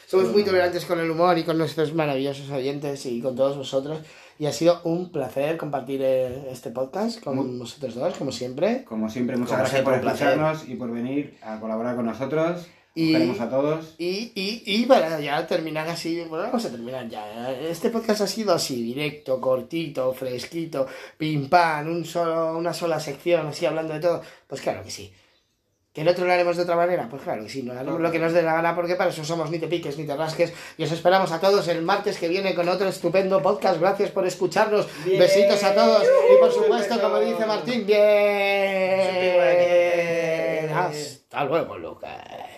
Somos 0.06 0.30
muy 0.30 0.44
tolerantes 0.44 0.84
con 0.84 1.00
el 1.00 1.10
humor 1.10 1.36
y 1.38 1.44
con 1.44 1.58
nuestros 1.58 1.92
maravillosos 1.94 2.50
oyentes 2.50 3.06
y 3.06 3.20
con 3.20 3.34
todos 3.34 3.56
vosotros. 3.56 3.98
Y 4.38 4.46
ha 4.46 4.52
sido 4.52 4.80
un 4.84 5.10
placer 5.12 5.56
compartir 5.56 6.00
eh, 6.02 6.48
este 6.50 6.70
podcast 6.70 7.22
con 7.22 7.36
Muy- 7.36 7.58
vosotros 7.58 7.94
dos, 7.94 8.14
como 8.16 8.32
siempre. 8.32 8.84
Como 8.84 9.08
siempre, 9.08 9.36
muchas 9.36 9.52
Como 9.52 9.60
gracias 9.62 9.82
por 9.82 9.94
escucharnos 9.94 10.68
y 10.68 10.74
por 10.74 10.90
venir 10.90 11.36
a 11.42 11.60
colaborar 11.60 11.94
con 11.96 12.06
nosotros. 12.06 12.66
Y- 12.96 13.14
a 13.40 13.48
todos. 13.50 13.96
Y, 13.98 14.30
y, 14.36 14.62
y 14.66 14.86
para 14.86 15.18
ya 15.20 15.44
terminar 15.48 15.88
así, 15.88 16.20
bueno, 16.28 16.44
vamos 16.44 16.64
a 16.64 16.70
terminar 16.70 17.08
ya. 17.08 17.50
Este 17.52 17.90
podcast 17.90 18.20
ha 18.20 18.26
sido 18.28 18.52
así, 18.54 18.82
directo, 18.82 19.40
cortito, 19.40 20.12
fresquito, 20.12 20.86
pim 21.18 21.48
pam, 21.48 21.88
un 21.88 22.04
solo, 22.04 22.56
una 22.56 22.72
sola 22.72 23.00
sección, 23.00 23.48
así 23.48 23.66
hablando 23.66 23.94
de 23.94 24.00
todo. 24.00 24.22
Pues 24.46 24.60
claro 24.60 24.84
que 24.84 24.92
sí. 24.92 25.12
¿Que 25.94 26.00
el 26.00 26.08
otro 26.08 26.26
lo 26.26 26.32
haremos 26.32 26.56
de 26.56 26.64
otra 26.64 26.74
manera? 26.74 27.06
Pues 27.08 27.22
claro 27.22 27.44
que 27.44 27.48
sí, 27.48 27.62
no 27.62 27.72
haremos 27.72 28.00
lo 28.00 28.10
que 28.10 28.18
nos 28.18 28.32
dé 28.32 28.42
la 28.42 28.54
gana 28.54 28.74
porque 28.74 28.96
para 28.96 29.10
eso 29.10 29.24
somos 29.24 29.48
ni 29.52 29.60
te 29.60 29.68
piques 29.68 29.96
ni 29.96 30.04
te 30.04 30.16
rasques. 30.16 30.52
Y 30.76 30.82
os 30.82 30.90
esperamos 30.90 31.30
a 31.30 31.38
todos 31.38 31.68
el 31.68 31.82
martes 31.82 32.18
que 32.18 32.26
viene 32.26 32.52
con 32.52 32.68
otro 32.68 32.88
estupendo 32.88 33.40
podcast. 33.40 33.78
Gracias 33.78 34.10
por 34.10 34.26
escucharnos. 34.26 34.88
Bien. 35.04 35.20
Besitos 35.20 35.62
a 35.62 35.72
todos. 35.72 36.02
Y 36.02 36.40
por 36.40 36.50
supuesto, 36.52 37.00
como 37.00 37.20
dice 37.20 37.46
Martín, 37.46 37.86
bien. 37.86 38.00
Hasta 40.74 41.44
luego, 41.44 41.78
Lucas. 41.78 42.53